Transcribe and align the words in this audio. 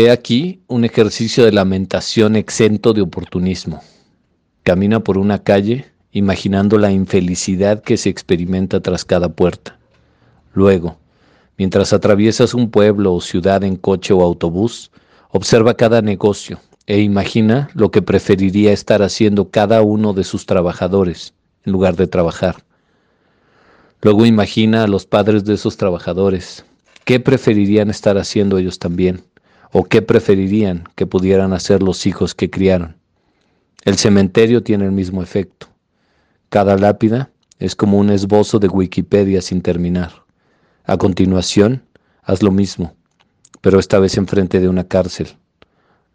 He 0.00 0.12
aquí 0.12 0.62
un 0.68 0.84
ejercicio 0.84 1.44
de 1.44 1.50
lamentación 1.50 2.36
exento 2.36 2.92
de 2.92 3.00
oportunismo. 3.00 3.82
Camina 4.62 5.00
por 5.00 5.18
una 5.18 5.42
calle 5.42 5.86
imaginando 6.12 6.78
la 6.78 6.92
infelicidad 6.92 7.82
que 7.82 7.96
se 7.96 8.08
experimenta 8.08 8.78
tras 8.78 9.04
cada 9.04 9.28
puerta. 9.30 9.76
Luego, 10.52 10.98
mientras 11.56 11.92
atraviesas 11.92 12.54
un 12.54 12.70
pueblo 12.70 13.12
o 13.12 13.20
ciudad 13.20 13.64
en 13.64 13.74
coche 13.74 14.14
o 14.14 14.22
autobús, 14.22 14.92
observa 15.30 15.74
cada 15.74 16.00
negocio 16.00 16.60
e 16.86 17.00
imagina 17.00 17.68
lo 17.74 17.90
que 17.90 18.00
preferiría 18.00 18.70
estar 18.70 19.02
haciendo 19.02 19.50
cada 19.50 19.82
uno 19.82 20.12
de 20.12 20.22
sus 20.22 20.46
trabajadores 20.46 21.34
en 21.64 21.72
lugar 21.72 21.96
de 21.96 22.06
trabajar. 22.06 22.62
Luego 24.02 24.26
imagina 24.26 24.84
a 24.84 24.86
los 24.86 25.06
padres 25.06 25.44
de 25.44 25.54
esos 25.54 25.76
trabajadores. 25.76 26.64
¿Qué 27.04 27.18
preferirían 27.18 27.90
estar 27.90 28.16
haciendo 28.16 28.58
ellos 28.58 28.78
también? 28.78 29.24
¿O 29.72 29.84
qué 29.84 30.02
preferirían 30.02 30.84
que 30.94 31.06
pudieran 31.06 31.52
hacer 31.52 31.82
los 31.82 32.06
hijos 32.06 32.34
que 32.34 32.50
criaron? 32.50 32.96
El 33.84 33.96
cementerio 33.96 34.62
tiene 34.62 34.84
el 34.84 34.92
mismo 34.92 35.22
efecto. 35.22 35.68
Cada 36.48 36.76
lápida 36.76 37.30
es 37.58 37.76
como 37.76 37.98
un 37.98 38.10
esbozo 38.10 38.58
de 38.58 38.68
Wikipedia 38.68 39.42
sin 39.42 39.62
terminar. 39.62 40.12
A 40.84 40.96
continuación, 40.96 41.82
haz 42.22 42.42
lo 42.42 42.50
mismo, 42.50 42.94
pero 43.60 43.78
esta 43.78 43.98
vez 43.98 44.16
enfrente 44.16 44.60
de 44.60 44.68
una 44.68 44.84
cárcel. 44.84 45.28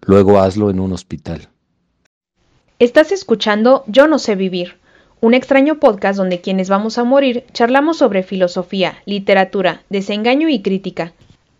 Luego 0.01 0.39
hazlo 0.39 0.69
en 0.69 0.79
un 0.79 0.93
hospital. 0.93 1.49
Estás 2.79 3.11
escuchando 3.11 3.83
Yo 3.87 4.07
no 4.07 4.19
sé 4.19 4.35
vivir 4.35 4.77
un 5.23 5.33
extraño 5.33 5.79
podcast 5.79 6.17
donde 6.17 6.41
quienes 6.41 6.67
vamos 6.67 6.97
a 6.97 7.05
morir 7.05 7.45
charlamos 7.53 7.97
sobre 7.99 8.23
filosofía, 8.23 8.97
literatura, 9.05 9.83
desengaño 9.89 10.49
y 10.49 10.61
crítica. 10.61 11.13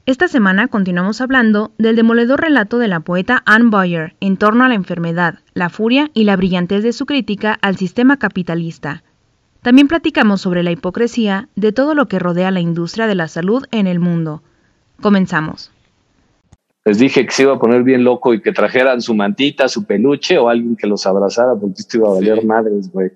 Esta 0.06 0.28
semana 0.28 0.68
continuamos 0.68 1.22
hablando 1.22 1.72
del 1.78 1.96
demoledor 1.96 2.42
relato 2.42 2.78
de 2.78 2.90
la 2.90 3.00
poeta 3.00 3.42
Anne 3.46 3.70
Boyer 3.70 4.16
en 4.20 4.36
torno 4.36 4.66
a 4.66 4.68
la 4.68 4.76
enfermedad, 4.76 5.36
la 5.54 5.70
furia 5.70 6.12
y 6.14 6.26
la 6.26 6.36
brillantez 6.36 6.84
de 6.84 6.92
su 6.92 7.06
crítica 7.06 7.58
al 7.62 7.78
sistema 7.78 8.18
capitalista. 8.18 9.02
También 9.62 9.88
platicamos 9.88 10.42
sobre 10.42 10.62
la 10.62 10.72
hipocresía 10.72 11.48
de 11.56 11.72
todo 11.72 11.96
lo 11.96 12.10
que 12.10 12.20
rodea 12.20 12.52
la 12.52 12.60
industria 12.60 13.08
de 13.08 13.16
la 13.16 13.30
salud 13.30 13.64
en 13.72 13.88
el 13.88 14.02
mundo. 14.02 14.44
Comenzamos. 15.02 15.72
Les 16.84 17.00
dije 17.00 17.26
que 17.26 17.32
se 17.32 17.44
iba 17.44 17.54
a 17.54 17.60
poner 17.60 17.84
bien 17.84 18.04
loco 18.04 18.34
y 18.34 18.42
que 18.42 18.52
trajeran 18.52 19.02
su 19.02 19.16
mantita, 19.16 19.70
su 19.70 19.86
peluche 19.86 20.38
o 20.38 20.50
alguien 20.50 20.76
que 20.76 20.86
los 20.86 21.06
abrazara 21.06 21.56
porque 21.56 21.76
esto 21.80 22.00
iba 22.00 22.10
a 22.10 22.16
valer 22.16 22.44
madres, 22.44 22.92
güey. 22.92 23.10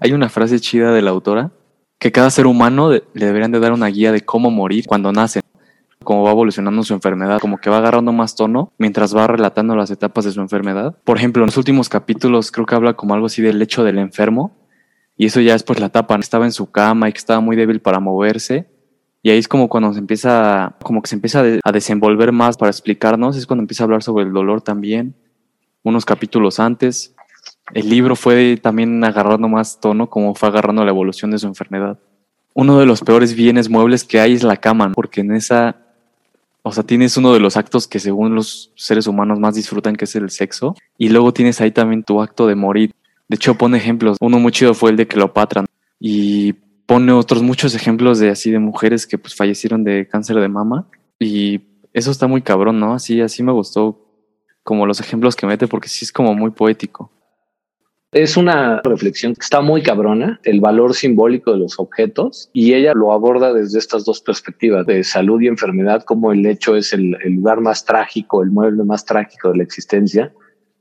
Hay 0.00 0.14
una 0.14 0.30
frase 0.30 0.58
chida 0.60 0.94
de 0.94 1.02
la 1.02 1.10
autora 1.10 1.50
que 1.98 2.10
cada 2.10 2.30
ser 2.30 2.46
humano 2.46 2.90
le 2.90 3.02
deberían 3.12 3.52
de 3.52 3.60
dar 3.60 3.72
una 3.72 3.88
guía 3.88 4.12
de 4.12 4.22
cómo 4.22 4.50
morir 4.50 4.86
cuando 4.86 5.12
nace, 5.12 5.41
cómo 6.04 6.22
va 6.22 6.30
evolucionando 6.30 6.82
su 6.82 6.94
enfermedad, 6.94 7.40
como 7.40 7.58
que 7.58 7.70
va 7.70 7.78
agarrando 7.78 8.12
más 8.12 8.34
tono 8.34 8.72
mientras 8.78 9.16
va 9.16 9.26
relatando 9.26 9.76
las 9.76 9.90
etapas 9.90 10.24
de 10.24 10.32
su 10.32 10.40
enfermedad. 10.40 10.96
Por 11.04 11.16
ejemplo, 11.16 11.42
en 11.42 11.46
los 11.46 11.56
últimos 11.56 11.88
capítulos 11.88 12.50
creo 12.50 12.66
que 12.66 12.74
habla 12.74 12.94
como 12.94 13.14
algo 13.14 13.26
así 13.26 13.42
del 13.42 13.60
hecho 13.60 13.84
del 13.84 13.98
enfermo 13.98 14.56
y 15.16 15.26
eso 15.26 15.40
ya 15.40 15.54
es 15.54 15.62
pues 15.62 15.80
la 15.80 15.86
etapa, 15.86 16.16
estaba 16.16 16.44
en 16.44 16.52
su 16.52 16.70
cama 16.70 17.08
y 17.08 17.12
que 17.12 17.18
estaba 17.18 17.40
muy 17.40 17.56
débil 17.56 17.80
para 17.80 18.00
moverse 18.00 18.68
y 19.22 19.30
ahí 19.30 19.38
es 19.38 19.48
como 19.48 19.68
cuando 19.68 19.92
se 19.92 19.98
empieza, 19.98 20.76
como 20.82 21.00
que 21.02 21.08
se 21.08 21.14
empieza 21.14 21.44
a 21.62 21.72
desenvolver 21.72 22.32
más 22.32 22.56
para 22.56 22.70
explicarnos, 22.70 23.36
es 23.36 23.46
cuando 23.46 23.62
empieza 23.62 23.84
a 23.84 23.86
hablar 23.86 24.02
sobre 24.02 24.24
el 24.24 24.32
dolor 24.32 24.62
también, 24.62 25.14
unos 25.84 26.04
capítulos 26.04 26.58
antes 26.58 27.14
el 27.74 27.88
libro 27.88 28.16
fue 28.16 28.58
también 28.60 29.02
agarrando 29.04 29.48
más 29.48 29.80
tono 29.80 30.10
como 30.10 30.34
fue 30.34 30.48
agarrando 30.48 30.84
la 30.84 30.90
evolución 30.90 31.30
de 31.30 31.38
su 31.38 31.46
enfermedad. 31.46 31.98
Uno 32.54 32.78
de 32.78 32.86
los 32.86 33.00
peores 33.00 33.34
bienes 33.34 33.70
muebles 33.70 34.04
que 34.04 34.20
hay 34.20 34.34
es 34.34 34.42
la 34.42 34.58
cama, 34.58 34.92
porque 34.94 35.22
en 35.22 35.32
esa, 35.32 35.81
o 36.62 36.72
sea, 36.72 36.84
tienes 36.84 37.16
uno 37.16 37.32
de 37.32 37.40
los 37.40 37.56
actos 37.56 37.88
que 37.88 37.98
según 37.98 38.34
los 38.34 38.72
seres 38.76 39.06
humanos 39.06 39.38
más 39.40 39.54
disfrutan, 39.54 39.96
que 39.96 40.04
es 40.04 40.14
el 40.14 40.30
sexo, 40.30 40.76
y 40.96 41.08
luego 41.08 41.32
tienes 41.32 41.60
ahí 41.60 41.72
también 41.72 42.04
tu 42.04 42.22
acto 42.22 42.46
de 42.46 42.54
morir. 42.54 42.94
De 43.28 43.36
hecho, 43.36 43.56
pone 43.56 43.78
ejemplos. 43.78 44.16
Uno 44.20 44.38
muy 44.38 44.52
chido 44.52 44.74
fue 44.74 44.90
el 44.90 44.96
de 44.96 45.08
Cleopatra, 45.08 45.64
y 45.98 46.52
pone 46.86 47.12
otros 47.12 47.42
muchos 47.42 47.74
ejemplos 47.74 48.18
de 48.18 48.30
así 48.30 48.50
de 48.50 48.58
mujeres 48.58 49.06
que 49.06 49.18
pues 49.18 49.34
fallecieron 49.34 49.84
de 49.84 50.06
cáncer 50.06 50.36
de 50.36 50.48
mama, 50.48 50.86
y 51.18 51.60
eso 51.92 52.10
está 52.10 52.26
muy 52.26 52.42
cabrón, 52.42 52.78
¿no? 52.78 52.94
Así, 52.94 53.20
así 53.20 53.42
me 53.42 53.52
gustó 53.52 53.98
como 54.62 54.86
los 54.86 55.00
ejemplos 55.00 55.34
que 55.34 55.46
mete, 55.46 55.66
porque 55.66 55.88
sí 55.88 56.04
es 56.04 56.12
como 56.12 56.34
muy 56.34 56.50
poético. 56.50 57.10
Es 58.12 58.36
una 58.36 58.82
reflexión 58.84 59.34
que 59.34 59.40
está 59.40 59.62
muy 59.62 59.82
cabrona, 59.82 60.38
el 60.44 60.60
valor 60.60 60.92
simbólico 60.92 61.52
de 61.52 61.60
los 61.60 61.78
objetos, 61.78 62.50
y 62.52 62.74
ella 62.74 62.92
lo 62.94 63.10
aborda 63.14 63.54
desde 63.54 63.78
estas 63.78 64.04
dos 64.04 64.20
perspectivas, 64.20 64.84
de 64.84 65.02
salud 65.02 65.40
y 65.40 65.46
enfermedad, 65.46 66.02
como 66.02 66.30
el 66.30 66.44
hecho 66.44 66.76
es 66.76 66.92
el, 66.92 67.12
lugar 67.24 67.62
más 67.62 67.86
trágico, 67.86 68.42
el 68.42 68.50
mueble 68.50 68.84
más 68.84 69.06
trágico 69.06 69.50
de 69.50 69.56
la 69.56 69.62
existencia, 69.62 70.30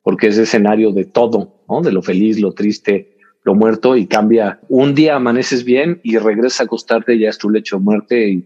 porque 0.04 0.28
es 0.28 0.38
escenario 0.38 0.92
de 0.92 1.06
todo, 1.06 1.64
¿no? 1.70 1.80
de 1.82 1.94
lo 1.94 2.02
feliz, 2.02 2.38
lo 2.42 2.52
triste, 2.52 3.16
lo 3.44 3.56
muerto, 3.56 3.96
y 3.96 4.08
cambia. 4.08 4.60
Un 4.68 4.94
día 4.94 5.16
amaneces 5.16 5.64
bien 5.64 6.02
y 6.04 6.18
regresas 6.18 6.60
a 6.60 6.64
acostarte, 6.66 7.18
ya 7.18 7.30
es 7.30 7.38
tu 7.38 7.50
lecho 7.50 7.78
de 7.78 7.84
muerte, 7.84 8.28
y 8.28 8.46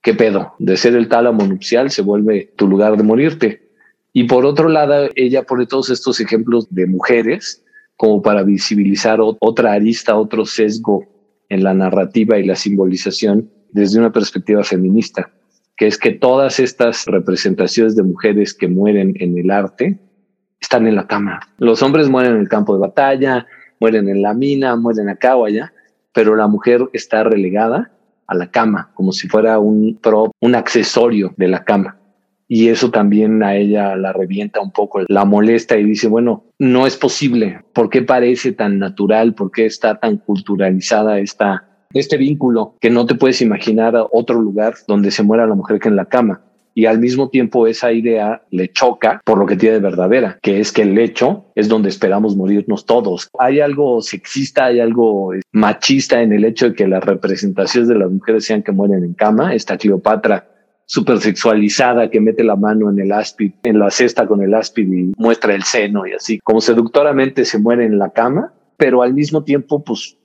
qué 0.00 0.14
pedo, 0.14 0.54
de 0.58 0.78
ser 0.78 0.94
el 0.94 1.08
tálamo 1.08 1.44
nupcial 1.44 1.90
se 1.90 2.00
vuelve 2.00 2.54
tu 2.56 2.68
lugar 2.68 2.96
de 2.96 3.02
morirte. 3.02 3.68
Y 4.14 4.24
por 4.24 4.46
otro 4.46 4.70
lado, 4.70 5.10
ella 5.14 5.42
pone 5.42 5.66
todos 5.66 5.90
estos 5.90 6.20
ejemplos 6.20 6.74
de 6.74 6.86
mujeres 6.86 7.63
como 7.96 8.22
para 8.22 8.42
visibilizar 8.42 9.18
otra 9.20 9.72
arista, 9.72 10.16
otro 10.16 10.44
sesgo 10.46 11.06
en 11.48 11.62
la 11.62 11.74
narrativa 11.74 12.38
y 12.38 12.44
la 12.44 12.56
simbolización 12.56 13.50
desde 13.70 13.98
una 13.98 14.12
perspectiva 14.12 14.62
feminista, 14.64 15.30
que 15.76 15.86
es 15.86 15.98
que 15.98 16.12
todas 16.12 16.60
estas 16.60 17.06
representaciones 17.06 17.96
de 17.96 18.02
mujeres 18.02 18.54
que 18.54 18.68
mueren 18.68 19.14
en 19.18 19.38
el 19.38 19.50
arte 19.50 19.98
están 20.60 20.86
en 20.86 20.96
la 20.96 21.06
cama. 21.06 21.40
Los 21.58 21.82
hombres 21.82 22.08
mueren 22.08 22.32
en 22.32 22.40
el 22.40 22.48
campo 22.48 22.74
de 22.74 22.80
batalla, 22.80 23.46
mueren 23.80 24.08
en 24.08 24.22
la 24.22 24.34
mina, 24.34 24.76
mueren 24.76 25.08
acá 25.08 25.36
o 25.36 25.44
allá, 25.44 25.72
pero 26.12 26.36
la 26.36 26.46
mujer 26.46 26.88
está 26.92 27.24
relegada 27.24 27.92
a 28.26 28.34
la 28.34 28.50
cama, 28.50 28.90
como 28.94 29.12
si 29.12 29.28
fuera 29.28 29.58
un 29.58 29.98
prop, 30.00 30.32
un 30.40 30.54
accesorio 30.54 31.34
de 31.36 31.48
la 31.48 31.64
cama 31.64 31.98
y 32.48 32.68
eso 32.68 32.90
también 32.90 33.42
a 33.42 33.56
ella 33.56 33.96
la 33.96 34.12
revienta 34.12 34.60
un 34.60 34.70
poco, 34.70 35.00
la 35.08 35.24
molesta 35.24 35.78
y 35.78 35.84
dice, 35.84 36.08
bueno, 36.08 36.44
no 36.58 36.86
es 36.86 36.96
posible, 36.96 37.60
¿por 37.72 37.88
qué 37.90 38.02
parece 38.02 38.52
tan 38.52 38.78
natural? 38.78 39.34
¿Por 39.34 39.50
qué 39.50 39.66
está 39.66 39.98
tan 39.98 40.18
culturalizada 40.18 41.18
esta, 41.18 41.68
este 41.92 42.16
vínculo 42.16 42.74
que 42.80 42.90
no 42.90 43.06
te 43.06 43.14
puedes 43.14 43.40
imaginar 43.40 43.94
otro 44.12 44.40
lugar 44.40 44.74
donde 44.86 45.10
se 45.10 45.22
muera 45.22 45.46
la 45.46 45.54
mujer 45.54 45.80
que 45.80 45.88
en 45.88 45.96
la 45.96 46.06
cama? 46.06 46.42
Y 46.76 46.86
al 46.86 46.98
mismo 46.98 47.28
tiempo 47.28 47.68
esa 47.68 47.92
idea 47.92 48.42
le 48.50 48.68
choca 48.72 49.20
por 49.24 49.38
lo 49.38 49.46
que 49.46 49.56
tiene 49.56 49.76
de 49.76 49.80
verdadera, 49.80 50.38
que 50.42 50.58
es 50.58 50.72
que 50.72 50.82
el 50.82 50.94
lecho 50.94 51.46
es 51.54 51.68
donde 51.68 51.88
esperamos 51.88 52.34
morirnos 52.34 52.84
todos. 52.84 53.30
Hay 53.38 53.60
algo 53.60 54.02
sexista, 54.02 54.64
hay 54.64 54.80
algo 54.80 55.30
machista 55.52 56.20
en 56.20 56.32
el 56.32 56.44
hecho 56.44 56.70
de 56.70 56.74
que 56.74 56.88
las 56.88 57.04
representaciones 57.04 57.88
de 57.88 57.94
las 57.94 58.10
mujeres 58.10 58.44
sean 58.44 58.64
que 58.64 58.72
mueren 58.72 59.04
en 59.04 59.14
cama. 59.14 59.54
Esta 59.54 59.78
Cleopatra 59.78 60.48
súper 60.86 61.18
sexualizada 61.18 62.10
que 62.10 62.20
mete 62.20 62.44
la 62.44 62.56
mano 62.56 62.90
en 62.90 62.98
el 62.98 63.12
áspid, 63.12 63.52
en 63.62 63.78
la 63.78 63.90
cesta 63.90 64.26
con 64.26 64.42
el 64.42 64.54
áspid 64.54 64.86
y 64.92 65.12
muestra 65.16 65.54
el 65.54 65.62
seno 65.62 66.06
y 66.06 66.12
así, 66.12 66.38
como 66.40 66.60
seductoramente 66.60 67.44
se 67.44 67.58
muere 67.58 67.84
en 67.84 67.98
la 67.98 68.10
cama, 68.10 68.52
pero 68.76 69.02
al 69.02 69.14
mismo 69.14 69.44
tiempo, 69.44 69.82
pues, 69.82 70.16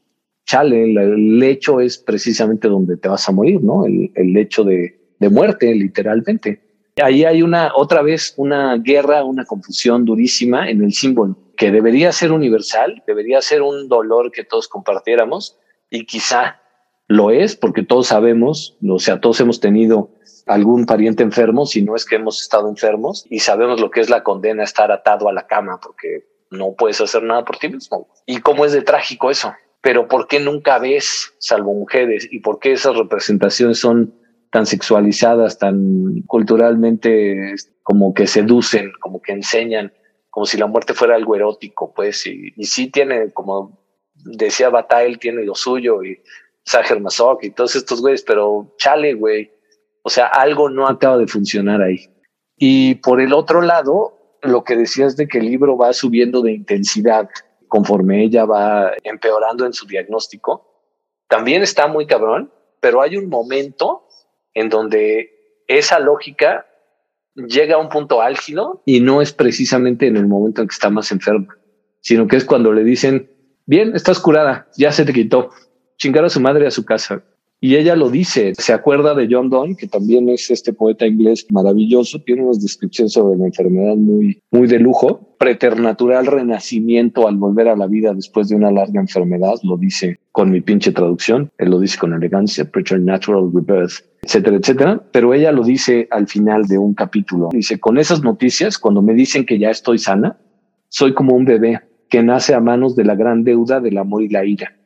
chale, 0.46 0.84
el 0.84 1.40
lecho 1.40 1.80
es 1.80 1.98
precisamente 1.98 2.68
donde 2.68 2.98
te 2.98 3.08
vas 3.08 3.28
a 3.30 3.32
morir, 3.32 3.62
¿no? 3.62 3.86
El, 3.86 4.12
el 4.16 4.34
lecho 4.34 4.64
de, 4.64 5.00
de 5.20 5.30
muerte, 5.30 5.74
literalmente. 5.74 6.62
Ahí 7.02 7.24
hay 7.24 7.42
una, 7.44 7.72
otra 7.76 8.02
vez, 8.02 8.34
una 8.38 8.78
guerra, 8.78 9.24
una 9.24 9.46
confusión 9.46 10.06
durísima 10.06 10.70
en 10.70 10.84
el 10.84 10.92
símbolo, 10.92 11.38
que 11.56 11.72
debería 11.72 12.12
ser 12.12 12.32
universal, 12.32 13.04
debería 13.06 13.42
ser 13.42 13.62
un 13.62 13.88
dolor 13.88 14.32
que 14.32 14.44
todos 14.44 14.68
compartiéramos 14.68 15.58
y 15.90 16.06
quizá 16.06 16.60
lo 17.10 17.32
es, 17.32 17.56
porque 17.56 17.82
todos 17.82 18.08
sabemos, 18.08 18.78
o 18.88 19.00
sea, 19.00 19.20
todos 19.20 19.42
hemos 19.42 19.60
tenido 19.60 20.12
algún 20.46 20.86
pariente 20.86 21.24
enfermo, 21.24 21.66
si 21.66 21.82
no 21.82 21.96
es 21.96 22.06
que 22.06 22.18
hemos 22.18 22.40
estado 22.40 22.70
enfermos 22.70 23.26
y 23.30 23.40
sabemos 23.40 23.82
lo 23.82 23.90
que 23.90 24.00
es 24.00 24.12
la 24.12 24.24
condena 24.24 24.64
estar 24.64 24.92
atado 24.92 25.28
a 25.28 25.34
la 25.34 25.48
cama 25.48 25.80
porque 25.82 26.28
no 26.52 26.76
puedes 26.78 27.02
hacer 27.02 27.24
nada 27.24 27.44
por 27.44 27.58
ti 27.58 27.68
mismo. 27.70 28.08
Y 28.28 28.42
cómo 28.42 28.64
es 28.64 28.74
de 28.74 28.84
trágico 28.84 29.32
eso. 29.32 29.52
Pero 29.82 30.08
¿por 30.08 30.28
qué 30.28 30.40
nunca 30.40 30.78
ves, 30.78 31.34
salvo 31.40 31.74
mujeres, 31.74 32.28
y 32.32 32.42
por 32.42 32.60
qué 32.60 32.74
esas 32.74 32.96
representaciones 32.96 33.80
son 33.80 34.14
tan 34.52 34.68
sexualizadas, 34.68 35.58
tan 35.58 36.22
culturalmente 36.28 37.56
como 37.82 38.14
que 38.14 38.28
seducen, 38.28 38.92
como 39.00 39.20
que 39.20 39.32
enseñan, 39.32 39.94
como 40.30 40.46
si 40.46 40.58
la 40.58 40.68
muerte 40.68 40.94
fuera 40.94 41.16
algo 41.16 41.36
erótico, 41.36 41.92
pues, 41.92 42.28
y, 42.28 42.54
y 42.56 42.66
sí 42.66 42.92
tiene, 42.92 43.32
como 43.32 43.80
decía 44.14 44.70
Bataille, 44.70 45.18
tiene 45.18 45.44
lo 45.44 45.56
suyo, 45.56 46.04
y 46.04 46.20
Sager 46.70 47.02
Masoch 47.02 47.44
y 47.44 47.50
todos 47.50 47.76
estos 47.76 48.00
güeyes, 48.00 48.22
pero 48.22 48.76
chale, 48.78 49.16
güey, 49.16 49.52
o 50.04 50.10
sea, 50.10 50.28
algo 50.28 50.70
no 50.70 50.88
acaba 50.88 51.18
de 51.18 51.26
funcionar 51.26 51.82
ahí. 51.82 52.08
Y 52.58 52.96
por 52.96 53.20
el 53.22 53.34
otro 53.34 53.62
lado, 53.62 54.38
lo 54.44 54.64
que 54.64 54.76
decías 54.76 55.18
de 55.18 55.28
que 55.28 55.40
el 55.40 55.46
libro 55.46 55.78
va 55.78 55.94
subiendo 55.94 56.42
de 56.44 56.52
intensidad 56.52 57.28
conforme 57.68 58.24
ella 58.24 58.46
va 58.46 58.92
empeorando 59.04 59.66
en 59.66 59.74
su 59.74 59.88
diagnóstico, 59.88 60.86
también 61.28 61.64
está 61.64 61.88
muy 61.88 62.06
cabrón, 62.06 62.52
pero 62.80 63.02
hay 63.02 63.18
un 63.18 63.30
momento 63.30 64.06
en 64.54 64.70
donde 64.70 65.64
esa 65.68 66.00
lógica 66.00 66.68
llega 67.36 67.76
a 67.76 67.80
un 67.80 67.90
punto 67.90 68.22
álgido 68.22 68.84
y 68.86 69.00
no 69.00 69.24
es 69.24 69.34
precisamente 69.34 70.06
en 70.06 70.18
el 70.18 70.28
momento 70.28 70.62
en 70.62 70.68
que 70.68 70.74
está 70.74 70.92
más 70.92 71.12
enferma, 71.12 71.58
sino 72.02 72.28
que 72.28 72.36
es 72.36 72.46
cuando 72.46 72.74
le 72.74 72.84
dicen, 72.84 73.32
bien, 73.66 73.96
estás 73.96 74.20
curada, 74.20 74.68
ya 74.78 74.92
se 74.92 75.06
te 75.06 75.14
quitó, 75.14 75.52
chingar 76.00 76.26
a 76.26 76.30
su 76.30 76.40
madre 76.40 76.66
a 76.66 76.72
su 76.72 76.84
casa. 76.86 77.22
Y 77.62 77.76
ella 77.76 77.98
lo 77.98 78.10
dice, 78.10 78.54
se 78.56 78.72
acuerda 78.72 79.14
de 79.14 79.28
John 79.30 79.50
Donne, 79.50 79.76
que 79.76 79.86
también 79.86 80.30
es 80.30 80.50
este 80.50 80.72
poeta 80.72 81.06
inglés 81.06 81.46
maravilloso, 81.52 82.22
tiene 82.22 82.44
unas 82.44 82.62
descripciones 82.62 83.12
sobre 83.12 83.38
la 83.38 83.48
enfermedad 83.48 83.98
muy, 83.98 84.42
muy 84.50 84.66
de 84.66 84.80
lujo, 84.80 85.36
preternatural 85.38 86.26
renacimiento 86.26 87.28
al 87.28 87.36
volver 87.36 87.68
a 87.68 87.76
la 87.76 87.88
vida 87.88 88.14
después 88.14 88.48
de 88.48 88.56
una 88.56 88.72
larga 88.72 89.02
enfermedad, 89.02 89.56
lo 89.64 89.76
dice 89.76 90.22
con 90.32 90.52
mi 90.52 90.62
pinche 90.62 90.94
traducción, 90.94 91.52
él 91.58 91.72
lo 91.72 91.82
dice 91.82 91.98
con 91.98 92.14
elegancia, 92.14 92.64
preternatural 92.64 93.52
rebirth, 93.54 94.06
etcétera, 94.22 94.56
etcétera, 94.56 95.04
pero 95.12 95.34
ella 95.34 95.52
lo 95.52 95.64
dice 95.64 96.08
al 96.12 96.30
final 96.30 96.66
de 96.66 96.78
un 96.78 96.94
capítulo, 96.94 97.50
dice, 97.52 97.78
con 97.78 97.98
esas 97.98 98.24
noticias, 98.24 98.78
cuando 98.78 99.02
me 99.02 99.14
dicen 99.14 99.46
que 99.46 99.60
ya 99.60 99.70
estoy 99.70 99.98
sana, 99.98 100.38
soy 100.88 101.14
como 101.14 101.36
un 101.36 101.44
bebé 101.44 101.82
que 102.08 102.24
nace 102.24 102.54
a 102.54 102.62
manos 102.62 102.96
de 102.96 103.04
la 103.04 103.16
gran 103.16 103.44
deuda 103.44 103.82
del 103.82 103.98
amor 103.98 104.24
y 104.24 104.30
la 104.30 104.46
ira 104.46 104.79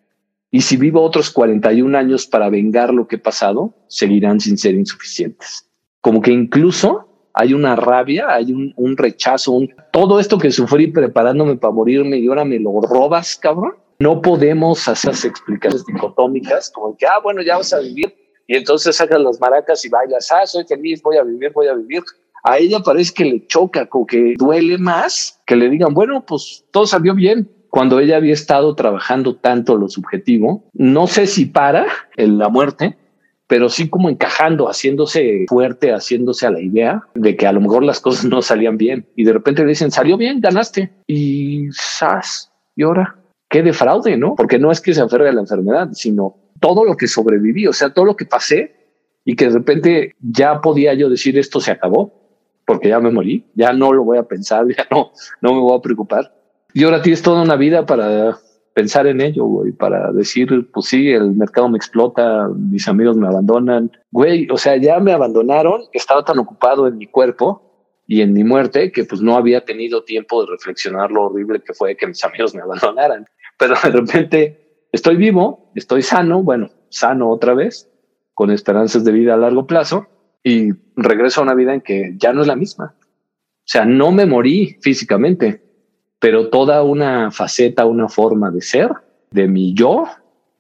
y 0.54 0.62
si 0.62 0.78
vivo 0.78 1.02
otros 1.02 1.32
41 1.32 1.98
años 1.98 2.28
para 2.28 2.48
vengar 2.48 2.94
lo 2.94 3.08
que 3.08 3.16
he 3.16 3.20
pasado, 3.20 3.74
seguirán 3.88 4.40
sin 4.40 4.56
ser 4.60 4.76
insuficientes. 4.76 5.68
Como 6.00 6.22
que 6.22 6.30
incluso 6.30 7.08
hay 7.34 7.56
una 7.56 7.76
rabia, 7.76 8.28
hay 8.30 8.52
un, 8.52 8.96
rechazo, 8.96 9.54
un, 9.54 9.74
todo 9.92 10.20
esto 10.20 10.38
que 10.38 10.52
sufrí 10.52 10.92
preparándome 10.92 11.56
para 11.56 11.74
morirme 11.74 12.20
y 12.20 12.28
ahora 12.28 12.46
me 12.46 12.60
lo 12.60 12.82
robas, 12.82 13.36
cabrón. 13.36 13.74
No 13.98 14.22
podemos 14.22 14.88
hacer 14.88 15.16
explicaciones 15.28 15.88
dicotómicas 15.88 16.70
como 16.70 16.96
que, 16.96 17.08
ah, 17.08 17.20
bueno, 17.24 17.42
ya 17.42 17.58
vas 17.58 17.74
a 17.74 17.80
vivir 17.80 18.14
y 18.46 18.56
entonces 18.56 18.96
sacas 18.96 19.20
las 19.22 19.42
maracas 19.42 19.84
y 19.86 19.90
bailas, 19.90 20.32
ah, 20.32 20.46
soy 20.46 20.66
feliz, 20.66 21.02
voy 21.02 21.18
a 21.18 21.24
vivir, 21.24 21.52
voy 21.52 21.66
a 21.66 21.74
vivir. 21.74 22.04
A 22.44 22.60
ella 22.60 22.80
parece 22.80 23.12
que 23.12 23.26
le 23.26 23.48
choca, 23.48 23.88
como 23.88 24.06
que 24.06 24.36
duele 24.38 24.78
más 24.78 25.42
que 25.48 25.56
le 25.56 25.68
digan, 25.68 25.96
bueno, 25.96 26.24
pues 26.24 26.64
todo 26.70 26.86
salió 26.86 27.16
bien, 27.16 27.50
cuando 27.74 28.00
ella 28.00 28.18
había 28.18 28.34
estado 28.34 28.76
trabajando 28.76 29.36
tanto 29.36 29.76
lo 29.78 29.90
subjetivo, 29.90 30.70
no 30.74 31.08
sé 31.08 31.26
si 31.26 31.48
para 31.48 31.88
en 32.18 32.38
la 32.38 32.48
muerte, 32.48 32.96
pero 33.48 33.68
sí 33.68 33.90
como 33.90 34.12
encajando, 34.12 34.68
haciéndose 34.68 35.46
fuerte, 35.50 35.92
haciéndose 35.92 36.46
a 36.46 36.52
la 36.52 36.62
idea 36.62 37.02
de 37.16 37.36
que 37.36 37.48
a 37.48 37.52
lo 37.52 37.62
mejor 37.62 37.84
las 37.84 38.00
cosas 38.00 38.26
no 38.26 38.44
salían 38.44 38.78
bien. 38.78 39.08
Y 39.16 39.24
de 39.24 39.34
repente 39.34 39.64
le 39.64 39.70
dicen, 39.70 39.90
salió 39.90 40.18
bien, 40.18 40.40
ganaste 40.40 40.92
y 41.08 41.66
sas, 41.72 42.52
y 42.76 42.84
ahora 42.84 43.16
qué 43.50 43.64
de 43.64 43.74
fraude, 43.74 44.18
¿no? 44.18 44.36
Porque 44.36 44.60
no 44.60 44.72
es 44.72 44.80
que 44.80 44.94
se 44.94 45.02
enferme 45.02 45.26
de 45.26 45.34
la 45.34 45.42
enfermedad, 45.42 45.90
sino 45.94 46.36
todo 46.60 46.86
lo 46.86 46.96
que 46.96 47.08
sobreviví, 47.08 47.66
o 47.66 47.74
sea, 47.74 47.92
todo 47.92 48.06
lo 48.06 48.16
que 48.16 48.26
pasé 48.26 48.76
y 49.26 49.36
que 49.36 49.46
de 49.46 49.54
repente 49.54 50.14
ya 50.22 50.62
podía 50.62 50.94
yo 50.94 51.10
decir 51.10 51.40
esto 51.40 51.60
se 51.60 51.72
acabó 51.72 52.14
porque 52.68 52.90
ya 52.90 53.00
me 53.00 53.10
morí, 53.10 53.48
ya 53.56 53.74
no 53.74 53.94
lo 53.94 54.04
voy 54.04 54.20
a 54.20 54.28
pensar, 54.28 54.68
ya 54.78 54.86
no, 54.92 55.12
no 55.42 55.54
me 55.56 55.60
voy 55.60 55.76
a 55.76 55.82
preocupar 55.82 56.43
y 56.74 56.84
ahora 56.84 57.02
tienes 57.02 57.22
toda 57.22 57.42
una 57.42 57.56
vida 57.56 57.86
para 57.86 58.38
pensar 58.74 59.06
en 59.08 59.22
ello, 59.22 59.46
güey, 59.46 59.72
para 59.72 60.12
decir, 60.12 60.70
pues 60.72 60.88
sí, 60.88 61.12
el 61.12 61.32
mercado 61.32 61.70
me 61.70 61.78
explota, 61.78 62.50
mis 62.50 62.88
amigos 62.88 63.16
me 63.16 63.28
abandonan, 63.28 63.92
güey, 64.12 64.48
o 64.50 64.58
sea, 64.58 64.78
ya 64.78 65.00
me 65.00 65.12
abandonaron, 65.12 65.84
estaba 65.94 66.26
tan 66.26 66.40
ocupado 66.40 66.88
en 66.88 66.98
mi 66.98 67.08
cuerpo 67.08 67.74
y 68.08 68.22
en 68.22 68.34
mi 68.34 68.44
muerte 68.44 68.92
que 68.92 69.06
pues 69.06 69.22
no 69.22 69.38
había 69.38 69.64
tenido 69.64 70.04
tiempo 70.04 70.44
de 70.44 70.52
reflexionar 70.52 71.12
lo 71.12 71.26
horrible 71.26 71.62
que 71.62 71.74
fue 71.74 71.96
que 71.96 72.08
mis 72.08 72.24
amigos 72.24 72.54
me 72.56 72.62
abandonaran. 72.64 73.26
Pero 73.58 73.76
de 73.82 73.90
repente 73.92 74.86
estoy 74.92 75.16
vivo, 75.16 75.72
estoy 75.76 76.02
sano, 76.02 76.44
bueno, 76.44 76.70
sano 76.90 77.30
otra 77.30 77.54
vez, 77.54 77.90
con 78.34 78.50
esperanzas 78.52 79.04
de 79.04 79.12
vida 79.12 79.36
a 79.36 79.38
largo 79.38 79.68
plazo 79.68 80.08
y 80.44 80.70
regreso 80.96 81.40
a 81.40 81.44
una 81.44 81.54
vida 81.54 81.74
en 81.74 81.82
que 81.82 82.16
ya 82.18 82.34
no 82.34 82.42
es 82.42 82.48
la 82.48 82.56
misma. 82.56 82.96
O 83.00 83.66
sea, 83.66 83.86
no 83.86 84.12
me 84.12 84.26
morí 84.26 84.78
físicamente, 84.82 85.62
pero 86.24 86.48
toda 86.48 86.84
una 86.84 87.32
faceta, 87.32 87.86
una 87.86 88.08
forma 88.08 88.50
de 88.50 88.62
ser 88.62 88.90
de 89.32 89.46
mi 89.46 89.74
yo, 89.74 90.06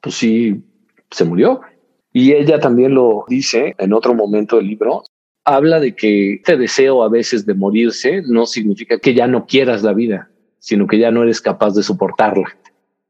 pues 0.01 0.15
sí, 0.15 0.61
se 1.09 1.23
murió. 1.23 1.61
Y 2.11 2.33
ella 2.33 2.59
también 2.59 2.93
lo 2.93 3.23
dice 3.29 3.73
en 3.77 3.93
otro 3.93 4.13
momento 4.13 4.57
del 4.57 4.67
libro, 4.67 5.03
habla 5.45 5.79
de 5.79 5.95
que 5.95 6.33
este 6.33 6.57
deseo 6.57 7.01
a 7.01 7.07
veces 7.07 7.45
de 7.45 7.53
morirse 7.53 8.23
no 8.27 8.45
significa 8.45 8.99
que 8.99 9.13
ya 9.13 9.25
no 9.25 9.45
quieras 9.45 9.83
la 9.83 9.93
vida, 9.93 10.29
sino 10.59 10.85
que 10.85 10.99
ya 10.99 11.11
no 11.11 11.23
eres 11.23 11.39
capaz 11.39 11.73
de 11.75 11.83
soportarla. 11.83 12.57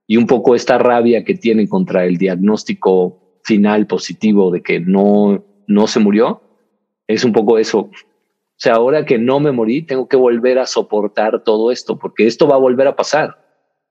Y 0.06 0.18
un 0.18 0.28
poco 0.28 0.54
esta 0.54 0.78
rabia 0.78 1.24
que 1.24 1.34
tiene 1.34 1.68
contra 1.68 2.06
el 2.06 2.18
diagnóstico 2.18 3.40
final 3.44 3.88
positivo 3.88 4.52
de 4.52 4.62
que 4.62 4.80
no, 4.80 5.44
no 5.66 5.88
se 5.88 6.00
murió, 6.00 6.44
es 7.08 7.24
un 7.24 7.34
poco 7.34 7.58
eso, 7.58 7.90
sea, 8.64 8.76
ahora 8.76 9.06
que 9.06 9.18
no 9.18 9.42
me 9.42 9.52
morí, 9.52 9.82
tengo 9.82 10.08
que 10.08 10.16
volver 10.16 10.58
a 10.58 10.66
soportar 10.66 11.44
todo 11.44 11.70
esto, 11.70 12.00
porque 12.00 12.28
esto 12.28 12.48
va 12.48 12.56
a 12.56 12.60
volver 12.60 12.88
a 12.88 12.96
pasar. 12.96 13.38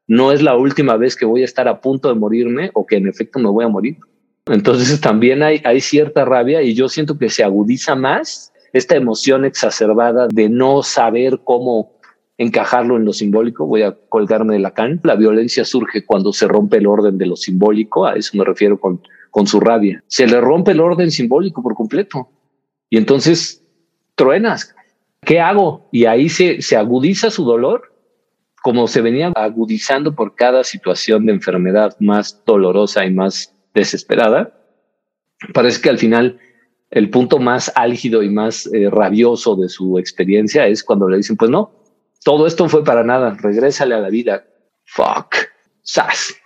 No 0.06 0.32
es 0.32 0.42
la 0.42 0.56
última 0.56 0.96
vez 0.96 1.14
que 1.14 1.26
voy 1.26 1.42
a 1.42 1.44
estar 1.44 1.68
a 1.68 1.80
punto 1.80 2.08
de 2.08 2.14
morirme 2.14 2.70
o 2.72 2.86
que 2.86 2.96
en 2.96 3.06
efecto 3.06 3.38
me 3.38 3.50
voy 3.50 3.64
a 3.64 3.68
morir. 3.68 3.98
Entonces 4.46 5.00
también 5.00 5.42
hay, 5.42 5.80
cierta 5.80 6.24
rabia 6.24 6.62
y 6.62 6.74
yo 6.74 6.88
siento 6.88 7.18
que 7.18 7.28
se 7.28 7.44
agudiza 7.44 7.94
más 7.94 8.52
esta 8.72 8.96
emoción 8.96 9.44
exacerbada 9.44 10.26
de 10.28 10.48
no 10.48 10.82
saber 10.82 11.40
cómo 11.44 11.98
encajarlo 12.38 12.96
en 12.96 13.04
lo 13.04 13.12
simbólico. 13.12 13.66
Voy 13.66 13.82
a 13.82 13.96
colgarme 14.08 14.54
de 14.54 14.60
Lacan. 14.60 15.00
La 15.04 15.16
violencia 15.16 15.64
surge 15.66 16.04
cuando 16.06 16.32
se 16.32 16.48
rompe 16.48 16.78
el 16.78 16.86
orden 16.86 17.18
de 17.18 17.26
lo 17.26 17.36
simbólico. 17.36 18.06
A 18.06 18.14
eso 18.14 18.38
me 18.38 18.44
refiero 18.44 18.80
con 18.80 19.46
su 19.46 19.60
rabia. 19.60 20.02
Se 20.06 20.26
le 20.26 20.40
rompe 20.40 20.72
el 20.72 20.80
orden 20.80 21.10
simbólico 21.10 21.62
por 21.62 21.74
completo. 21.74 22.30
Y 22.88 22.96
entonces 22.96 23.61
truenas. 24.14 24.74
¿Qué 25.22 25.40
hago? 25.40 25.88
Y 25.92 26.06
ahí 26.06 26.28
se, 26.28 26.62
se 26.62 26.76
agudiza 26.76 27.30
su 27.30 27.44
dolor, 27.44 27.94
como 28.62 28.88
se 28.88 29.00
venía 29.00 29.32
agudizando 29.34 30.14
por 30.14 30.34
cada 30.34 30.64
situación 30.64 31.26
de 31.26 31.32
enfermedad 31.32 31.96
más 32.00 32.42
dolorosa 32.44 33.04
y 33.04 33.12
más 33.12 33.54
desesperada. 33.74 34.52
Parece 35.52 35.80
que 35.80 35.90
al 35.90 35.98
final 35.98 36.38
el 36.90 37.10
punto 37.10 37.38
más 37.38 37.72
álgido 37.74 38.22
y 38.22 38.28
más 38.28 38.66
eh, 38.72 38.90
rabioso 38.90 39.56
de 39.56 39.68
su 39.68 39.98
experiencia 39.98 40.66
es 40.66 40.84
cuando 40.84 41.08
le 41.08 41.16
dicen, 41.16 41.36
pues 41.36 41.50
no, 41.50 41.72
todo 42.24 42.46
esto 42.46 42.68
fue 42.68 42.84
para 42.84 43.02
nada, 43.02 43.36
regrésale 43.40 43.94
a 43.94 44.00
la 44.00 44.10
vida. 44.10 44.44
Fuck. 44.84 45.36
Sas. 45.82 46.36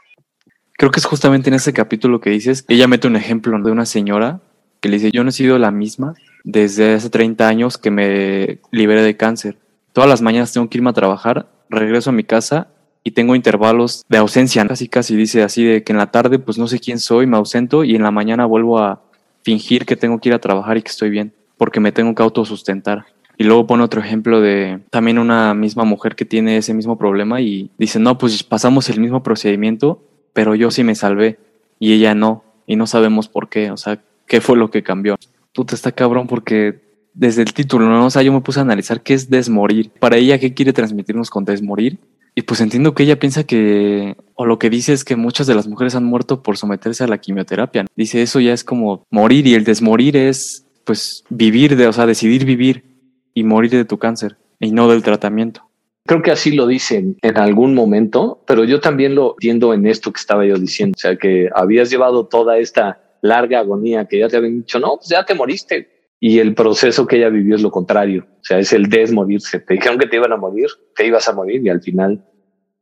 Creo 0.79 0.91
que 0.91 1.01
es 1.01 1.07
justamente 1.07 1.51
en 1.51 1.55
ese 1.55 1.73
capítulo 1.73 2.21
que 2.21 2.31
dices, 2.31 2.65
ella 2.69 2.87
mete 2.87 3.07
un 3.07 3.17
ejemplo 3.17 3.59
de 3.63 3.71
una 3.71 3.87
señora 3.87 4.41
que 4.81 4.89
le 4.89 4.97
dice, 4.97 5.11
yo 5.11 5.25
no 5.25 5.31
he 5.31 5.33
sido 5.33 5.59
la 5.59 5.71
misma 5.71 6.15
desde 6.47 6.95
hace 6.95 7.11
30 7.11 7.47
años 7.47 7.77
que 7.77 7.91
me 7.91 8.61
liberé 8.71 9.03
de 9.03 9.17
cáncer. 9.17 9.59
Todas 9.93 10.09
las 10.09 10.23
mañanas 10.23 10.53
tengo 10.53 10.71
que 10.71 10.79
irme 10.79 10.91
a 10.91 10.95
trabajar, 10.95 11.49
regreso 11.69 12.11
a 12.11 12.13
mi 12.13 12.23
casa 12.23 12.69
y 13.03 13.11
tengo 13.11 13.35
intervalos 13.35 14.05
de 14.09 14.19
ausencia. 14.19 14.65
Casi 14.67 14.89
casi 14.89 15.17
dice 15.17 15.43
así 15.43 15.65
de 15.65 15.83
que 15.83 15.93
en 15.93 15.99
la 15.99 16.13
tarde 16.13 16.39
pues 16.39 16.57
no 16.57 16.69
sé 16.69 16.79
quién 16.79 17.01
soy, 17.01 17.27
me 17.27 17.37
ausento 17.37 17.83
y 17.83 17.97
en 17.97 18.05
la 18.05 18.13
mañana 18.13 18.47
vuelvo 18.47 18.79
a 18.79 19.03
fingir 19.43 19.85
que 19.85 19.97
tengo 19.97 20.21
que 20.21 20.29
ir 20.29 20.35
a 20.35 20.39
trabajar 20.39 20.77
y 20.77 20.83
que 20.83 20.91
estoy 20.91 21.11
bien, 21.11 21.33
porque 21.57 21.81
me 21.81 21.91
tengo 21.91 22.15
que 22.15 22.23
autosustentar. 22.23 23.07
Y 23.37 23.43
luego 23.45 23.67
pone 23.67 23.83
otro 23.83 24.01
ejemplo 24.01 24.41
de 24.41 24.81
también 24.91 25.19
una 25.19 25.53
misma 25.53 25.85
mujer 25.85 26.15
que 26.15 26.25
tiene 26.25 26.59
ese 26.59 26.75
mismo 26.75 26.97
problema 26.97 27.41
y 27.41 27.71
dice, 27.77 27.99
no, 27.99 28.19
pues 28.19 28.45
pasamos 28.45 28.89
el 28.89 29.01
mismo 29.01 29.25
procedimiento, 29.25 30.01
pero 30.33 30.55
yo 30.55 30.71
sí 30.71 30.85
me 30.85 30.95
salvé 30.95 31.39
y 31.81 31.93
ella 31.93 32.15
no, 32.15 32.45
y 32.69 32.77
no 32.77 32.87
sabemos 32.87 33.29
por 33.29 33.49
qué, 33.49 33.73
o 33.73 33.77
sea, 33.77 34.01
qué 34.27 34.41
fue 34.41 34.57
lo 34.57 34.71
que 34.71 34.85
cambió 34.85 35.17
puta, 35.57 35.75
está 35.75 35.91
cabrón 35.91 36.27
porque 36.27 36.81
desde 37.15 37.43
el 37.43 37.55
título, 37.55 37.87
¿no? 37.87 38.07
O 38.07 38.11
sea, 38.11 38.23
yo 38.23 38.33
me 38.33 38.43
puse 38.43 38.61
a 38.61 38.63
analizar 38.63 39.03
qué 39.03 39.15
es 39.15 39.31
desmorir. 39.31 39.91
Para 39.99 40.19
ella, 40.19 40.39
¿qué 40.39 40.53
quiere 40.53 40.75
transmitirnos 40.75 41.31
con 41.31 41.45
desmorir? 41.45 41.99
Y 42.35 42.43
pues 42.43 42.61
entiendo 42.61 42.95
que 42.95 43.05
ella 43.05 43.19
piensa 43.19 43.45
que, 43.45 44.15
o 44.35 44.45
lo 44.45 44.59
que 44.59 44.69
dice 44.69 44.93
es 44.93 45.03
que 45.03 45.17
muchas 45.17 45.47
de 45.47 45.55
las 45.55 45.67
mujeres 45.67 45.95
han 45.95 46.05
muerto 46.05 46.43
por 46.43 46.59
someterse 46.59 47.03
a 47.03 47.09
la 47.09 47.17
quimioterapia. 47.17 47.87
Dice, 47.97 48.21
eso 48.21 48.39
ya 48.39 48.53
es 48.53 48.63
como 48.63 49.07
morir 49.11 49.47
y 49.47 49.55
el 49.55 49.65
desmorir 49.65 50.19
es, 50.19 50.67
pues, 50.85 51.25
vivir, 51.31 51.77
de, 51.77 51.87
o 51.87 51.93
sea, 51.95 52.05
decidir 52.05 52.45
vivir 52.45 52.85
y 53.33 53.45
morir 53.45 53.71
de 53.71 53.87
tu 53.87 53.97
cáncer 53.97 54.37
y 54.61 54.71
no 54.71 54.87
del 54.89 55.03
tratamiento. 55.03 55.63
Creo 56.05 56.23
que 56.23 56.31
así 56.31 56.53
lo 56.53 56.67
dicen 56.67 57.17
en 57.23 57.39
algún 57.39 57.75
momento, 57.75 58.43
pero 58.47 58.65
yo 58.65 58.81
también 58.81 59.15
lo 59.15 59.33
entiendo 59.33 59.73
en 59.73 59.87
esto 59.87 60.13
que 60.13 60.21
estaba 60.21 60.45
yo 60.45 60.57
diciendo, 60.57 60.95
o 60.97 61.01
sea, 61.01 61.17
que 61.17 61.49
habías 61.55 61.91
llevado 61.91 62.27
toda 62.27 62.59
esta 62.59 63.01
larga 63.27 63.61
agonía 63.61 64.07
que 64.07 64.19
ya 64.19 64.29
te 64.29 64.39
habían 64.39 64.61
dicho, 64.61 64.79
no, 64.79 64.97
pues 64.97 65.09
ya 65.09 65.25
te 65.25 65.35
moriste. 65.35 65.89
Y 66.19 66.39
el 66.39 66.55
proceso 66.55 67.07
que 67.07 67.17
ella 67.17 67.29
vivió 67.29 67.57
es 67.57 67.63
lo 67.63 67.71
contrario. 67.71 68.27
O 68.41 68.45
sea, 68.45 68.59
es 68.59 68.73
el 68.73 68.89
desmorirse. 68.89 69.61
Te 69.61 69.75
dijeron 69.75 69.99
que 69.99 70.07
te 70.07 70.17
iban 70.17 70.33
a 70.33 70.37
morir, 70.37 70.69
te 70.95 71.07
ibas 71.07 71.29
a 71.29 71.35
morir 71.35 71.61
y 71.65 71.69
al 71.69 71.83
final, 71.83 72.25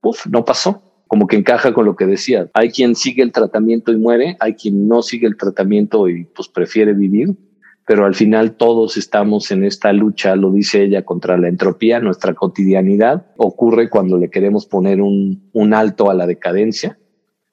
uff, 0.02 0.26
no 0.26 0.44
pasó. 0.44 0.82
Como 1.08 1.26
que 1.26 1.36
encaja 1.36 1.74
con 1.74 1.84
lo 1.84 1.96
que 1.96 2.06
decía. 2.06 2.48
Hay 2.54 2.70
quien 2.70 2.94
sigue 2.94 3.22
el 3.22 3.32
tratamiento 3.32 3.92
y 3.92 3.96
muere, 3.96 4.36
hay 4.40 4.54
quien 4.54 4.88
no 4.88 5.02
sigue 5.02 5.26
el 5.26 5.36
tratamiento 5.36 6.08
y 6.08 6.24
pues 6.24 6.48
prefiere 6.48 6.94
vivir, 6.94 7.36
pero 7.86 8.06
al 8.06 8.14
final 8.14 8.56
todos 8.56 8.96
estamos 8.96 9.50
en 9.50 9.64
esta 9.64 9.92
lucha, 9.92 10.34
lo 10.36 10.50
dice 10.50 10.82
ella, 10.82 11.04
contra 11.04 11.36
la 11.36 11.48
entropía, 11.48 12.00
nuestra 12.00 12.34
cotidianidad 12.34 13.26
ocurre 13.36 13.90
cuando 13.90 14.16
le 14.16 14.30
queremos 14.30 14.66
poner 14.66 15.02
un, 15.02 15.50
un 15.52 15.74
alto 15.74 16.10
a 16.10 16.14
la 16.14 16.26
decadencia 16.26 16.98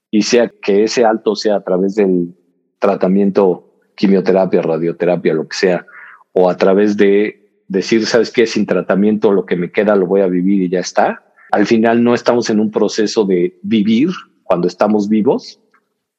y 0.10 0.24
sea 0.24 0.50
que 0.62 0.84
ese 0.84 1.06
alto 1.06 1.36
sea 1.36 1.56
a 1.56 1.64
través 1.64 1.96
del 1.96 2.36
tratamiento, 2.82 3.72
quimioterapia, 3.96 4.62
radioterapia, 4.62 5.36
lo 5.36 5.48
que 5.48 5.56
sea, 5.56 5.86
o 6.34 6.50
a 6.50 6.58
través 6.58 6.98
de 6.98 7.64
decir, 7.68 8.06
¿sabes 8.06 8.32
qué? 8.32 8.48
Sin 8.48 8.66
tratamiento 8.66 9.32
lo 9.32 9.46
que 9.46 9.56
me 9.56 9.72
queda 9.72 9.96
lo 9.96 10.08
voy 10.08 10.22
a 10.22 10.28
vivir 10.28 10.64
y 10.64 10.70
ya 10.70 10.80
está. 10.80 11.24
Al 11.52 11.68
final 11.68 12.04
no 12.04 12.14
estamos 12.14 12.50
en 12.50 12.60
un 12.60 12.72
proceso 12.72 13.24
de 13.24 13.58
vivir 13.62 14.10
cuando 14.44 14.68
estamos 14.68 15.08
vivos, 15.08 15.60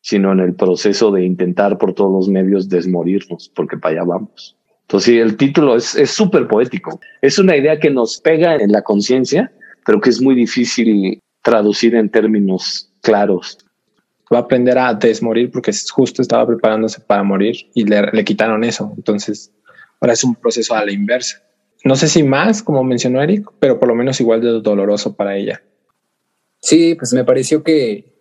sino 0.01 0.33
en 0.33 0.41
el 0.41 0.55
proceso 0.55 1.11
de 1.11 1.25
intentar 1.25 1.79
por 1.79 1.95
todos 1.95 2.13
los 2.13 2.29
medios 2.29 2.69
desmorirnos, 2.69 3.51
porque 3.55 3.77
para 3.77 3.97
allá 3.97 4.05
vamos. 4.05 4.57
Entonces, 4.83 5.17
el 5.21 5.37
título 5.37 5.77
es 5.77 6.11
súper 6.11 6.47
poético. 6.47 7.01
Es 7.21 7.39
una 7.39 7.57
idea 7.57 7.79
que 7.79 7.91
nos 7.91 8.21
pega 8.21 8.57
en 8.57 8.71
la 8.73 8.83
conciencia, 8.83 9.53
pero 9.85 10.01
que 10.01 10.11
es 10.11 10.21
muy 10.21 10.35
difícil 10.35 11.19
traducir 11.43 11.95
en 11.95 12.09
términos 12.09 12.93
claros. 13.01 13.59
Va 14.33 14.39
a 14.39 14.43
aprender 14.43 14.79
a 14.79 14.95
desmorir 14.95 15.51
porque 15.51 15.73
justo 15.91 16.23
estaba 16.23 16.47
preparándose 16.47 17.01
para 17.01 17.23
morir 17.23 17.57
y 17.75 17.85
le, 17.85 18.03
le 18.13 18.25
quitaron 18.25 18.65
eso. 18.65 18.93
Entonces, 18.97 19.53
ahora 20.01 20.15
es 20.15 20.25
un 20.25 20.35
proceso 20.35 20.75
a 20.75 20.85
la 20.85 20.93
inversa. 20.93 21.43
No 21.85 21.97
sé 21.97 22.09
si 22.09 22.23
más, 22.23 22.63
como 22.63 22.85
mencionó 22.85 23.23
Eric, 23.23 23.51
pero 23.59 23.79
por 23.79 23.89
lo 23.89 23.95
menos 23.95 24.21
igual 24.21 24.41
de 24.41 24.61
doloroso 24.61 25.17
para 25.17 25.37
ella. 25.37 25.63
Sí, 26.61 26.95
pues 26.95 27.13
me 27.13 27.25
pareció 27.25 27.65
que 27.65 28.13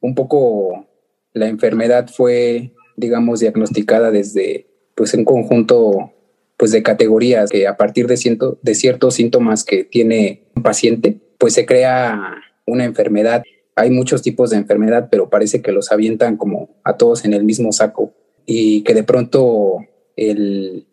un 0.00 0.14
poco 0.14 0.86
la 1.32 1.48
enfermedad 1.48 2.08
fue, 2.08 2.74
digamos, 2.96 3.40
diagnosticada 3.40 4.10
desde 4.10 4.66
pues 4.94 5.14
un 5.14 5.24
conjunto 5.24 6.12
pues 6.56 6.72
de 6.72 6.82
categorías 6.82 7.50
que 7.50 7.66
a 7.66 7.76
partir 7.76 8.06
de, 8.06 8.16
ciento, 8.16 8.58
de 8.62 8.74
ciertos 8.74 9.14
síntomas 9.14 9.64
que 9.64 9.84
tiene 9.84 10.48
un 10.54 10.62
paciente, 10.62 11.18
pues 11.38 11.54
se 11.54 11.66
crea 11.66 12.36
una 12.66 12.84
enfermedad. 12.84 13.42
Hay 13.76 13.90
muchos 13.90 14.22
tipos 14.22 14.50
de 14.50 14.56
enfermedad, 14.56 15.08
pero 15.10 15.28
parece 15.28 15.60
que 15.60 15.70
los 15.70 15.92
avientan 15.92 16.38
como 16.38 16.70
a 16.82 16.96
todos 16.96 17.26
en 17.26 17.34
el 17.34 17.44
mismo 17.44 17.72
saco 17.72 18.14
y 18.46 18.82
que 18.82 18.94
de 18.94 19.04
pronto 19.04 19.80
el 20.16 20.86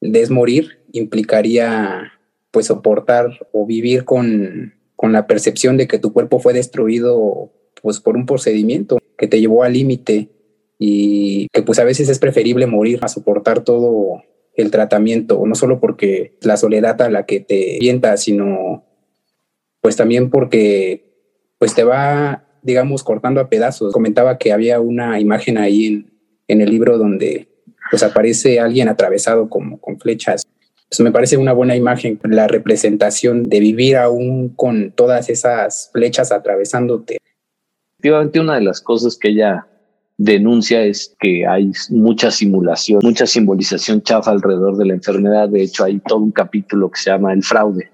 desmorir 0.00 0.80
implicaría 0.92 2.12
pues 2.50 2.66
soportar 2.66 3.46
o 3.52 3.64
vivir 3.64 4.04
con, 4.04 4.74
con 4.96 5.12
la 5.12 5.28
percepción 5.28 5.76
de 5.76 5.86
que 5.86 6.00
tu 6.00 6.12
cuerpo 6.12 6.40
fue 6.40 6.52
destruido 6.52 7.52
pues 7.80 8.00
por 8.00 8.16
un 8.16 8.26
procedimiento 8.26 8.98
que 9.16 9.28
te 9.28 9.38
llevó 9.38 9.62
al 9.62 9.74
límite 9.74 10.30
y 10.78 11.48
que 11.52 11.62
pues 11.62 11.78
a 11.78 11.84
veces 11.84 12.08
es 12.08 12.18
preferible 12.18 12.66
morir 12.66 12.98
a 13.02 13.08
soportar 13.08 13.62
todo 13.62 14.22
el 14.54 14.70
tratamiento, 14.70 15.40
no 15.46 15.54
solo 15.54 15.78
porque 15.80 16.36
la 16.40 16.56
soledad 16.56 17.00
a 17.02 17.10
la 17.10 17.26
que 17.26 17.40
te 17.40 17.78
vienta, 17.78 18.16
sino 18.16 18.84
pues 19.80 19.96
también 19.96 20.30
porque 20.30 21.05
pues 21.58 21.74
te 21.74 21.84
va, 21.84 22.44
digamos, 22.62 23.02
cortando 23.02 23.40
a 23.40 23.48
pedazos. 23.48 23.92
Comentaba 23.92 24.38
que 24.38 24.52
había 24.52 24.80
una 24.80 25.20
imagen 25.20 25.58
ahí 25.58 25.86
en, 25.86 26.10
en 26.48 26.60
el 26.60 26.70
libro 26.70 26.98
donde 26.98 27.48
pues 27.90 28.02
aparece 28.02 28.60
alguien 28.60 28.88
atravesado 28.88 29.48
como 29.48 29.80
con 29.80 29.98
flechas. 29.98 30.46
Pues 30.88 31.00
me 31.00 31.12
parece 31.12 31.36
una 31.36 31.52
buena 31.52 31.76
imagen 31.76 32.18
la 32.24 32.46
representación 32.46 33.44
de 33.44 33.60
vivir 33.60 33.96
aún 33.96 34.50
con 34.50 34.92
todas 34.92 35.28
esas 35.28 35.90
flechas 35.92 36.30
atravesándote. 36.30 37.18
Efectivamente, 37.98 38.40
una 38.40 38.56
de 38.56 38.60
las 38.60 38.80
cosas 38.80 39.16
que 39.16 39.30
ella 39.30 39.66
denuncia 40.18 40.82
es 40.84 41.14
que 41.18 41.46
hay 41.46 41.72
mucha 41.90 42.30
simulación, 42.30 43.00
mucha 43.02 43.26
simbolización 43.26 44.02
chafa 44.02 44.30
alrededor 44.30 44.76
de 44.76 44.86
la 44.86 44.94
enfermedad. 44.94 45.48
De 45.48 45.62
hecho, 45.62 45.84
hay 45.84 45.98
todo 45.98 46.20
un 46.20 46.32
capítulo 46.32 46.90
que 46.90 47.00
se 47.00 47.10
llama 47.10 47.32
El 47.32 47.42
fraude 47.42 47.90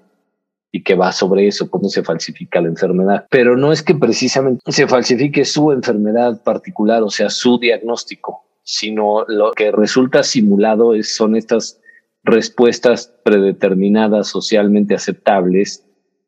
y 0.75 0.81
que 0.81 0.95
va 0.95 1.11
sobre 1.11 1.47
eso, 1.47 1.69
cómo 1.69 1.87
se 1.87 2.01
falsifica 2.01 2.59
la 2.59 2.67
enfermedad. 2.67 3.27
Pero 3.29 3.55
no 3.55 3.71
es 3.71 3.83
que 3.83 3.93
precisamente 3.93 4.59
se 4.71 4.87
falsifique 4.87 5.45
su 5.45 5.71
enfermedad 5.71 6.41
particular, 6.41 7.03
o 7.03 7.11
sea, 7.11 7.29
su 7.29 7.59
diagnóstico, 7.59 8.43
sino 8.63 9.23
lo 9.27 9.51
que 9.51 9.71
resulta 9.71 10.23
simulado 10.23 10.95
es, 10.95 11.15
son 11.15 11.35
estas 11.35 11.79
respuestas 12.23 13.13
predeterminadas 13.23 14.29
socialmente 14.29 14.95
aceptables 14.95 15.85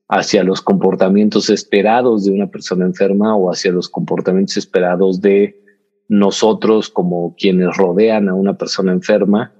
hacia 0.09 0.43
los 0.43 0.61
comportamientos 0.61 1.49
esperados 1.49 2.23
de 2.25 2.31
una 2.31 2.45
persona 2.45 2.85
enferma 2.85 3.35
o 3.35 3.51
hacia 3.51 3.71
los 3.71 3.89
comportamientos 3.89 4.57
esperados 4.57 5.21
de 5.21 5.59
nosotros 6.07 6.91
como 6.91 7.35
quienes 7.35 7.75
rodean 7.75 8.29
a 8.29 8.35
una 8.35 8.55
persona 8.59 8.91
enferma 8.91 9.53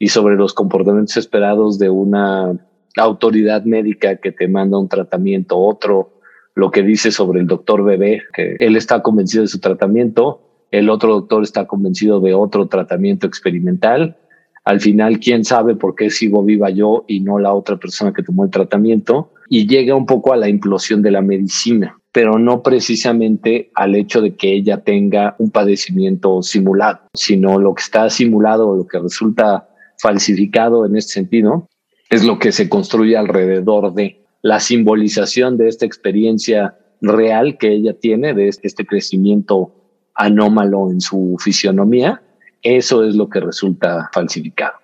y 0.00 0.08
sobre 0.08 0.34
los 0.34 0.52
comportamientos 0.52 1.16
esperados 1.16 1.78
de 1.78 1.90
una 1.90 2.58
autoridad 2.96 3.64
médica 3.64 4.16
que 4.16 4.32
te 4.32 4.48
manda 4.48 4.78
un 4.78 4.88
tratamiento, 4.88 5.58
otro, 5.58 6.20
lo 6.54 6.70
que 6.70 6.82
dice 6.82 7.10
sobre 7.10 7.40
el 7.40 7.46
doctor 7.46 7.84
bebé, 7.84 8.22
que 8.34 8.56
él 8.58 8.76
está 8.76 9.02
convencido 9.02 9.42
de 9.42 9.48
su 9.48 9.60
tratamiento, 9.60 10.66
el 10.70 10.90
otro 10.90 11.14
doctor 11.14 11.42
está 11.42 11.66
convencido 11.66 12.20
de 12.20 12.34
otro 12.34 12.66
tratamiento 12.68 13.26
experimental. 13.26 14.16
Al 14.64 14.80
final, 14.80 15.18
quién 15.18 15.44
sabe 15.44 15.74
por 15.74 15.94
qué 15.94 16.10
sigo 16.10 16.42
viva 16.44 16.70
yo 16.70 17.04
y 17.08 17.20
no 17.20 17.38
la 17.38 17.52
otra 17.52 17.76
persona 17.76 18.12
que 18.12 18.22
tomó 18.22 18.44
el 18.44 18.50
tratamiento. 18.50 19.32
Y 19.48 19.66
llega 19.66 19.94
un 19.94 20.06
poco 20.06 20.32
a 20.32 20.36
la 20.36 20.48
implosión 20.48 21.02
de 21.02 21.10
la 21.10 21.20
medicina 21.20 21.98
pero 22.12 22.38
no 22.38 22.62
precisamente 22.62 23.70
al 23.74 23.94
hecho 23.94 24.20
de 24.20 24.36
que 24.36 24.52
ella 24.52 24.84
tenga 24.84 25.34
un 25.38 25.50
padecimiento 25.50 26.42
simulado, 26.42 27.00
sino 27.14 27.58
lo 27.58 27.74
que 27.74 27.82
está 27.82 28.10
simulado 28.10 28.76
lo 28.76 28.86
que 28.86 28.98
resulta 28.98 29.66
falsificado 29.98 30.84
en 30.84 30.96
este 30.96 31.14
sentido 31.14 31.68
es 32.12 32.24
lo 32.24 32.38
que 32.38 32.52
se 32.52 32.68
construye 32.68 33.16
alrededor 33.16 33.94
de 33.94 34.22
la 34.42 34.60
simbolización 34.60 35.56
de 35.56 35.68
esta 35.68 35.86
experiencia 35.86 36.76
real 37.00 37.56
que 37.56 37.72
ella 37.72 37.94
tiene, 37.98 38.34
de 38.34 38.48
este 38.48 38.84
crecimiento 38.84 39.74
anómalo 40.14 40.90
en 40.90 41.00
su 41.00 41.36
fisionomía, 41.40 42.22
eso 42.60 43.02
es 43.02 43.14
lo 43.16 43.30
que 43.30 43.40
resulta 43.40 44.10
falsificado, 44.12 44.74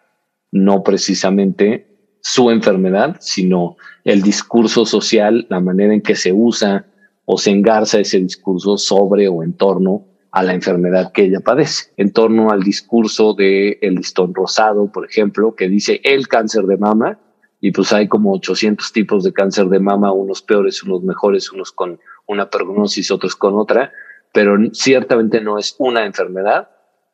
no 0.52 0.82
precisamente 0.82 2.16
su 2.23 2.50
enfermedad, 2.50 3.16
sino 3.20 3.76
el 4.04 4.23
discurso 4.23 4.87
social, 4.87 5.47
la 5.50 5.61
manera 5.61 5.92
en 5.92 6.00
que 6.00 6.16
se 6.16 6.32
usa 6.32 6.87
o 7.26 7.37
se 7.37 7.50
engarza 7.50 8.00
ese 8.00 8.20
discurso 8.20 8.78
sobre 8.78 9.28
o 9.28 9.42
en 9.42 9.52
torno 9.52 10.06
a 10.30 10.42
la 10.42 10.54
enfermedad 10.54 11.12
que 11.12 11.25
ella 11.25 11.40
padece, 11.40 11.92
en 11.97 12.12
torno 12.12 12.50
al 12.50 12.62
discurso 12.62 13.35
de 13.35 13.78
el 13.80 13.97
listón 13.97 14.35
rosado, 14.35 14.90
por 14.92 15.06
ejemplo, 15.06 15.54
que 15.54 15.68
dice 15.68 16.00
el 16.04 16.28
cáncer 16.28 16.64
de 16.64 16.76
mama, 16.76 17.18
y 17.61 17.73
pues 17.73 17.92
hay 17.92 18.08
como 18.08 18.32
800 18.35 18.92
tipos 18.92 19.25
de 19.25 19.32
cáncer 19.32 19.66
de 19.66 19.80
mama, 19.80 20.12
unos 20.12 20.42
peores, 20.42 20.82
unos 20.82 21.02
mejores, 21.02 21.50
unos 21.50 21.73
con 21.73 21.99
una 22.26 22.50
prognosis, 22.50 23.11
otros 23.11 23.35
con 23.35 23.58
otra, 23.58 23.92
pero 24.32 24.56
ciertamente 24.73 25.40
no 25.40 25.58
es 25.58 25.75
una 25.78 26.04
enfermedad, 26.04 26.68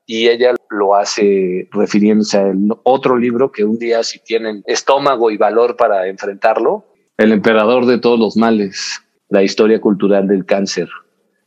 y 0.07 0.29
ella 0.29 0.55
lo 0.69 0.95
hace 0.97 1.69
refiriéndose 1.73 2.39
a 2.39 2.53
otro 2.83 3.17
libro 3.17 3.53
que 3.53 3.65
un 3.65 3.79
día 3.79 4.03
si 4.03 4.19
tienen 4.19 4.63
estómago 4.67 5.31
y 5.31 5.39
valor 5.39 5.77
para 5.77 6.09
enfrentarlo, 6.09 6.87
El 7.17 7.31
emperador 7.31 7.87
de 7.87 7.99
todos 7.99 8.19
los 8.19 8.37
males, 8.37 9.01
la 9.29 9.45
historia 9.45 9.81
cultural 9.81 10.27
del 10.27 10.45
cáncer. 10.45 10.89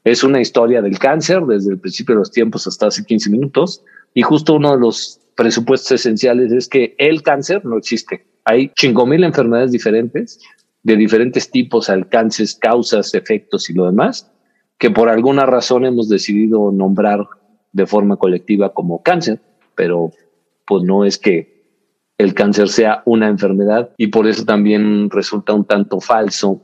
Es 0.08 0.24
una 0.24 0.40
historia 0.40 0.82
del 0.82 1.00
cáncer 1.00 1.42
desde 1.42 1.74
el 1.74 1.80
principio 1.82 2.16
de 2.16 2.20
los 2.20 2.32
tiempos 2.32 2.66
hasta 2.66 2.88
hace 2.88 3.04
15 3.04 3.30
minutos 3.30 3.84
y 4.14 4.22
justo 4.22 4.54
uno 4.54 4.72
de 4.72 4.80
los 4.80 5.20
presupuestos 5.36 5.92
esenciales 5.92 6.54
es 6.54 6.70
que 6.70 6.96
el 6.98 7.24
cáncer 7.24 7.66
no 7.66 7.78
existe. 7.78 8.26
Hay 8.46 8.72
cinco 8.78 9.06
mil 9.06 9.26
enfermedades 9.26 9.74
diferentes 9.74 10.40
de 10.82 10.96
diferentes 10.96 11.52
tipos, 11.52 11.90
alcances, 11.90 12.56
causas, 12.56 13.14
efectos 13.16 13.70
y 13.70 13.74
lo 13.74 13.86
demás, 13.86 14.32
que 14.78 14.92
por 14.92 15.10
alguna 15.10 15.46
razón 15.46 15.86
hemos 15.86 16.08
decidido 16.08 16.72
nombrar 16.72 17.28
de 17.74 17.86
forma 17.86 18.16
colectiva 18.16 18.74
como 18.74 19.04
cáncer, 19.04 19.42
pero 19.76 20.12
pues 20.66 20.84
no 20.84 21.04
es 21.04 21.18
que 21.18 21.66
el 22.18 22.34
cáncer 22.34 22.70
sea 22.70 23.04
una 23.04 23.28
enfermedad 23.28 23.92
y 23.98 24.08
por 24.08 24.26
eso 24.26 24.46
también 24.46 25.10
resulta 25.10 25.52
un 25.52 25.66
tanto 25.66 26.00
falso 26.00 26.62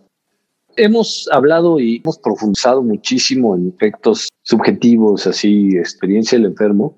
Hemos 0.75 1.30
hablado 1.32 1.80
y 1.80 2.01
hemos 2.03 2.18
profundizado 2.18 2.82
muchísimo 2.82 3.56
en 3.56 3.70
efectos 3.70 4.30
subjetivos, 4.42 5.27
así, 5.27 5.77
experiencia 5.77 6.38
del 6.38 6.48
enfermo, 6.48 6.98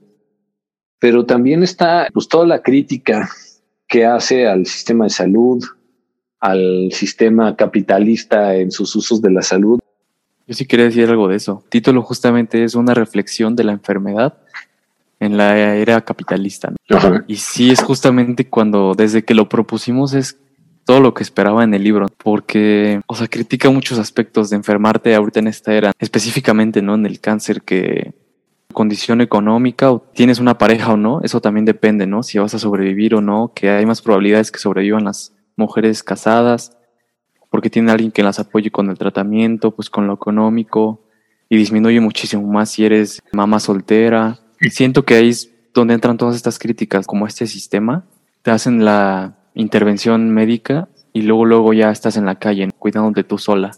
pero 1.00 1.25
también 1.25 1.63
está 1.63 2.08
pues, 2.13 2.27
toda 2.27 2.46
la 2.46 2.62
crítica 2.62 3.29
que 3.88 4.05
hace 4.05 4.48
al 4.48 4.65
sistema 4.65 5.05
de 5.05 5.10
salud, 5.10 5.63
al 6.39 6.89
sistema 6.91 7.55
capitalista 7.55 8.55
en 8.55 8.72
sus 8.72 8.96
usos 8.96 9.22
de 9.22 9.32
la 9.32 9.41
salud. 9.41 9.79
Yo 10.48 10.53
sí 10.53 10.65
quería 10.65 10.86
decir 10.86 11.10
algo 11.10 11.27
de 11.27 11.36
eso. 11.36 11.63
título 11.70 12.01
justamente 12.01 12.63
es 12.63 12.75
una 12.75 12.94
reflexión 12.94 13.55
de 13.55 13.63
la 13.63 13.72
enfermedad 13.72 14.38
en 15.20 15.38
la 15.38 15.75
era 15.75 16.01
capitalista. 16.01 16.74
Y 17.27 17.38
sí 17.38 17.72
es 17.72 17.82
justamente 17.82 18.48
cuando 18.48 18.94
desde 18.96 19.24
que 19.24 19.34
lo 19.34 19.50
propusimos 19.50 20.13
es 20.13 20.38
todo 20.86 21.00
lo 21.00 21.13
que 21.13 21.24
esperaba 21.24 21.63
en 21.63 21.74
el 21.74 21.84
libro, 21.84 22.08
porque, 22.24 23.01
o 23.08 23.15
sea, 23.15 23.27
critica 23.27 23.70
muchos 23.72 23.98
aspectos 23.98 24.50
de 24.50 24.56
enfermarte 24.56 25.15
ahorita 25.15 25.39
en 25.39 25.48
esta 25.48 25.74
era, 25.74 25.92
específicamente, 26.00 26.82
¿no? 26.82 26.94
En 26.94 27.06
el 27.06 27.20
cáncer 27.20 27.63
que 27.63 28.13
condición 28.72 29.22
económica 29.22 29.92
o 29.92 30.00
tienes 30.00 30.39
una 30.39 30.58
pareja 30.58 30.94
o 30.94 30.98
no, 30.98 31.22
eso 31.24 31.42
también 31.42 31.65
depende, 31.65 32.06
¿no? 32.06 32.22
Si 32.22 32.38
vas 32.38 32.54
a 32.54 32.60
sobrevivir 32.60 33.15
o 33.15 33.22
no, 33.22 33.51
que 33.56 33.70
hay 33.70 33.86
más 33.86 34.01
probabilidades 34.01 34.51
que 34.51 34.60
sobrevivan 34.60 35.06
las 35.06 35.34
mujeres 35.56 36.04
casadas, 36.04 36.77
porque 37.50 37.70
tiene 37.70 37.92
alguien 37.92 38.12
que 38.12 38.22
las 38.22 38.38
apoye 38.38 38.70
con 38.70 38.89
el 38.89 38.98
tratamiento, 38.98 39.72
pues 39.72 39.89
con 39.89 40.06
lo 40.06 40.13
económico, 40.13 41.01
y 41.50 41.58
disminuye 41.58 42.00
muchísimo 42.00 42.46
más 42.48 42.70
si 42.70 42.86
eres 42.86 43.22
mamá 43.32 43.60
soltera. 43.60 44.39
Siento 44.70 45.04
que 45.04 45.15
ahí 45.15 45.30
es 45.30 45.51
donde 45.74 45.94
entran 45.94 46.18
todas 46.18 46.36
estas 46.36 46.60
críticas, 46.60 47.08
como 47.08 47.25
este 47.25 47.48
sistema, 47.48 48.06
te 48.42 48.51
hacen 48.51 48.86
la 48.86 49.38
intervención 49.55 50.29
médica 50.29 50.88
y 51.13 51.24
luego 51.24 51.45
luego 51.45 51.74
ya 51.74 51.89
estás 51.89 52.17
en 52.17 52.25
la 52.25 52.35
calle 52.35 52.69
cuidándote 52.77 53.24
tú 53.24 53.38
sola. 53.38 53.71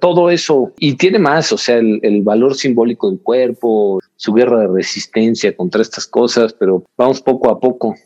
Todo 0.00 0.30
eso 0.30 0.72
y 0.78 0.94
tiene 0.94 1.18
más, 1.18 1.50
o 1.52 1.58
sea, 1.58 1.78
el, 1.78 1.98
el 2.02 2.22
valor 2.22 2.54
simbólico 2.54 3.10
del 3.10 3.18
cuerpo, 3.18 3.98
su 4.14 4.32
guerra 4.32 4.60
de 4.60 4.68
resistencia 4.68 5.56
contra 5.56 5.82
estas 5.82 6.06
cosas, 6.06 6.52
pero 6.52 6.84
vamos 6.96 7.20
poco 7.20 7.50
a 7.50 7.58
poco 7.58 7.96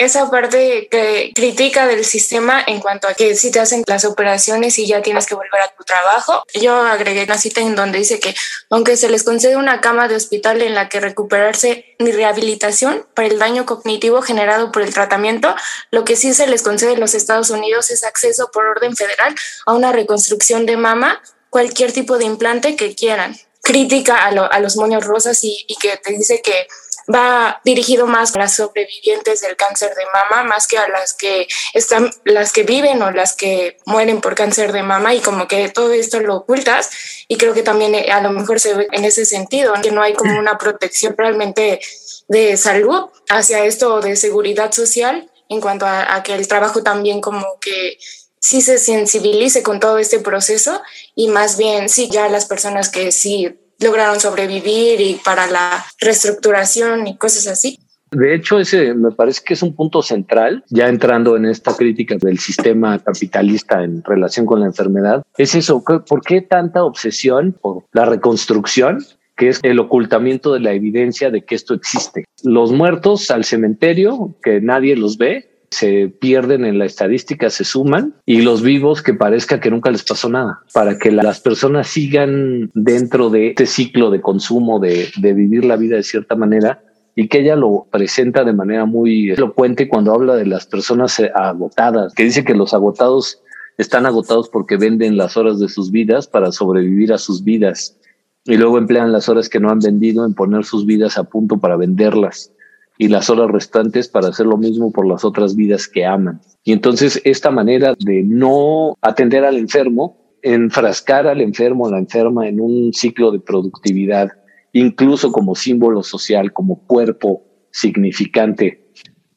esa 0.00 0.30
parte 0.30 0.88
que 0.90 1.30
critica 1.34 1.86
del 1.86 2.06
sistema 2.06 2.64
en 2.66 2.80
cuanto 2.80 3.06
a 3.06 3.12
que 3.12 3.36
si 3.36 3.50
te 3.50 3.60
hacen 3.60 3.84
las 3.86 4.06
operaciones 4.06 4.78
y 4.78 4.86
ya 4.86 5.02
tienes 5.02 5.26
que 5.26 5.34
volver 5.34 5.60
a 5.60 5.68
tu 5.68 5.84
trabajo. 5.84 6.42
Yo 6.54 6.74
agregué 6.74 7.24
una 7.24 7.36
cita 7.36 7.60
en 7.60 7.76
donde 7.76 7.98
dice 7.98 8.18
que 8.18 8.34
aunque 8.70 8.96
se 8.96 9.10
les 9.10 9.24
concede 9.24 9.56
una 9.56 9.82
cama 9.82 10.08
de 10.08 10.16
hospital 10.16 10.62
en 10.62 10.74
la 10.74 10.88
que 10.88 11.00
recuperarse 11.00 11.84
ni 11.98 12.12
rehabilitación 12.12 13.06
para 13.14 13.28
el 13.28 13.38
daño 13.38 13.66
cognitivo 13.66 14.22
generado 14.22 14.72
por 14.72 14.80
el 14.80 14.94
tratamiento, 14.94 15.54
lo 15.90 16.06
que 16.06 16.16
sí 16.16 16.32
se 16.32 16.46
les 16.46 16.62
concede 16.62 16.92
en 16.92 17.00
los 17.00 17.14
Estados 17.14 17.50
Unidos 17.50 17.90
es 17.90 18.02
acceso 18.02 18.50
por 18.50 18.64
orden 18.64 18.96
federal 18.96 19.34
a 19.66 19.74
una 19.74 19.92
reconstrucción 19.92 20.64
de 20.64 20.78
mama, 20.78 21.20
cualquier 21.50 21.92
tipo 21.92 22.16
de 22.16 22.24
implante 22.24 22.74
que 22.74 22.94
quieran. 22.94 23.36
Crítica 23.62 24.24
a, 24.24 24.60
los 24.60 24.76
moños 24.76 25.04
rosas 25.04 25.44
y, 25.44 25.66
y 25.68 25.76
que 25.76 25.98
te 25.98 26.12
dice 26.12 26.40
que 26.40 26.66
va 27.12 27.60
dirigido 27.64 28.06
más 28.06 28.34
a 28.34 28.38
las 28.38 28.56
sobrevivientes 28.56 29.40
del 29.40 29.56
cáncer 29.56 29.94
de 29.94 30.04
mama, 30.12 30.44
más 30.44 30.66
que 30.66 30.78
a 30.78 30.88
las 30.88 31.14
que 31.14 31.48
están, 31.74 32.10
las 32.24 32.52
que 32.52 32.62
viven 32.62 33.02
o 33.02 33.10
las 33.10 33.34
que 33.34 33.78
mueren 33.86 34.20
por 34.20 34.34
cáncer 34.34 34.72
de 34.72 34.82
mama 34.82 35.14
y 35.14 35.20
como 35.20 35.48
que 35.48 35.68
todo 35.68 35.92
esto 35.92 36.20
lo 36.20 36.36
ocultas 36.36 36.90
y 37.28 37.36
creo 37.36 37.54
que 37.54 37.62
también 37.62 37.94
eh, 37.94 38.10
a 38.10 38.20
lo 38.20 38.30
mejor 38.30 38.60
se 38.60 38.74
ve 38.74 38.88
en 38.92 39.04
ese 39.04 39.24
sentido, 39.24 39.74
que 39.82 39.90
no 39.90 40.02
hay 40.02 40.14
como 40.14 40.38
una 40.38 40.58
protección 40.58 41.14
realmente 41.16 41.80
de 42.28 42.56
salud 42.56 43.10
hacia 43.28 43.64
esto 43.64 44.00
de 44.00 44.16
seguridad 44.16 44.72
social 44.72 45.30
en 45.48 45.60
cuanto 45.60 45.84
a, 45.84 46.22
que 46.22 46.34
el 46.34 46.46
trabajo 46.46 46.82
también 46.82 47.20
como 47.20 47.58
que 47.60 47.98
sí 48.38 48.62
se 48.62 48.78
sensibilice 48.78 49.62
con 49.62 49.80
todo 49.80 49.98
este 49.98 50.20
proceso 50.20 50.80
y 51.14 51.28
más 51.28 51.58
bien 51.58 51.88
sí 51.88 52.08
ya 52.08 52.28
las 52.28 52.46
personas 52.46 52.88
que 52.88 53.10
sí 53.12 53.58
lograron 53.80 54.20
sobrevivir 54.20 55.00
y 55.00 55.20
para 55.24 55.46
la 55.46 55.84
reestructuración 56.00 57.06
y 57.06 57.16
cosas 57.16 57.46
así. 57.46 57.78
De 58.10 58.34
hecho, 58.34 58.58
ese 58.58 58.92
me 58.94 59.12
parece 59.12 59.42
que 59.44 59.54
es 59.54 59.62
un 59.62 59.74
punto 59.74 60.02
central, 60.02 60.64
ya 60.68 60.88
entrando 60.88 61.36
en 61.36 61.44
esta 61.46 61.76
crítica 61.76 62.16
del 62.20 62.40
sistema 62.40 62.98
capitalista 62.98 63.84
en 63.84 64.02
relación 64.02 64.46
con 64.46 64.60
la 64.60 64.66
enfermedad, 64.66 65.22
es 65.38 65.54
eso, 65.54 65.82
¿por 65.82 66.22
qué 66.22 66.40
tanta 66.40 66.82
obsesión 66.82 67.52
por 67.60 67.84
la 67.92 68.04
reconstrucción? 68.04 69.04
que 69.36 69.48
es 69.48 69.60
el 69.62 69.78
ocultamiento 69.78 70.52
de 70.52 70.60
la 70.60 70.74
evidencia 70.74 71.30
de 71.30 71.46
que 71.46 71.54
esto 71.54 71.72
existe. 71.72 72.26
Los 72.44 72.72
muertos 72.72 73.30
al 73.30 73.44
cementerio, 73.44 74.34
que 74.42 74.60
nadie 74.60 74.96
los 74.96 75.16
ve, 75.16 75.49
se 75.70 76.08
pierden 76.08 76.64
en 76.64 76.78
la 76.78 76.84
estadística, 76.84 77.48
se 77.48 77.64
suman 77.64 78.14
y 78.26 78.42
los 78.42 78.62
vivos 78.62 79.02
que 79.02 79.14
parezca 79.14 79.60
que 79.60 79.70
nunca 79.70 79.90
les 79.90 80.02
pasó 80.02 80.28
nada, 80.28 80.62
para 80.74 80.98
que 80.98 81.12
las 81.12 81.40
personas 81.40 81.86
sigan 81.86 82.70
dentro 82.74 83.30
de 83.30 83.48
este 83.48 83.66
ciclo 83.66 84.10
de 84.10 84.20
consumo, 84.20 84.80
de, 84.80 85.10
de 85.16 85.32
vivir 85.32 85.64
la 85.64 85.76
vida 85.76 85.96
de 85.96 86.02
cierta 86.02 86.34
manera 86.34 86.82
y 87.14 87.28
que 87.28 87.40
ella 87.40 87.54
lo 87.54 87.86
presenta 87.90 88.44
de 88.44 88.52
manera 88.52 88.84
muy 88.84 89.30
elocuente 89.30 89.88
cuando 89.88 90.12
habla 90.12 90.34
de 90.34 90.46
las 90.46 90.66
personas 90.66 91.20
agotadas, 91.34 92.14
que 92.14 92.24
dice 92.24 92.44
que 92.44 92.54
los 92.54 92.74
agotados 92.74 93.40
están 93.78 94.06
agotados 94.06 94.48
porque 94.48 94.76
venden 94.76 95.16
las 95.16 95.36
horas 95.36 95.60
de 95.60 95.68
sus 95.68 95.90
vidas 95.90 96.26
para 96.26 96.50
sobrevivir 96.50 97.12
a 97.12 97.18
sus 97.18 97.44
vidas 97.44 97.96
y 98.44 98.56
luego 98.56 98.78
emplean 98.78 99.12
las 99.12 99.28
horas 99.28 99.48
que 99.48 99.60
no 99.60 99.70
han 99.70 99.78
vendido 99.78 100.26
en 100.26 100.34
poner 100.34 100.64
sus 100.64 100.84
vidas 100.84 101.16
a 101.16 101.24
punto 101.24 101.58
para 101.58 101.76
venderlas 101.76 102.52
y 103.00 103.08
las 103.08 103.30
horas 103.30 103.50
restantes 103.50 104.08
para 104.08 104.28
hacer 104.28 104.44
lo 104.44 104.58
mismo 104.58 104.92
por 104.92 105.06
las 105.06 105.24
otras 105.24 105.56
vidas 105.56 105.88
que 105.88 106.04
aman. 106.04 106.42
Y 106.64 106.72
entonces 106.72 107.18
esta 107.24 107.50
manera 107.50 107.94
de 107.98 108.22
no 108.22 108.94
atender 109.00 109.42
al 109.46 109.56
enfermo, 109.56 110.36
enfrascar 110.42 111.26
al 111.26 111.40
enfermo 111.40 111.84
o 111.84 111.90
la 111.90 111.96
enferma 111.96 112.46
en 112.46 112.60
un 112.60 112.92
ciclo 112.92 113.30
de 113.30 113.40
productividad, 113.40 114.28
incluso 114.74 115.32
como 115.32 115.54
símbolo 115.54 116.02
social, 116.02 116.52
como 116.52 116.86
cuerpo 116.86 117.42
significante 117.70 118.92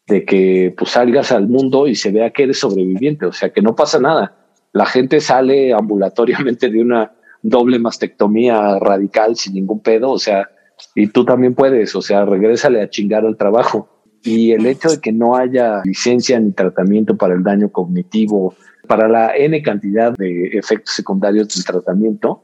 de 0.07 0.25
que 0.25 0.75
pues 0.77 0.91
salgas 0.91 1.31
al 1.31 1.47
mundo 1.47 1.87
y 1.87 1.95
se 1.95 2.11
vea 2.11 2.31
que 2.31 2.43
eres 2.43 2.59
sobreviviente, 2.59 3.27
o 3.27 3.31
sea 3.31 3.53
que 3.53 3.61
no 3.61 3.77
pasa 3.77 3.97
nada. 3.97 4.35
La 4.73 4.87
gente 4.87 5.21
sale 5.21 5.71
ambulatoriamente 5.71 6.69
de 6.69 6.81
una 6.81 7.13
doble 7.41 7.79
mastectomía 7.79 8.77
radical 8.79 9.37
sin 9.37 9.53
ningún 9.53 9.79
pedo, 9.79 10.11
o 10.11 10.19
sea, 10.19 10.49
y 10.95 11.07
tú 11.07 11.25
también 11.25 11.55
puedes, 11.55 11.95
o 11.95 12.01
sea, 12.01 12.25
regrésale 12.25 12.81
a 12.81 12.89
chingar 12.89 13.25
al 13.25 13.37
trabajo. 13.37 13.89
Y 14.23 14.51
el 14.51 14.65
hecho 14.65 14.89
de 14.89 15.01
que 15.01 15.11
no 15.11 15.35
haya 15.35 15.81
licencia 15.83 16.39
ni 16.39 16.53
tratamiento 16.53 17.17
para 17.17 17.33
el 17.33 17.43
daño 17.43 17.69
cognitivo, 17.71 18.55
para 18.87 19.07
la 19.07 19.35
N 19.35 19.61
cantidad 19.61 20.13
de 20.13 20.47
efectos 20.53 20.95
secundarios 20.95 21.49
del 21.49 21.65
tratamiento, 21.65 22.43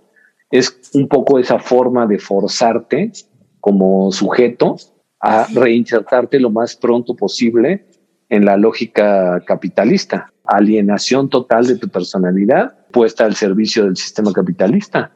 es 0.52 0.92
un 0.94 1.08
poco 1.08 1.40
esa 1.40 1.60
forma 1.60 2.08
de 2.08 2.20
forzarte 2.20 3.12
como 3.60 4.12
sujeto 4.12 4.78
a 5.22 5.48
reinsertarte 5.54 6.40
lo 6.40 6.50
más 6.50 6.76
pronto 6.76 7.16
posible 7.16 7.86
en 8.30 8.46
la 8.46 8.58
lógica 8.58 9.42
capitalista. 9.46 10.32
Alienación 10.44 11.30
total 11.30 11.68
de 11.68 11.78
tu 11.78 11.90
personalidad 11.90 12.88
puesta 12.92 13.26
al 13.26 13.36
servicio 13.36 13.86
del 13.86 13.98
sistema 13.98 14.32
capitalista. 14.34 15.12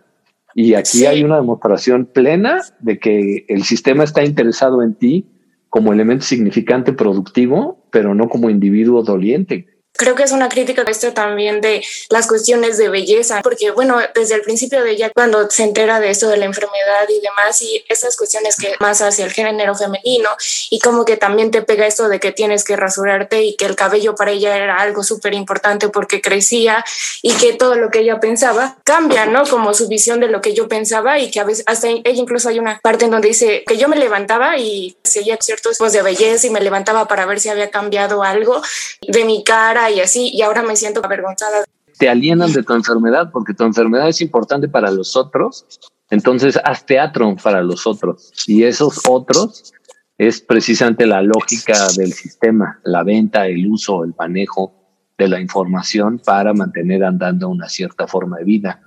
Y 0.55 0.75
aquí 0.75 1.05
hay 1.05 1.23
una 1.23 1.37
demostración 1.37 2.05
plena 2.05 2.61
de 2.79 2.99
que 2.99 3.45
el 3.47 3.63
sistema 3.63 4.03
está 4.03 4.23
interesado 4.23 4.83
en 4.83 4.93
ti 4.93 5.25
como 5.69 5.91
elemento 5.91 6.25
significante 6.25 6.93
productivo, 6.93 7.83
pero 7.91 8.13
no 8.13 8.29
como 8.29 8.49
individuo 8.49 9.01
doliente. 9.01 9.67
Creo 9.95 10.15
que 10.15 10.23
es 10.23 10.31
una 10.31 10.49
crítica 10.49 10.83
esto 10.87 11.13
también 11.13 11.61
de 11.61 11.83
las 12.09 12.27
cuestiones 12.27 12.77
de 12.77 12.89
belleza, 12.89 13.41
porque 13.41 13.71
bueno, 13.71 13.99
desde 14.15 14.35
el 14.35 14.41
principio 14.41 14.83
de 14.83 14.91
ella, 14.91 15.11
cuando 15.13 15.49
se 15.49 15.63
entera 15.63 15.99
de 15.99 16.09
esto 16.09 16.29
de 16.29 16.37
la 16.37 16.45
enfermedad 16.45 17.07
y 17.09 17.19
demás, 17.19 17.61
y 17.61 17.83
esas 17.89 18.15
cuestiones 18.17 18.55
que 18.55 18.73
más 18.79 19.01
hacia 19.01 19.25
el 19.25 19.31
género 19.31 19.75
femenino, 19.75 20.29
y 20.69 20.79
como 20.79 21.05
que 21.05 21.17
también 21.17 21.51
te 21.51 21.61
pega 21.61 21.85
esto 21.85 22.09
de 22.09 22.19
que 22.19 22.31
tienes 22.31 22.63
que 22.63 22.75
rasurarte 22.75 23.43
y 23.43 23.55
que 23.55 23.65
el 23.65 23.75
cabello 23.75 24.15
para 24.15 24.31
ella 24.31 24.57
era 24.57 24.77
algo 24.77 25.03
súper 25.03 25.33
importante 25.33 25.89
porque 25.89 26.21
crecía 26.21 26.83
y 27.21 27.33
que 27.33 27.53
todo 27.53 27.75
lo 27.75 27.89
que 27.89 27.99
ella 27.99 28.19
pensaba 28.19 28.77
cambia, 28.83 29.25
¿no? 29.25 29.43
Como 29.45 29.73
su 29.73 29.87
visión 29.87 30.19
de 30.19 30.27
lo 30.27 30.41
que 30.41 30.53
yo 30.53 30.67
pensaba 30.67 31.19
y 31.19 31.29
que 31.29 31.39
a 31.39 31.43
veces, 31.43 31.63
hasta 31.67 31.87
ella 31.87 32.09
incluso 32.13 32.49
hay 32.49 32.59
una 32.59 32.79
parte 32.81 33.05
en 33.05 33.11
donde 33.11 33.27
dice 33.27 33.63
que 33.67 33.77
yo 33.77 33.87
me 33.87 33.97
levantaba 33.97 34.57
y 34.57 34.97
seguía 35.03 35.37
ciertos 35.39 35.77
tipos 35.77 35.93
de 35.93 36.01
belleza 36.01 36.47
y 36.47 36.49
me 36.49 36.61
levantaba 36.61 37.07
para 37.07 37.25
ver 37.25 37.39
si 37.39 37.49
había 37.49 37.69
cambiado 37.69 38.23
algo 38.23 38.61
de 39.01 39.25
mi 39.25 39.43
cara 39.43 39.82
y 39.89 39.99
así, 39.99 40.31
y 40.33 40.41
ahora 40.41 40.63
me 40.63 40.75
siento 40.75 41.01
avergonzada. 41.03 41.63
Te 41.97 42.09
alienan 42.09 42.51
de 42.51 42.63
tu 42.63 42.73
enfermedad 42.73 43.29
porque 43.31 43.53
tu 43.53 43.63
enfermedad 43.63 44.09
es 44.09 44.21
importante 44.21 44.67
para 44.67 44.91
los 44.91 45.15
otros, 45.15 45.79
entonces 46.09 46.59
haz 46.63 46.85
teatro 46.85 47.35
para 47.41 47.61
los 47.61 47.85
otros 47.87 48.31
y 48.47 48.63
esos 48.63 49.01
otros 49.07 49.73
es 50.17 50.41
precisamente 50.41 51.05
la 51.05 51.21
lógica 51.21 51.87
del 51.95 52.13
sistema, 52.13 52.79
la 52.83 53.03
venta, 53.03 53.47
el 53.47 53.67
uso, 53.67 54.03
el 54.03 54.13
manejo 54.17 54.73
de 55.17 55.27
la 55.27 55.39
información 55.39 56.19
para 56.19 56.53
mantener 56.53 57.03
andando 57.03 57.49
una 57.49 57.69
cierta 57.69 58.07
forma 58.07 58.37
de 58.37 58.43
vida, 58.43 58.81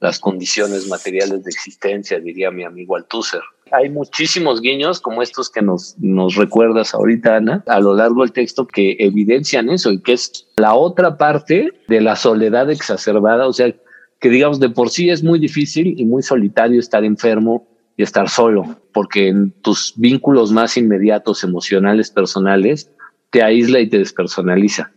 las 0.00 0.18
condiciones 0.18 0.88
materiales 0.88 1.44
de 1.44 1.50
existencia, 1.50 2.20
diría 2.20 2.50
mi 2.50 2.64
amigo 2.64 2.96
Althusser 2.96 3.42
hay 3.72 3.88
muchísimos 3.90 4.60
guiños 4.60 5.00
como 5.00 5.22
estos 5.22 5.50
que 5.50 5.62
nos, 5.62 5.96
nos 5.98 6.36
recuerdas 6.36 6.94
ahorita, 6.94 7.36
Ana, 7.36 7.64
a 7.66 7.80
lo 7.80 7.94
largo 7.94 8.22
del 8.22 8.32
texto 8.32 8.66
que 8.66 8.96
evidencian 8.98 9.70
eso 9.70 9.90
y 9.90 10.00
que 10.00 10.12
es 10.12 10.46
la 10.56 10.74
otra 10.74 11.16
parte 11.16 11.72
de 11.88 12.00
la 12.00 12.16
soledad 12.16 12.70
exacerbada, 12.70 13.46
o 13.46 13.52
sea, 13.52 13.74
que 14.20 14.28
digamos 14.28 14.60
de 14.60 14.70
por 14.70 14.90
sí 14.90 15.10
es 15.10 15.24
muy 15.24 15.38
difícil 15.38 15.98
y 15.98 16.04
muy 16.04 16.22
solitario 16.22 16.78
estar 16.78 17.04
enfermo 17.04 17.66
y 17.96 18.02
estar 18.02 18.28
solo, 18.28 18.64
porque 18.92 19.28
en 19.28 19.50
tus 19.62 19.94
vínculos 19.96 20.52
más 20.52 20.76
inmediatos, 20.76 21.42
emocionales, 21.42 22.10
personales, 22.10 22.90
te 23.30 23.42
aísla 23.42 23.80
y 23.80 23.88
te 23.88 23.98
despersonaliza. 23.98 24.92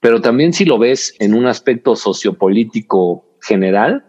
Pero 0.00 0.20
también 0.20 0.52
si 0.52 0.64
lo 0.64 0.78
ves 0.78 1.14
en 1.18 1.34
un 1.34 1.46
aspecto 1.46 1.96
sociopolítico 1.96 3.24
general, 3.40 4.04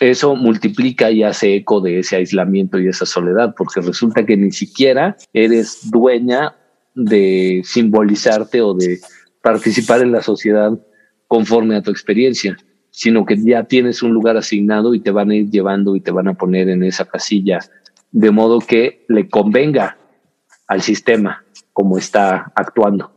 eso 0.00 0.34
multiplica 0.34 1.10
y 1.10 1.22
hace 1.22 1.54
eco 1.54 1.80
de 1.80 2.00
ese 2.00 2.16
aislamiento 2.16 2.78
y 2.78 2.88
esa 2.88 3.06
soledad, 3.06 3.54
porque 3.56 3.80
resulta 3.80 4.26
que 4.26 4.36
ni 4.36 4.50
siquiera 4.50 5.16
eres 5.32 5.90
dueña 5.90 6.56
de 6.94 7.62
simbolizarte 7.64 8.60
o 8.60 8.74
de 8.74 8.98
participar 9.42 10.02
en 10.02 10.12
la 10.12 10.22
sociedad 10.22 10.72
conforme 11.28 11.76
a 11.76 11.82
tu 11.82 11.90
experiencia, 11.90 12.56
sino 12.90 13.24
que 13.24 13.36
ya 13.36 13.64
tienes 13.64 14.02
un 14.02 14.12
lugar 14.12 14.36
asignado 14.36 14.94
y 14.94 15.00
te 15.00 15.10
van 15.10 15.30
a 15.30 15.36
ir 15.36 15.50
llevando 15.50 15.96
y 15.96 16.00
te 16.00 16.10
van 16.10 16.28
a 16.28 16.34
poner 16.34 16.68
en 16.68 16.82
esa 16.82 17.04
casilla, 17.04 17.60
de 18.10 18.30
modo 18.30 18.60
que 18.60 19.04
le 19.08 19.28
convenga 19.28 19.98
al 20.66 20.82
sistema 20.82 21.44
como 21.72 21.98
está 21.98 22.52
actuando. 22.54 23.12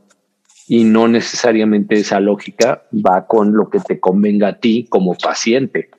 Y 0.68 0.84
no 0.84 1.08
necesariamente 1.08 1.96
esa 1.96 2.20
lógica 2.20 2.84
va 2.94 3.26
con 3.26 3.56
lo 3.56 3.70
que 3.70 3.80
te 3.80 4.00
convenga 4.00 4.50
a 4.50 4.60
ti 4.60 4.86
como 4.90 5.16
paciente 5.16 5.90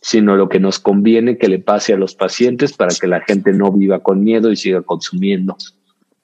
sino 0.00 0.36
lo 0.36 0.48
que 0.48 0.60
nos 0.60 0.78
conviene 0.78 1.38
que 1.38 1.48
le 1.48 1.58
pase 1.58 1.92
a 1.92 1.96
los 1.96 2.14
pacientes 2.14 2.72
para 2.72 2.94
que 2.94 3.06
la 3.06 3.20
gente 3.20 3.52
no 3.52 3.70
viva 3.72 4.00
con 4.00 4.22
miedo 4.22 4.50
y 4.50 4.56
siga 4.56 4.82
consumiendo 4.82 5.56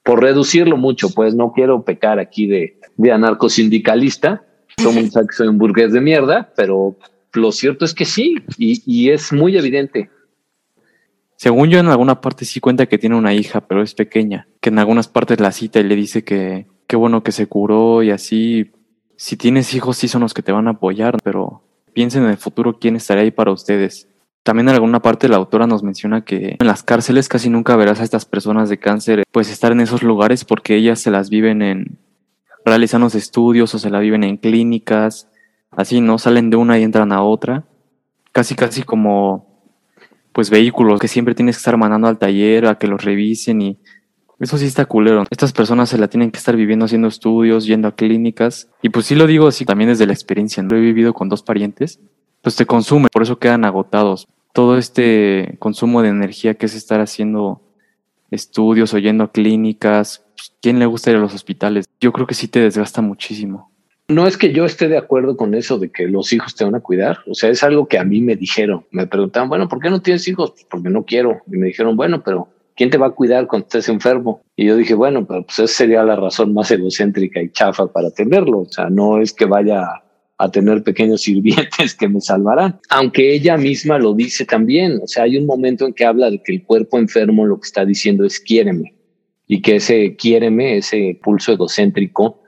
por 0.07 0.21
reducirlo 0.21 0.77
mucho, 0.77 1.09
pues 1.13 1.35
no 1.35 1.51
quiero 1.51 1.83
pecar 1.83 2.17
aquí 2.17 2.47
de, 2.47 2.79
de 2.95 3.11
anarcosindicalista, 3.11 4.41
que 4.77 5.35
soy 5.35 5.47
un 5.49 5.57
burgués 5.57 5.91
de 5.91 5.99
mierda, 5.99 6.53
pero 6.55 6.95
lo 7.33 7.51
cierto 7.51 7.83
es 7.83 7.93
que 7.93 8.05
sí, 8.05 8.35
y, 8.57 8.81
y 8.85 9.09
es 9.09 9.33
muy 9.33 9.57
evidente. 9.57 10.09
Según 11.35 11.69
yo, 11.69 11.79
en 11.79 11.87
alguna 11.87 12.21
parte 12.21 12.45
sí 12.45 12.61
cuenta 12.61 12.85
que 12.85 12.97
tiene 12.97 13.17
una 13.17 13.33
hija, 13.33 13.67
pero 13.67 13.81
es 13.81 13.93
pequeña. 13.95 14.47
Que 14.61 14.69
en 14.69 14.79
algunas 14.79 15.09
partes 15.09 15.41
la 15.41 15.51
cita 15.51 15.81
y 15.81 15.83
le 15.83 15.97
dice 15.97 16.23
que 16.23 16.67
qué 16.87 16.95
bueno 16.95 17.21
que 17.21 17.33
se 17.33 17.47
curó 17.47 18.01
y 18.01 18.11
así. 18.11 18.71
Si 19.17 19.35
tienes 19.35 19.73
hijos, 19.73 19.97
sí 19.97 20.07
son 20.07 20.21
los 20.21 20.33
que 20.33 20.41
te 20.41 20.53
van 20.53 20.67
a 20.67 20.71
apoyar, 20.71 21.17
pero 21.21 21.63
piensen 21.97 22.25
en 22.25 22.29
el 22.29 22.37
futuro 22.37 22.77
quién 22.77 22.95
estará 22.95 23.21
ahí 23.21 23.31
para 23.31 23.51
ustedes. 23.51 24.07
También 24.43 24.69
en 24.69 24.75
alguna 24.75 25.01
parte 25.01 25.27
la 25.27 25.37
autora 25.37 25.65
nos 25.65 25.81
menciona 25.81 26.23
que 26.23 26.55
en 26.59 26.67
las 26.67 26.83
cárceles 26.83 27.27
casi 27.27 27.49
nunca 27.49 27.75
verás 27.75 27.99
a 27.99 28.03
estas 28.03 28.23
personas 28.23 28.69
de 28.69 28.77
cáncer 28.77 29.23
pues 29.31 29.49
estar 29.49 29.71
en 29.71 29.81
esos 29.81 30.03
lugares 30.03 30.45
porque 30.45 30.75
ellas 30.75 30.99
se 30.99 31.09
las 31.09 31.31
viven 31.31 31.63
en 31.63 31.97
realizando 32.63 33.07
estudios 33.07 33.73
o 33.73 33.79
se 33.79 33.89
la 33.89 33.97
viven 33.97 34.23
en 34.23 34.37
clínicas, 34.37 35.27
así, 35.71 35.99
¿no? 35.99 36.19
Salen 36.19 36.51
de 36.51 36.57
una 36.57 36.77
y 36.77 36.83
entran 36.83 37.11
a 37.11 37.23
otra, 37.23 37.63
casi 38.31 38.53
casi 38.53 38.83
como 38.83 39.63
pues 40.33 40.51
vehículos 40.51 40.99
que 40.99 41.07
siempre 41.07 41.33
tienes 41.33 41.55
que 41.55 41.61
estar 41.61 41.77
mandando 41.77 42.07
al 42.07 42.19
taller 42.19 42.67
a 42.67 42.77
que 42.77 42.85
los 42.85 43.03
revisen 43.03 43.59
y 43.63 43.79
eso 44.39 44.57
sí 44.57 44.65
está 44.65 44.85
culero. 44.85 45.23
Estas 45.29 45.51
personas 45.53 45.89
se 45.89 45.97
la 45.97 46.07
tienen 46.07 46.31
que 46.31 46.37
estar 46.37 46.55
viviendo 46.55 46.85
haciendo 46.85 47.07
estudios, 47.07 47.65
yendo 47.65 47.87
a 47.87 47.95
clínicas. 47.95 48.69
Y 48.81 48.89
pues 48.89 49.05
sí 49.05 49.15
lo 49.15 49.27
digo 49.27 49.47
así 49.47 49.65
también 49.65 49.89
desde 49.89 50.05
la 50.05 50.13
experiencia. 50.13 50.63
Lo 50.63 50.77
he 50.77 50.81
vivido 50.81 51.13
con 51.13 51.29
dos 51.29 51.43
parientes. 51.43 51.99
Pues 52.41 52.55
te 52.55 52.65
consume, 52.65 53.07
por 53.11 53.23
eso 53.23 53.39
quedan 53.39 53.65
agotados 53.65 54.27
todo 54.57 54.79
este 54.79 55.55
consumo 55.59 56.01
de 56.01 56.09
energía 56.09 56.55
que 56.55 56.65
es 56.65 56.73
estar 56.73 56.99
haciendo 56.99 57.61
estudios 58.31 58.91
o 58.91 58.97
yendo 58.97 59.25
a 59.25 59.31
clínicas, 59.31 60.25
pues, 60.35 60.51
¿quién 60.63 60.79
le 60.79 60.87
gusta 60.87 61.11
ir 61.11 61.17
a 61.17 61.19
los 61.19 61.35
hospitales? 61.35 61.85
Yo 62.01 62.11
creo 62.11 62.25
que 62.25 62.33
sí 62.33 62.47
te 62.47 62.61
desgasta 62.61 63.03
muchísimo. 63.03 63.71
No 64.07 64.25
es 64.25 64.35
que 64.35 64.53
yo 64.53 64.65
esté 64.65 64.87
de 64.87 64.97
acuerdo 64.97 65.37
con 65.37 65.53
eso 65.53 65.77
de 65.77 65.91
que 65.91 66.07
los 66.07 66.33
hijos 66.33 66.55
te 66.55 66.63
van 66.63 66.73
a 66.73 66.79
cuidar. 66.79 67.19
O 67.27 67.35
sea, 67.35 67.51
es 67.51 67.61
algo 67.61 67.87
que 67.87 67.99
a 67.99 68.03
mí 68.03 68.19
me 68.19 68.35
dijeron. 68.35 68.83
Me 68.89 69.05
preguntaban, 69.05 69.47
bueno, 69.47 69.69
¿por 69.69 69.79
qué 69.79 69.91
no 69.91 70.01
tienes 70.01 70.27
hijos? 70.27 70.53
Pues 70.53 70.65
porque 70.67 70.89
no 70.89 71.05
quiero. 71.05 71.41
Y 71.45 71.57
me 71.57 71.67
dijeron, 71.67 71.95
bueno, 71.95 72.23
pero 72.23 72.47
¿quién 72.77 72.91
te 72.91 72.97
va 72.97 73.07
a 73.07 73.11
cuidar 73.11 73.47
cuando 73.47 73.65
estés 73.65 73.89
enfermo? 73.89 74.41
Y 74.55 74.65
yo 74.67 74.77
dije, 74.77 74.93
bueno, 74.93 75.25
pero 75.25 75.43
pues 75.43 75.59
esa 75.59 75.67
sería 75.67 76.03
la 76.03 76.15
razón 76.15 76.53
más 76.53 76.71
egocéntrica 76.71 77.41
y 77.41 77.51
chafa 77.51 77.87
para 77.87 78.07
atenderlo. 78.07 78.59
O 78.59 78.69
sea, 78.69 78.89
no 78.89 79.19
es 79.19 79.33
que 79.33 79.45
vaya 79.45 79.83
a 80.37 80.51
tener 80.51 80.83
pequeños 80.83 81.21
sirvientes 81.23 81.95
que 81.95 82.07
me 82.07 82.21
salvarán. 82.21 82.79
Aunque 82.89 83.33
ella 83.33 83.57
misma 83.57 83.97
lo 83.97 84.13
dice 84.13 84.45
también, 84.45 84.99
o 85.03 85.07
sea, 85.07 85.23
hay 85.23 85.37
un 85.37 85.47
momento 85.47 85.85
en 85.85 85.93
que 85.93 86.05
habla 86.05 86.29
de 86.29 86.41
que 86.41 86.53
el 86.53 86.63
cuerpo 86.63 86.99
enfermo 86.99 87.45
lo 87.45 87.59
que 87.59 87.65
está 87.65 87.83
diciendo 87.83 88.23
es 88.23 88.39
quiéreme 88.39 88.93
y 89.47 89.61
que 89.61 89.77
ese 89.77 90.15
quiéreme, 90.15 90.77
ese 90.77 91.19
pulso 91.23 91.53
egocéntrico, 91.53 92.41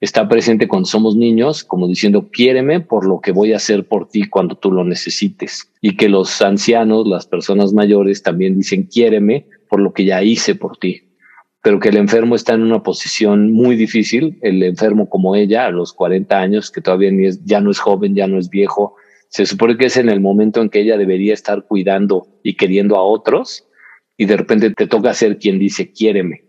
está 0.00 0.28
presente 0.28 0.68
cuando 0.68 0.86
somos 0.86 1.16
niños, 1.16 1.64
como 1.64 1.88
diciendo 1.88 2.28
quiéreme 2.30 2.80
por 2.80 3.06
lo 3.06 3.20
que 3.20 3.32
voy 3.32 3.52
a 3.52 3.56
hacer 3.56 3.86
por 3.86 4.08
ti 4.08 4.28
cuando 4.28 4.54
tú 4.54 4.70
lo 4.70 4.84
necesites. 4.84 5.70
Y 5.80 5.96
que 5.96 6.08
los 6.08 6.40
ancianos, 6.42 7.06
las 7.06 7.26
personas 7.26 7.72
mayores 7.72 8.22
también 8.22 8.56
dicen 8.56 8.84
quiéreme 8.84 9.46
por 9.68 9.80
lo 9.80 9.92
que 9.92 10.04
ya 10.04 10.22
hice 10.22 10.54
por 10.54 10.76
ti 10.76 11.04
pero 11.64 11.80
que 11.80 11.88
el 11.88 11.96
enfermo 11.96 12.34
está 12.34 12.52
en 12.52 12.62
una 12.62 12.82
posición 12.82 13.50
muy 13.50 13.74
difícil, 13.74 14.38
el 14.42 14.62
enfermo 14.62 15.08
como 15.08 15.34
ella, 15.34 15.64
a 15.64 15.70
los 15.70 15.94
40 15.94 16.38
años, 16.38 16.70
que 16.70 16.82
todavía 16.82 17.10
es, 17.26 17.42
ya 17.42 17.62
no 17.62 17.70
es 17.70 17.78
joven, 17.78 18.14
ya 18.14 18.26
no 18.26 18.38
es 18.38 18.50
viejo, 18.50 18.96
se 19.30 19.46
supone 19.46 19.78
que 19.78 19.86
es 19.86 19.96
en 19.96 20.10
el 20.10 20.20
momento 20.20 20.60
en 20.60 20.68
que 20.68 20.80
ella 20.80 20.98
debería 20.98 21.32
estar 21.32 21.64
cuidando 21.64 22.26
y 22.42 22.58
queriendo 22.58 22.96
a 22.96 23.02
otros, 23.02 23.66
y 24.18 24.26
de 24.26 24.36
repente 24.36 24.74
te 24.74 24.86
toca 24.86 25.14
ser 25.14 25.38
quien 25.38 25.58
dice, 25.58 25.90
quiéreme. 25.90 26.44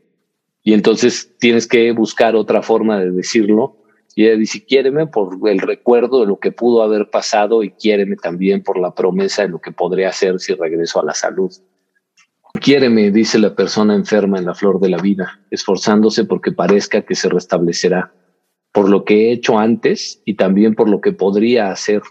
Y 0.63 0.73
entonces 0.73 1.33
tienes 1.39 1.65
que 1.65 1.93
buscar 1.93 2.35
otra 2.35 2.61
forma 2.61 2.99
de 2.99 3.11
decirlo. 3.11 3.77
Y 4.15 4.25
ella 4.25 4.35
dice, 4.35 4.65
quiéreme 4.65 5.07
por 5.07 5.37
el 5.49 5.59
recuerdo 5.59 6.19
de 6.19 6.27
lo 6.27 6.39
que 6.39 6.51
pudo 6.51 6.83
haber 6.83 7.09
pasado 7.09 7.63
y 7.63 7.71
quiéreme 7.71 8.17
también 8.17 8.63
por 8.63 8.77
la 8.77 8.93
promesa 8.93 9.43
de 9.43 9.49
lo 9.49 9.61
que 9.61 9.71
podría 9.71 10.09
hacer 10.09 10.41
si 10.41 10.53
regreso 10.55 10.99
a 10.99 11.05
la 11.05 11.13
salud. 11.13 11.53
Quiéreme, 12.61 13.11
dice 13.11 13.37
la 13.37 13.55
persona 13.55 13.95
enferma 13.95 14.37
en 14.37 14.45
la 14.45 14.55
flor 14.55 14.79
de 14.79 14.89
la 14.89 14.97
vida, 14.97 15.39
esforzándose 15.51 16.25
porque 16.25 16.51
parezca 16.51 17.01
que 17.01 17.15
se 17.15 17.29
restablecerá, 17.29 18.13
por 18.71 18.89
lo 18.89 19.03
que 19.03 19.29
he 19.29 19.31
hecho 19.31 19.57
antes 19.57 20.21
y 20.25 20.35
también 20.35 20.75
por 20.75 20.89
lo 20.89 21.01
que 21.01 21.11
podría 21.11 21.71
hacer. 21.71 22.01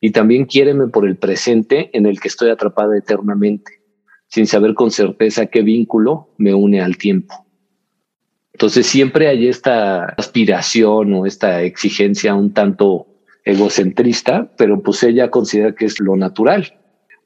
Y 0.00 0.12
también 0.12 0.46
quiéreme 0.46 0.88
por 0.88 1.06
el 1.06 1.16
presente 1.16 1.90
en 1.92 2.06
el 2.06 2.20
que 2.20 2.28
estoy 2.28 2.50
atrapada 2.50 2.96
eternamente, 2.96 3.80
sin 4.28 4.46
saber 4.46 4.74
con 4.74 4.90
certeza 4.90 5.46
qué 5.46 5.62
vínculo 5.62 6.34
me 6.36 6.54
une 6.54 6.80
al 6.80 6.96
tiempo. 6.96 7.46
Entonces 8.52 8.86
siempre 8.86 9.28
hay 9.28 9.48
esta 9.48 10.04
aspiración 10.04 11.14
o 11.14 11.26
esta 11.26 11.62
exigencia 11.62 12.34
un 12.34 12.52
tanto 12.52 13.06
egocentrista, 13.44 14.50
pero 14.56 14.82
pues 14.82 15.02
ella 15.02 15.30
considera 15.30 15.74
que 15.74 15.86
es 15.86 16.00
lo 16.00 16.16
natural. 16.16 16.78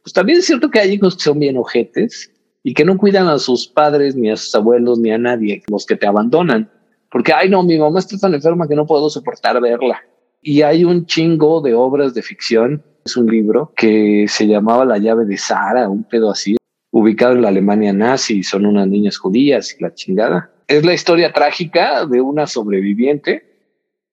Pues 0.03 0.13
también 0.13 0.39
es 0.39 0.47
cierto 0.47 0.71
que 0.71 0.81
hay 0.81 0.93
hijos 0.93 1.17
que 1.17 1.23
son 1.23 1.39
bien 1.39 1.57
ojetes 1.57 2.31
y 2.67 2.73
que 2.73 2.85
no 2.85 2.97
cuidan 2.97 3.29
a 3.29 3.39
sus 3.39 3.69
padres, 3.69 4.17
ni 4.17 4.31
a 4.31 4.37
sus 4.37 4.53
abuelos, 4.55 4.99
ni 4.99 5.11
a 5.11 5.19
nadie, 5.19 5.63
los 5.71 5.85
que 5.85 5.97
te 5.97 6.07
abandonan. 6.07 6.71
Porque, 7.11 7.33
ay, 7.33 7.51
no, 7.51 7.63
mi 7.63 7.79
mamá 7.79 7.99
está 7.99 8.19
tan 8.19 8.33
enferma 8.33 8.67
que 8.67 8.75
no 8.75 8.87
puedo 8.87 9.11
soportar 9.11 9.61
verla. 9.61 10.01
Y 10.41 10.63
hay 10.63 10.83
un 10.83 11.05
chingo 11.05 11.61
de 11.61 11.75
obras 11.75 12.15
de 12.15 12.23
ficción. 12.23 12.83
Es 13.05 13.19
un 13.19 13.27
libro 13.27 13.71
que 13.77 14.25
se 14.29 14.47
llamaba 14.47 14.87
La 14.87 14.97
llave 14.97 15.27
de 15.27 15.37
Sara, 15.37 15.91
un 15.91 16.05
pedo 16.05 16.31
así, 16.31 16.57
ubicado 16.91 17.35
en 17.35 17.43
la 17.43 17.49
Alemania 17.49 17.93
nazi. 17.93 18.43
Son 18.43 18.65
unas 18.65 18.89
niñas 18.89 19.19
judías 19.19 19.77
la 19.81 19.93
chingada. 19.93 20.51
Es 20.67 20.87
la 20.87 20.95
historia 20.95 21.35
trágica 21.35 22.07
de 22.07 22.23
una 22.23 22.47
sobreviviente 22.47 23.45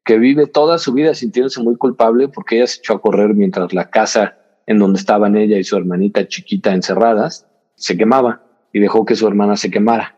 que 0.03 0.17
vive 0.17 0.45
toda 0.45 0.77
su 0.77 0.91
vida 0.91 1.13
sintiéndose 1.13 1.61
muy 1.63 1.77
culpable 1.77 2.27
porque 2.27 2.57
ella 2.57 2.67
se 2.67 2.79
echó 2.79 2.95
a 2.95 3.01
correr 3.01 3.33
mientras 3.33 3.73
la 3.73 3.89
casa 3.89 4.35
en 4.67 4.77
donde 4.77 4.99
estaban 4.99 5.37
ella 5.37 5.57
y 5.57 5.63
su 5.63 5.77
hermanita 5.77 6.27
chiquita 6.27 6.73
encerradas 6.73 7.47
se 7.81 7.97
quemaba 7.97 8.43
y 8.71 8.79
dejó 8.79 9.03
que 9.05 9.15
su 9.15 9.27
hermana 9.27 9.57
se 9.57 9.69
quemara. 9.69 10.15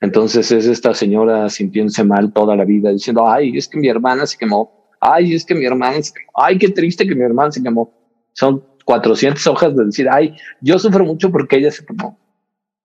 Entonces 0.00 0.50
es 0.52 0.66
esta 0.66 0.94
señora 0.94 1.50
sintiéndose 1.50 2.04
mal 2.04 2.32
toda 2.32 2.54
la 2.54 2.64
vida, 2.64 2.90
diciendo, 2.90 3.28
ay, 3.28 3.56
es 3.56 3.66
que 3.66 3.78
mi 3.78 3.88
hermana 3.88 4.26
se 4.26 4.38
quemó, 4.38 4.92
ay, 5.00 5.34
es 5.34 5.44
que 5.44 5.56
mi 5.56 5.64
hermana 5.64 6.00
se 6.00 6.12
quemó, 6.12 6.30
ay, 6.34 6.56
qué 6.56 6.68
triste 6.68 7.06
que 7.06 7.16
mi 7.16 7.24
hermana 7.24 7.50
se 7.50 7.62
quemó. 7.62 7.92
Son 8.32 8.64
400 8.84 9.44
hojas 9.48 9.76
de 9.76 9.86
decir, 9.86 10.08
ay, 10.08 10.36
yo 10.60 10.78
sufro 10.78 11.04
mucho 11.04 11.32
porque 11.32 11.56
ella 11.56 11.72
se 11.72 11.84
quemó. 11.84 12.16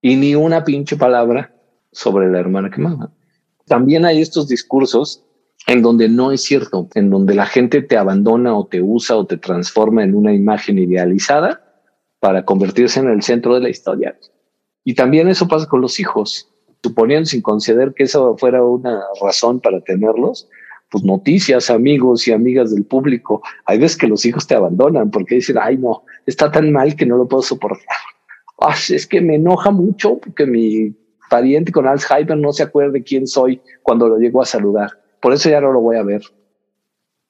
Y 0.02 0.16
ni 0.16 0.34
una 0.34 0.64
pinche 0.64 0.98
palabra 0.98 1.54
sobre 1.92 2.30
la 2.32 2.40
hermana 2.40 2.72
quemada. 2.72 3.12
También 3.68 4.06
hay 4.06 4.22
estos 4.22 4.48
discursos 4.48 5.24
en 5.68 5.84
donde 5.84 6.10
no 6.10 6.32
es 6.32 6.42
cierto, 6.42 6.90
en 6.96 7.12
donde 7.12 7.36
la 7.36 7.46
gente 7.46 7.84
te 7.84 7.96
abandona 7.96 8.58
o 8.58 8.66
te 8.66 8.82
usa 8.82 9.16
o 9.16 9.26
te 9.26 9.38
transforma 9.38 10.04
en 10.04 10.16
una 10.16 10.34
imagen 10.34 10.80
idealizada 10.80 11.63
para 12.24 12.46
convertirse 12.46 13.02
en 13.02 13.10
el 13.10 13.22
centro 13.22 13.54
de 13.54 13.60
la 13.60 13.70
historia. 13.70 14.18
Y 14.86 14.96
también 14.96 15.28
eso 15.28 15.46
pasa 15.46 15.68
con 15.68 15.82
los 15.82 16.00
hijos, 16.00 16.50
suponiendo 16.82 17.26
sin 17.26 17.42
considerar 17.42 17.94
que 17.94 18.04
eso 18.04 18.38
fuera 18.38 18.64
una 18.64 19.02
razón 19.22 19.60
para 19.60 19.82
tenerlos, 19.82 20.48
pues 20.90 21.04
noticias, 21.04 21.70
amigos 21.70 22.26
y 22.26 22.32
amigas 22.32 22.74
del 22.74 22.86
público, 22.86 23.42
hay 23.66 23.78
veces 23.78 23.98
que 23.98 24.08
los 24.08 24.26
hijos 24.26 24.48
te 24.48 24.56
abandonan 24.56 25.12
porque 25.12 25.36
dicen, 25.36 25.58
ay 25.60 25.78
no, 25.78 26.06
está 26.26 26.50
tan 26.50 26.72
mal 26.72 26.96
que 26.96 27.06
no 27.06 27.18
lo 27.18 27.28
puedo 27.28 27.44
soportar. 27.44 27.98
es 28.90 29.06
que 29.06 29.20
me 29.20 29.36
enoja 29.36 29.72
mucho 29.72 30.18
porque 30.20 30.46
mi 30.46 30.96
pariente 31.30 31.74
con 31.74 31.88
Alzheimer 31.88 32.38
no 32.38 32.54
se 32.54 32.64
acuerde 32.64 33.04
quién 33.04 33.28
soy 33.28 33.62
cuando 33.82 34.08
lo 34.08 34.18
llego 34.18 34.42
a 34.42 34.46
saludar. 34.46 34.92
Por 35.22 35.34
eso 35.34 35.50
ya 35.50 35.60
no 35.60 35.74
lo 35.74 35.82
voy 35.82 35.98
a 35.98 36.04
ver. 36.04 36.22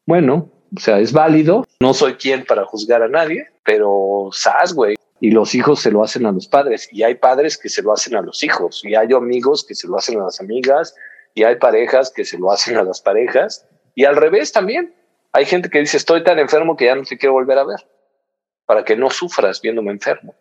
Bueno, 0.05 0.51
o 0.75 0.79
sea, 0.79 0.99
es 0.99 1.13
válido. 1.13 1.65
No 1.79 1.93
soy 1.93 2.15
quien 2.15 2.45
para 2.45 2.65
juzgar 2.65 3.03
a 3.03 3.07
nadie, 3.07 3.47
pero 3.63 4.29
sas, 4.31 4.73
güey. 4.73 4.95
Y 5.19 5.31
los 5.31 5.55
hijos 5.55 5.81
se 5.81 5.91
lo 5.91 6.03
hacen 6.03 6.25
a 6.25 6.31
los 6.31 6.47
padres. 6.47 6.89
Y 6.91 7.03
hay 7.03 7.15
padres 7.15 7.57
que 7.57 7.69
se 7.69 7.81
lo 7.81 7.93
hacen 7.93 8.15
a 8.15 8.21
los 8.21 8.43
hijos. 8.43 8.81
Y 8.83 8.95
hay 8.95 9.13
amigos 9.13 9.63
que 9.63 9.75
se 9.75 9.87
lo 9.87 9.97
hacen 9.97 10.19
a 10.19 10.25
las 10.25 10.39
amigas. 10.41 10.95
Y 11.33 11.43
hay 11.43 11.55
parejas 11.55 12.11
que 12.11 12.25
se 12.25 12.37
lo 12.37 12.51
hacen 12.51 12.77
a 12.77 12.83
las 12.83 13.01
parejas. 13.01 13.65
Y 13.95 14.05
al 14.05 14.15
revés 14.15 14.51
también. 14.51 14.93
Hay 15.31 15.45
gente 15.45 15.69
que 15.69 15.79
dice, 15.79 15.97
estoy 15.97 16.23
tan 16.23 16.39
enfermo 16.39 16.75
que 16.75 16.85
ya 16.85 16.95
no 16.95 17.03
te 17.03 17.17
quiero 17.17 17.33
volver 17.33 17.57
a 17.57 17.63
ver. 17.63 17.87
Para 18.65 18.83
que 18.83 18.95
no 18.95 19.09
sufras 19.09 19.61
viéndome 19.61 19.91
enfermo. 19.91 20.35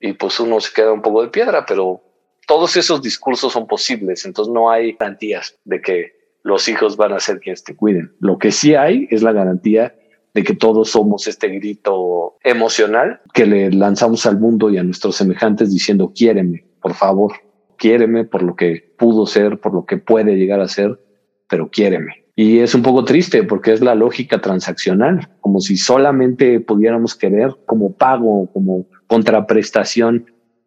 Y 0.00 0.12
pues 0.12 0.38
uno 0.40 0.60
se 0.60 0.72
queda 0.72 0.92
un 0.92 1.02
poco 1.02 1.22
de 1.22 1.28
piedra, 1.28 1.64
pero 1.66 2.02
todos 2.46 2.76
esos 2.76 3.02
discursos 3.02 3.52
son 3.52 3.66
posibles. 3.66 4.24
Entonces 4.24 4.52
no 4.52 4.70
hay 4.70 4.92
garantías 4.92 5.56
de 5.64 5.80
que 5.80 6.23
los 6.44 6.68
hijos 6.68 6.96
van 6.96 7.12
a 7.12 7.18
ser 7.18 7.40
quienes 7.40 7.64
te 7.64 7.74
cuiden. 7.74 8.12
Lo 8.20 8.38
que 8.38 8.52
sí 8.52 8.74
hay 8.74 9.08
es 9.10 9.22
la 9.22 9.32
garantía 9.32 9.96
de 10.34 10.44
que 10.44 10.54
todos 10.54 10.90
somos 10.90 11.26
este 11.26 11.48
grito 11.48 12.36
emocional 12.42 13.20
que 13.32 13.46
le 13.46 13.72
lanzamos 13.72 14.26
al 14.26 14.38
mundo 14.38 14.70
y 14.70 14.78
a 14.78 14.82
nuestros 14.82 15.16
semejantes 15.16 15.72
diciendo, 15.72 16.12
quiéreme, 16.14 16.66
por 16.82 16.94
favor, 16.94 17.32
quiéreme 17.78 18.24
por 18.24 18.42
lo 18.42 18.54
que 18.54 18.94
pudo 18.98 19.26
ser, 19.26 19.58
por 19.58 19.72
lo 19.72 19.86
que 19.86 19.96
puede 19.96 20.36
llegar 20.36 20.60
a 20.60 20.68
ser, 20.68 21.00
pero 21.48 21.70
quiéreme. 21.70 22.24
Y 22.36 22.58
es 22.58 22.74
un 22.74 22.82
poco 22.82 23.04
triste 23.04 23.44
porque 23.44 23.72
es 23.72 23.80
la 23.80 23.94
lógica 23.94 24.40
transaccional, 24.40 25.30
como 25.40 25.60
si 25.60 25.76
solamente 25.76 26.60
pudiéramos 26.60 27.14
querer 27.14 27.56
como 27.64 27.94
pago, 27.94 28.50
como 28.52 28.86
contraprestación 29.06 30.26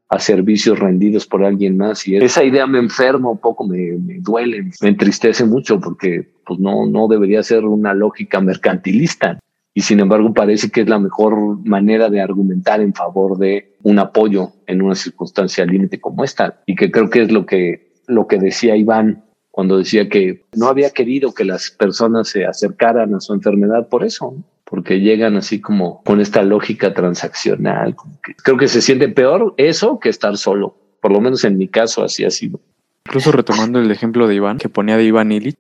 a 0.10 0.20
servicios 0.20 0.80
rendidos 0.80 1.28
por 1.28 1.44
alguien 1.44 1.78
más. 1.78 2.08
Y 2.08 2.16
esa 2.16 2.44
idea 2.44 2.66
me 2.66 2.80
enferma 2.80 3.32
un 3.32 3.40
poco, 3.40 3.68
me, 3.68 3.98
duele, 4.20 4.72
me 4.82 4.90
entristece 4.90 5.46
mucho 5.46 5.80
porque 5.80 6.30
pues 6.46 6.60
no, 6.60 6.86
no 6.86 7.08
debería 7.08 7.44
ser 7.44 7.66
una 7.66 7.94
lógica 7.94 8.40
mercantilista. 8.40 9.40
Y 9.74 9.82
sin 9.82 10.00
embargo 10.00 10.34
parece 10.34 10.72
que 10.72 10.82
es 10.82 10.90
la 10.90 10.98
mejor 10.98 11.64
manera 11.66 12.10
de 12.10 12.22
argumentar 12.22 12.82
en 12.82 12.94
favor 12.94 13.38
de 13.38 13.76
un 13.84 14.00
apoyo 14.00 14.54
en 14.66 14.82
una 14.82 14.96
circunstancia 14.96 15.66
límite 15.66 16.00
como 16.00 16.24
esta. 16.24 16.62
Y 16.66 16.76
que 16.76 16.90
creo 16.90 17.10
que 17.10 17.22
es 17.22 17.32
lo 17.32 17.46
que, 17.46 17.92
lo 18.08 18.28
que 18.28 18.40
decía 18.40 18.76
Iván 18.76 19.24
cuando 19.58 19.80
decía 19.80 20.08
que 20.08 20.46
no 20.56 20.68
había 20.68 20.92
querido 20.92 21.34
que 21.34 21.44
las 21.44 21.72
personas 21.72 22.28
se 22.28 22.46
acercaran 22.46 23.16
a 23.16 23.20
su 23.20 23.34
enfermedad 23.34 23.90
por 23.90 24.04
eso 24.04 24.36
porque 24.64 25.00
llegan 25.00 25.36
así 25.36 25.60
como 25.60 26.04
con 26.04 26.22
esta 26.22 26.44
lógica 26.44 26.94
transaccional. 26.94 27.96
creo 28.44 28.56
que 28.58 28.68
se 28.68 28.84
siente 28.84 29.10
peor 29.10 29.56
eso 29.58 29.98
que 29.98 30.10
estar 30.10 30.38
solo. 30.38 30.78
Por 31.02 31.12
lo 31.12 31.22
menos 31.22 31.44
en 31.44 31.58
mi 31.58 31.68
caso 31.68 32.04
así 32.04 32.24
ha 32.24 32.30
sido. 32.30 32.60
Incluso 33.08 33.32
retomando 33.32 33.80
el 33.80 33.90
ejemplo 33.90 34.28
de 34.28 34.36
Iván, 34.36 34.60
que 34.60 34.70
ponía 34.70 34.96
de 34.96 35.06
Iván 35.06 35.32
Illich, 35.32 35.58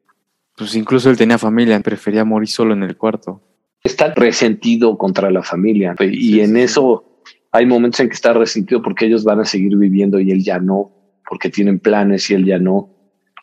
pues 0.55 0.75
incluso 0.75 1.09
él 1.09 1.17
tenía 1.17 1.39
familia, 1.39 1.79
prefería 1.79 2.23
morir 2.23 2.49
solo 2.49 2.75
en 2.75 2.83
el 2.83 2.97
cuarto. 2.97 3.41
Está 3.83 4.13
resentido 4.13 4.95
contra 4.99 5.31
la 5.31 5.41
familia 5.41 5.95
y 5.99 6.41
en 6.41 6.55
eso 6.55 7.23
hay 7.51 7.65
momentos 7.65 8.01
en 8.01 8.09
que 8.09 8.13
está 8.13 8.31
resentido 8.33 8.79
porque 8.83 9.07
ellos 9.07 9.23
van 9.23 9.39
a 9.39 9.45
seguir 9.45 9.75
viviendo 9.75 10.19
y 10.19 10.29
él 10.29 10.43
ya 10.43 10.59
no, 10.59 10.91
porque 11.27 11.49
tienen 11.49 11.79
planes 11.79 12.29
y 12.29 12.35
él 12.35 12.45
ya 12.45 12.59
no. 12.59 12.93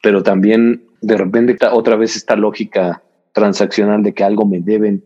Pero 0.04 0.22
también 0.22 0.84
de 1.00 1.16
repente 1.16 1.56
otra 1.72 1.96
vez 1.96 2.14
esta 2.14 2.36
lógica 2.36 3.02
transaccional 3.32 4.02
de 4.02 4.12
que 4.12 4.22
algo 4.22 4.44
me 4.44 4.60
deben 4.60 5.02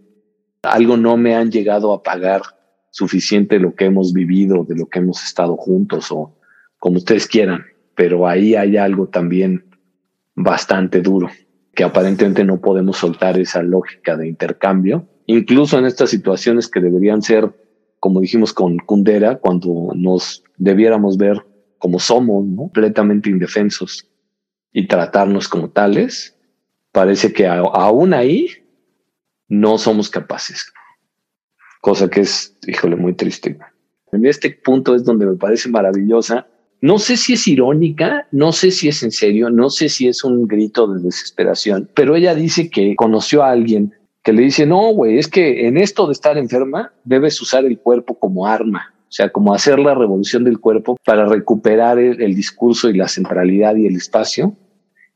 algo 0.60 0.96
no 0.96 1.16
me 1.16 1.36
han 1.36 1.52
llegado 1.52 1.92
a 1.92 2.02
pagar 2.02 2.42
suficiente 2.90 3.60
lo 3.60 3.76
que 3.76 3.84
hemos 3.84 4.12
vivido, 4.12 4.64
de 4.64 4.74
lo 4.74 4.86
que 4.86 4.98
hemos 4.98 5.22
estado 5.22 5.56
juntos 5.56 6.10
o 6.10 6.36
como 6.80 6.96
ustedes 6.96 7.28
quieran, 7.28 7.64
pero 7.94 8.26
ahí 8.26 8.56
hay 8.56 8.76
algo 8.76 9.06
también 9.06 9.66
bastante 10.34 11.00
duro, 11.00 11.28
que 11.76 11.84
aparentemente 11.84 12.42
no 12.42 12.60
podemos 12.60 12.96
soltar 12.96 13.38
esa 13.38 13.62
lógica 13.62 14.16
de 14.16 14.26
intercambio, 14.26 15.06
incluso 15.26 15.78
en 15.78 15.86
estas 15.86 16.10
situaciones 16.10 16.66
que 16.66 16.80
deberían 16.80 17.22
ser, 17.22 17.48
como 18.00 18.20
dijimos 18.20 18.52
con 18.52 18.78
Kundera, 18.78 19.36
cuando 19.36 19.92
nos 19.94 20.42
debiéramos 20.56 21.16
ver 21.16 21.46
como 21.78 22.00
somos, 22.00 22.44
completamente 22.56 23.30
indefensos 23.30 24.07
y 24.78 24.86
tratarnos 24.86 25.48
como 25.48 25.70
tales, 25.70 26.36
parece 26.92 27.32
que 27.32 27.48
aún 27.48 28.14
ahí 28.14 28.48
no 29.48 29.76
somos 29.76 30.08
capaces. 30.08 30.72
Cosa 31.80 32.08
que 32.08 32.20
es, 32.20 32.56
híjole, 32.64 32.94
muy 32.94 33.14
triste. 33.14 33.58
En 34.12 34.24
este 34.24 34.52
punto 34.52 34.94
es 34.94 35.04
donde 35.04 35.26
me 35.26 35.34
parece 35.34 35.68
maravillosa. 35.68 36.46
No 36.80 37.00
sé 37.00 37.16
si 37.16 37.32
es 37.32 37.48
irónica, 37.48 38.28
no 38.30 38.52
sé 38.52 38.70
si 38.70 38.86
es 38.86 39.02
en 39.02 39.10
serio, 39.10 39.50
no 39.50 39.68
sé 39.68 39.88
si 39.88 40.06
es 40.06 40.22
un 40.22 40.46
grito 40.46 40.86
de 40.86 41.02
desesperación, 41.02 41.90
pero 41.96 42.14
ella 42.14 42.36
dice 42.36 42.70
que 42.70 42.94
conoció 42.94 43.42
a 43.42 43.50
alguien 43.50 43.92
que 44.22 44.32
le 44.32 44.42
dice, 44.42 44.64
no, 44.64 44.92
güey, 44.92 45.18
es 45.18 45.26
que 45.26 45.66
en 45.66 45.76
esto 45.76 46.06
de 46.06 46.12
estar 46.12 46.38
enferma 46.38 46.92
debes 47.02 47.42
usar 47.42 47.64
el 47.64 47.80
cuerpo 47.80 48.16
como 48.16 48.46
arma, 48.46 48.94
o 49.08 49.10
sea, 49.10 49.30
como 49.30 49.52
hacer 49.54 49.80
la 49.80 49.96
revolución 49.96 50.44
del 50.44 50.60
cuerpo 50.60 50.96
para 51.04 51.26
recuperar 51.26 51.98
el 51.98 52.36
discurso 52.36 52.88
y 52.88 52.96
la 52.96 53.08
centralidad 53.08 53.74
y 53.74 53.88
el 53.88 53.96
espacio 53.96 54.54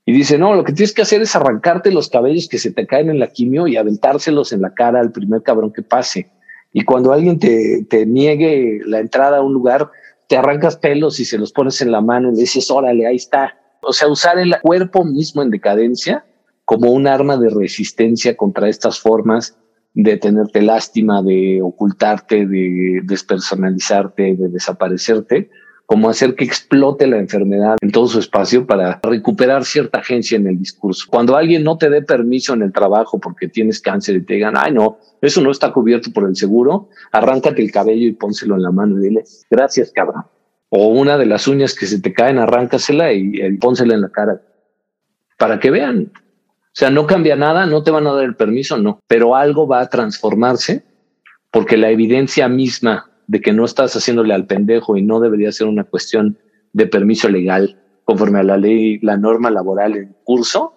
y 0.05 0.13
dice, 0.13 0.37
no, 0.37 0.55
lo 0.55 0.65
que 0.65 0.73
tienes 0.73 0.93
que 0.93 1.03
hacer 1.03 1.23
es 1.23 1.37
arrancarte 1.37 1.93
los 1.93 2.09
cabellos 2.09 2.49
que 2.49 2.59
se 2.59 2.73
te 2.73 2.87
caen 2.87 3.09
en 3.09 3.21
la 3.21 3.29
quimio 3.29 3.69
y 3.69 3.77
aventárselos 3.77 4.53
en 4.53 4.63
la 4.63 4.75
cara 4.75 5.01
al 5.01 5.13
primer 5.13 5.43
cabrón 5.43 5.73
que 5.73 5.83
pase. 5.83 6.31
Y 6.73 6.85
cuando 6.85 7.13
alguien 7.13 7.39
te, 7.39 7.85
te 7.89 8.05
niegue 8.05 8.81
la 8.85 8.99
entrada 8.99 9.39
a 9.39 9.43
un 9.43 9.53
lugar, 9.53 9.91
te 10.29 10.37
arrancas 10.37 10.77
pelos 10.77 11.21
y 11.21 11.25
se 11.25 11.39
los 11.39 11.53
pones 11.53 11.81
en 11.83 11.93
la 11.93 12.01
mano 12.01 12.31
y 12.31 12.35
le 12.35 12.41
dices, 12.41 12.71
órale, 12.71 13.07
ahí 13.07 13.17
está. 13.17 13.57
O 13.83 13.93
sea, 13.93 14.09
usar 14.09 14.39
el 14.39 14.55
cuerpo 14.61 15.05
mismo 15.05 15.43
en 15.43 15.51
decadencia 15.51 16.25
como 16.65 16.91
un 16.91 17.07
arma 17.07 17.37
de 17.37 17.51
resistencia 17.51 18.37
contra 18.37 18.69
estas 18.69 18.99
formas 18.99 19.57
de 19.95 20.17
tenerte 20.17 20.63
lástima, 20.63 21.23
de 21.23 21.61
ocultarte, 21.63 22.47
de 22.47 23.03
despersonalizarte, 23.05 24.35
de 24.37 24.49
desaparecerte, 24.49 25.51
como 25.93 26.09
hacer 26.09 26.35
que 26.37 26.45
explote 26.45 27.07
la 27.07 27.19
enfermedad 27.19 27.77
en 27.83 27.91
todo 27.91 28.07
su 28.07 28.19
espacio 28.19 28.67
para 28.67 28.99
recuperar 29.03 29.67
cierta 29.67 29.99
agencia 29.99 30.37
en 30.37 30.47
el 30.47 30.59
discurso. 30.59 31.05
Cuando 31.11 31.37
alguien 31.37 31.65
no 31.65 31.77
te 31.77 31.91
dé 31.91 32.01
permiso 32.01 32.55
en 32.55 32.63
el 32.63 32.73
trabajo 32.73 33.21
porque 33.21 33.47
tienes 33.47 33.79
cáncer 33.79 34.17
y 34.17 34.23
te 34.25 34.33
digan, 34.33 34.55
ay 34.57 34.73
no, 34.73 34.97
eso 35.21 35.43
no 35.43 35.51
está 35.51 35.71
cubierto 35.71 36.11
por 36.11 36.27
el 36.27 36.35
seguro, 36.35 36.89
arráncate 37.13 37.61
el 37.61 37.71
cabello 37.71 38.07
y 38.07 38.13
pónselo 38.13 38.55
en 38.55 38.63
la 38.63 38.71
mano 38.71 38.99
y 38.99 39.03
dile, 39.03 39.25
gracias 39.51 39.93
cabrón. 39.93 40.25
O 40.71 40.89
una 40.89 41.19
de 41.19 41.27
las 41.27 41.47
uñas 41.47 41.75
que 41.75 41.85
se 41.85 42.01
te 42.01 42.15
caen, 42.15 42.39
arráncasela 42.39 43.13
y, 43.13 43.35
y 43.35 43.59
pónsela 43.59 43.93
en 43.93 44.01
la 44.01 44.09
cara. 44.09 44.41
Para 45.37 45.61
que 45.61 45.71
vean. 45.71 46.11
O 46.15 46.73
sea, 46.73 46.89
no 46.89 47.07
cambia 47.07 47.37
nada, 47.37 47.67
no 47.67 47.83
te 47.83 47.91
van 47.91 48.07
a 48.07 48.15
dar 48.15 48.25
el 48.25 48.35
permiso, 48.35 48.79
no. 48.79 48.99
Pero 49.09 49.37
algo 49.37 49.69
va 49.69 49.81
a 49.81 49.91
transformarse 49.91 50.85
porque 51.51 51.77
la 51.77 51.91
evidencia 51.91 52.49
misma 52.49 53.12
de 53.33 53.41
que 53.41 53.55
no 53.55 53.65
estás 53.65 53.97
haciéndole 53.97 54.35
al 54.35 54.47
pendejo 54.47 54.99
y 54.99 55.03
no 55.03 55.19
debería 55.19 55.51
ser 55.53 55.67
una 55.67 55.85
cuestión 55.85 56.37
de 56.75 56.87
permiso 56.87 57.31
legal 57.31 57.79
conforme 58.05 58.41
a 58.41 58.43
la 58.43 58.59
ley, 58.59 58.99
la 58.99 59.17
norma 59.17 59.51
laboral 59.51 59.97
en 59.97 60.15
curso, 60.23 60.75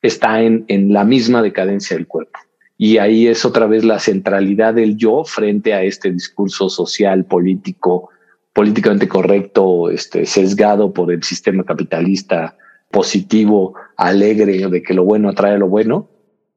está 0.00 0.40
en, 0.40 0.64
en 0.68 0.94
la 0.94 1.04
misma 1.04 1.42
decadencia 1.42 1.94
del 1.94 2.06
cuerpo. 2.06 2.38
Y 2.78 2.96
ahí 2.96 3.26
es 3.26 3.44
otra 3.44 3.66
vez 3.66 3.84
la 3.84 3.98
centralidad 3.98 4.72
del 4.72 4.96
yo 4.96 5.24
frente 5.24 5.74
a 5.74 5.82
este 5.82 6.10
discurso 6.10 6.70
social, 6.70 7.26
político, 7.26 8.08
políticamente 8.54 9.06
correcto, 9.06 9.90
este, 9.90 10.24
sesgado 10.24 10.94
por 10.94 11.12
el 11.12 11.22
sistema 11.22 11.64
capitalista, 11.64 12.56
positivo, 12.90 13.74
alegre, 13.98 14.68
de 14.68 14.82
que 14.82 14.94
lo 14.94 15.04
bueno 15.04 15.28
atrae 15.28 15.58
lo 15.58 15.68
bueno. 15.68 16.08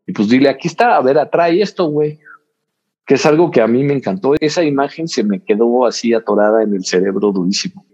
Y 0.07 0.13
pues 0.13 0.29
dile, 0.29 0.47
aquí 0.47 0.69
está, 0.69 0.95
a 0.95 1.01
ver, 1.01 1.17
atrae 1.17 1.61
esto, 1.61 1.87
güey 1.87 2.17
que 3.11 3.15
es 3.15 3.25
algo 3.25 3.51
que 3.51 3.59
a 3.59 3.67
mí 3.67 3.83
me 3.83 3.93
encantó. 3.93 4.35
Esa 4.39 4.63
imagen 4.63 5.09
se 5.09 5.21
me 5.25 5.43
quedó 5.43 5.85
así 5.85 6.13
atorada 6.13 6.63
en 6.63 6.73
el 6.73 6.85
cerebro 6.85 7.33
durísimo. 7.33 7.85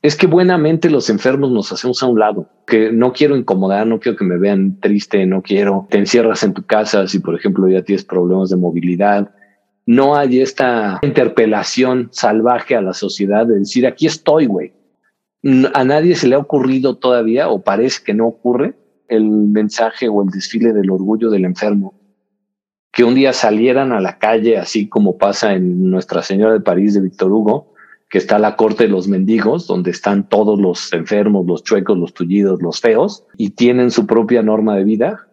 Es 0.00 0.16
que 0.16 0.26
buenamente 0.26 0.88
los 0.88 1.10
enfermos 1.10 1.52
nos 1.52 1.70
hacemos 1.70 2.02
a 2.02 2.06
un 2.06 2.18
lado, 2.18 2.48
que 2.66 2.90
no 2.90 3.12
quiero 3.12 3.36
incomodar, 3.36 3.86
no 3.86 4.00
quiero 4.00 4.16
que 4.16 4.24
me 4.24 4.38
vean 4.38 4.80
triste, 4.80 5.26
no 5.26 5.42
quiero, 5.42 5.86
te 5.90 5.98
encierras 5.98 6.44
en 6.44 6.54
tu 6.54 6.64
casa 6.64 7.06
si 7.06 7.18
por 7.18 7.34
ejemplo 7.34 7.68
ya 7.68 7.82
tienes 7.82 8.06
problemas 8.06 8.48
de 8.48 8.56
movilidad. 8.56 9.34
No 9.84 10.16
hay 10.16 10.40
esta 10.40 10.98
interpelación 11.02 12.08
salvaje 12.10 12.74
a 12.74 12.80
la 12.80 12.94
sociedad 12.94 13.46
de 13.46 13.58
decir, 13.58 13.86
aquí 13.86 14.06
estoy, 14.06 14.46
güey. 14.46 14.72
A 15.74 15.84
nadie 15.84 16.14
se 16.14 16.26
le 16.26 16.36
ha 16.36 16.38
ocurrido 16.38 16.96
todavía, 16.96 17.50
o 17.50 17.62
parece 17.62 18.02
que 18.02 18.14
no 18.14 18.26
ocurre, 18.28 18.72
el 19.08 19.28
mensaje 19.28 20.08
o 20.08 20.22
el 20.22 20.30
desfile 20.30 20.72
del 20.72 20.90
orgullo 20.90 21.28
del 21.28 21.44
enfermo 21.44 21.93
que 22.94 23.02
un 23.02 23.16
día 23.16 23.32
salieran 23.32 23.92
a 23.92 24.00
la 24.00 24.18
calle, 24.18 24.56
así 24.56 24.88
como 24.88 25.18
pasa 25.18 25.54
en 25.54 25.90
Nuestra 25.90 26.22
Señora 26.22 26.52
de 26.52 26.60
París 26.60 26.94
de 26.94 27.00
Víctor 27.00 27.32
Hugo, 27.32 27.74
que 28.08 28.18
está 28.18 28.38
la 28.38 28.54
corte 28.54 28.84
de 28.84 28.90
los 28.90 29.08
mendigos, 29.08 29.66
donde 29.66 29.90
están 29.90 30.28
todos 30.28 30.60
los 30.60 30.92
enfermos, 30.92 31.44
los 31.44 31.64
chuecos, 31.64 31.98
los 31.98 32.14
tullidos, 32.14 32.62
los 32.62 32.80
feos, 32.80 33.24
y 33.36 33.50
tienen 33.50 33.90
su 33.90 34.06
propia 34.06 34.42
norma 34.42 34.76
de 34.76 34.84
vida, 34.84 35.26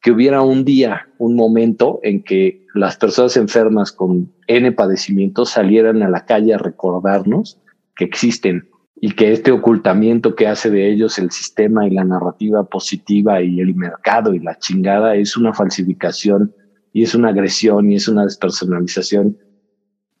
que 0.00 0.10
hubiera 0.10 0.42
un 0.42 0.64
día, 0.64 1.08
un 1.18 1.36
momento 1.36 2.00
en 2.02 2.24
que 2.24 2.66
las 2.74 2.96
personas 2.96 3.36
enfermas 3.36 3.92
con 3.92 4.32
N 4.48 4.72
padecimientos 4.72 5.50
salieran 5.50 6.02
a 6.02 6.08
la 6.08 6.26
calle 6.26 6.52
a 6.52 6.58
recordarnos 6.58 7.60
que 7.94 8.04
existen 8.04 8.68
y 9.00 9.12
que 9.12 9.32
este 9.32 9.52
ocultamiento 9.52 10.34
que 10.34 10.48
hace 10.48 10.68
de 10.68 10.90
ellos 10.90 11.18
el 11.20 11.30
sistema 11.30 11.86
y 11.86 11.90
la 11.90 12.04
narrativa 12.04 12.64
positiva 12.64 13.40
y 13.40 13.60
el 13.60 13.74
mercado 13.76 14.34
y 14.34 14.40
la 14.40 14.58
chingada 14.58 15.14
es 15.14 15.36
una 15.36 15.54
falsificación 15.54 16.52
y 16.94 17.02
es 17.02 17.14
una 17.14 17.30
agresión 17.30 17.90
y 17.90 17.96
es 17.96 18.06
una 18.06 18.24
despersonalización, 18.24 19.36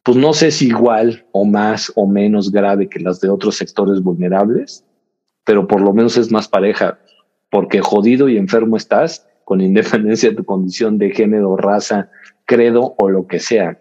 pues 0.02 0.18
no 0.18 0.34
sé 0.34 0.50
si 0.50 0.66
igual 0.66 1.24
o 1.30 1.44
más 1.44 1.90
o 1.94 2.06
menos 2.06 2.50
grave 2.50 2.88
que 2.88 2.98
las 2.98 3.20
de 3.20 3.30
otros 3.30 3.56
sectores 3.56 4.02
vulnerables, 4.02 4.84
pero 5.44 5.68
por 5.68 5.80
lo 5.80 5.94
menos 5.94 6.16
es 6.16 6.32
más 6.32 6.48
pareja, 6.48 6.98
porque 7.48 7.80
jodido 7.80 8.28
y 8.28 8.36
enfermo 8.36 8.76
estás 8.76 9.24
con 9.44 9.60
independencia 9.60 10.30
de 10.30 10.36
tu 10.36 10.44
condición 10.44 10.98
de 10.98 11.12
género, 11.12 11.56
raza, 11.56 12.10
credo 12.44 12.96
o 12.98 13.08
lo 13.08 13.28
que 13.28 13.38
sea. 13.38 13.80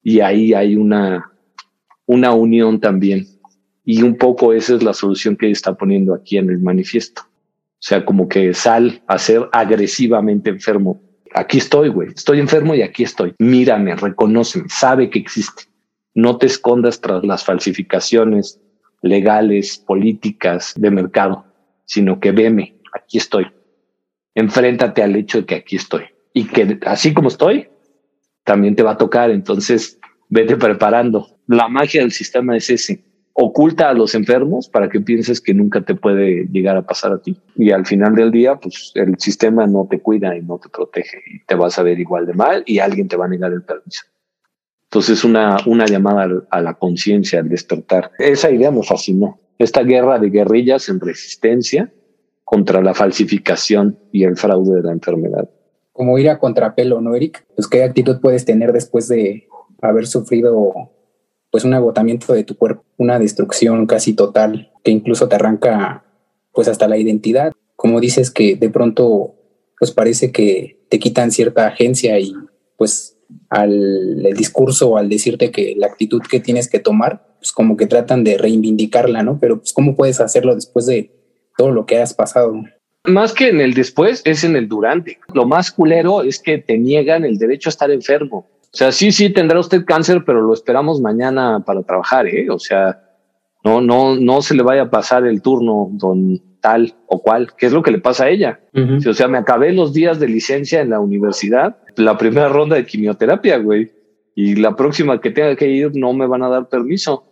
Y 0.00 0.20
ahí 0.20 0.54
hay 0.54 0.76
una, 0.76 1.32
una 2.06 2.32
unión 2.32 2.78
también. 2.78 3.26
Y 3.84 4.02
un 4.02 4.16
poco 4.16 4.52
esa 4.52 4.76
es 4.76 4.82
la 4.84 4.94
solución 4.94 5.36
que 5.36 5.50
está 5.50 5.74
poniendo 5.74 6.14
aquí 6.14 6.38
en 6.38 6.50
el 6.50 6.60
manifiesto. 6.60 7.22
O 7.22 7.80
sea, 7.80 8.04
como 8.04 8.28
que 8.28 8.54
sal 8.54 9.02
a 9.08 9.18
ser 9.18 9.48
agresivamente 9.52 10.50
enfermo 10.50 11.00
Aquí 11.36 11.58
estoy, 11.58 11.90
güey. 11.90 12.08
Estoy 12.16 12.40
enfermo 12.40 12.74
y 12.74 12.80
aquí 12.80 13.02
estoy. 13.02 13.34
Mírame, 13.38 13.94
reconóceme, 13.94 14.70
sabe 14.70 15.10
que 15.10 15.18
existe. 15.18 15.64
No 16.14 16.38
te 16.38 16.46
escondas 16.46 17.02
tras 17.02 17.22
las 17.24 17.44
falsificaciones 17.44 18.58
legales, 19.02 19.76
políticas, 19.76 20.72
de 20.78 20.90
mercado, 20.90 21.44
sino 21.84 22.20
que 22.20 22.32
veme, 22.32 22.78
aquí 22.94 23.18
estoy. 23.18 23.46
Enfréntate 24.34 25.02
al 25.02 25.14
hecho 25.14 25.42
de 25.42 25.46
que 25.46 25.56
aquí 25.56 25.76
estoy. 25.76 26.04
Y 26.32 26.44
que 26.46 26.78
así 26.86 27.12
como 27.12 27.28
estoy, 27.28 27.68
también 28.44 28.74
te 28.74 28.82
va 28.82 28.92
a 28.92 28.98
tocar. 28.98 29.30
Entonces, 29.30 29.98
vete 30.30 30.56
preparando. 30.56 31.38
La 31.46 31.68
magia 31.68 32.00
del 32.00 32.12
sistema 32.12 32.56
es 32.56 32.70
ese. 32.70 33.04
Oculta 33.38 33.90
a 33.90 33.94
los 33.94 34.14
enfermos 34.14 34.68
para 34.68 34.88
que 34.88 35.00
pienses 35.00 35.42
que 35.42 35.52
nunca 35.52 35.82
te 35.82 35.94
puede 35.94 36.46
llegar 36.50 36.76
a 36.78 36.86
pasar 36.86 37.12
a 37.12 37.20
ti. 37.20 37.36
Y 37.54 37.70
al 37.70 37.84
final 37.84 38.14
del 38.14 38.30
día, 38.30 38.56
pues 38.56 38.92
el 38.94 39.18
sistema 39.18 39.66
no 39.66 39.86
te 39.90 40.00
cuida 40.00 40.34
y 40.34 40.40
no 40.40 40.58
te 40.58 40.70
protege 40.70 41.18
y 41.26 41.44
te 41.44 41.54
vas 41.54 41.78
a 41.78 41.82
ver 41.82 42.00
igual 42.00 42.24
de 42.24 42.32
mal 42.32 42.62
y 42.66 42.78
alguien 42.78 43.08
te 43.08 43.16
va 43.16 43.26
a 43.26 43.28
negar 43.28 43.52
el 43.52 43.62
permiso. 43.62 44.04
Entonces, 44.84 45.22
una, 45.22 45.58
una 45.66 45.84
llamada 45.84 46.46
a 46.50 46.60
la 46.62 46.74
conciencia, 46.74 47.40
al 47.40 47.50
despertar. 47.50 48.10
Esa 48.18 48.50
idea 48.50 48.70
me 48.70 48.82
fascinó. 48.82 49.38
Esta 49.58 49.82
guerra 49.82 50.18
de 50.18 50.30
guerrillas 50.30 50.88
en 50.88 51.00
resistencia 51.00 51.92
contra 52.42 52.80
la 52.80 52.94
falsificación 52.94 53.98
y 54.12 54.24
el 54.24 54.36
fraude 54.36 54.76
de 54.76 54.82
la 54.82 54.92
enfermedad. 54.92 55.50
Como 55.92 56.18
ir 56.18 56.30
a 56.30 56.38
contrapelo, 56.38 57.02
¿no, 57.02 57.14
Eric? 57.14 57.44
Pues, 57.54 57.68
¿qué 57.68 57.82
actitud 57.82 58.18
puedes 58.20 58.46
tener 58.46 58.72
después 58.72 59.08
de 59.08 59.46
haber 59.82 60.06
sufrido 60.06 60.72
pues 61.56 61.64
un 61.64 61.72
agotamiento 61.72 62.34
de 62.34 62.44
tu 62.44 62.54
cuerpo, 62.54 62.84
una 62.98 63.18
destrucción 63.18 63.86
casi 63.86 64.12
total 64.12 64.72
que 64.84 64.90
incluso 64.90 65.26
te 65.26 65.36
arranca 65.36 66.04
pues 66.52 66.68
hasta 66.68 66.86
la 66.86 66.98
identidad. 66.98 67.54
Como 67.76 67.98
dices 67.98 68.30
que 68.30 68.56
de 68.56 68.68
pronto 68.68 69.36
pues 69.78 69.90
parece 69.90 70.32
que 70.32 70.84
te 70.90 70.98
quitan 70.98 71.30
cierta 71.30 71.66
agencia 71.66 72.18
y 72.18 72.34
pues 72.76 73.16
al 73.48 74.34
discurso 74.36 74.98
al 74.98 75.08
decirte 75.08 75.50
que 75.50 75.72
la 75.78 75.86
actitud 75.86 76.20
que 76.30 76.40
tienes 76.40 76.68
que 76.68 76.78
tomar, 76.78 77.26
pues 77.38 77.52
como 77.52 77.78
que 77.78 77.86
tratan 77.86 78.22
de 78.22 78.36
reivindicarla, 78.36 79.22
¿no? 79.22 79.38
Pero 79.40 79.56
pues 79.56 79.72
cómo 79.72 79.96
puedes 79.96 80.20
hacerlo 80.20 80.54
después 80.54 80.84
de 80.84 81.10
todo 81.56 81.70
lo 81.70 81.86
que 81.86 81.96
has 81.96 82.12
pasado. 82.12 82.52
Más 83.04 83.32
que 83.32 83.48
en 83.48 83.62
el 83.62 83.72
después, 83.72 84.20
es 84.26 84.44
en 84.44 84.56
el 84.56 84.68
durante. 84.68 85.20
Lo 85.32 85.46
más 85.46 85.70
culero 85.70 86.22
es 86.22 86.38
que 86.38 86.58
te 86.58 86.76
niegan 86.76 87.24
el 87.24 87.38
derecho 87.38 87.70
a 87.70 87.72
estar 87.72 87.90
enfermo. 87.90 88.46
O 88.76 88.78
sea, 88.78 88.92
sí, 88.92 89.10
sí, 89.10 89.30
tendrá 89.30 89.58
usted 89.58 89.86
cáncer, 89.86 90.22
pero 90.26 90.42
lo 90.42 90.52
esperamos 90.52 91.00
mañana 91.00 91.60
para 91.64 91.82
trabajar, 91.82 92.26
¿eh? 92.26 92.50
O 92.50 92.58
sea, 92.58 93.00
no, 93.64 93.80
no, 93.80 94.16
no 94.16 94.42
se 94.42 94.54
le 94.54 94.62
vaya 94.62 94.82
a 94.82 94.90
pasar 94.90 95.26
el 95.26 95.40
turno 95.40 95.88
don 95.92 96.42
tal 96.60 96.94
o 97.06 97.22
cual, 97.22 97.54
que 97.56 97.64
es 97.64 97.72
lo 97.72 97.82
que 97.82 97.90
le 97.90 98.00
pasa 98.00 98.24
a 98.24 98.28
ella. 98.28 98.60
O 99.08 99.14
sea, 99.14 99.28
me 99.28 99.38
acabé 99.38 99.72
los 99.72 99.94
días 99.94 100.20
de 100.20 100.28
licencia 100.28 100.82
en 100.82 100.90
la 100.90 101.00
universidad, 101.00 101.78
la 101.96 102.18
primera 102.18 102.50
ronda 102.50 102.76
de 102.76 102.84
quimioterapia, 102.84 103.56
güey, 103.56 103.92
y 104.34 104.56
la 104.56 104.76
próxima 104.76 105.22
que 105.22 105.30
tenga 105.30 105.56
que 105.56 105.68
ir 105.68 105.92
no 105.94 106.12
me 106.12 106.26
van 106.26 106.42
a 106.42 106.50
dar 106.50 106.68
permiso. 106.68 107.24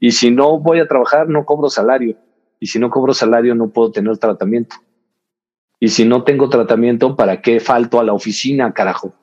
Y 0.00 0.10
si 0.10 0.32
no 0.32 0.58
voy 0.58 0.80
a 0.80 0.88
trabajar, 0.88 1.28
no 1.28 1.44
cobro 1.44 1.70
salario. 1.70 2.16
Y 2.58 2.66
si 2.66 2.80
no 2.80 2.90
cobro 2.90 3.14
salario, 3.14 3.54
no 3.54 3.68
puedo 3.68 3.92
tener 3.92 4.18
tratamiento. 4.18 4.74
Y 5.78 5.86
si 5.86 6.04
no 6.04 6.24
tengo 6.24 6.48
tratamiento, 6.48 7.14
¿para 7.14 7.40
qué 7.40 7.60
falto 7.60 8.00
a 8.00 8.02
la 8.02 8.12
oficina, 8.12 8.74
carajo? 8.74 9.14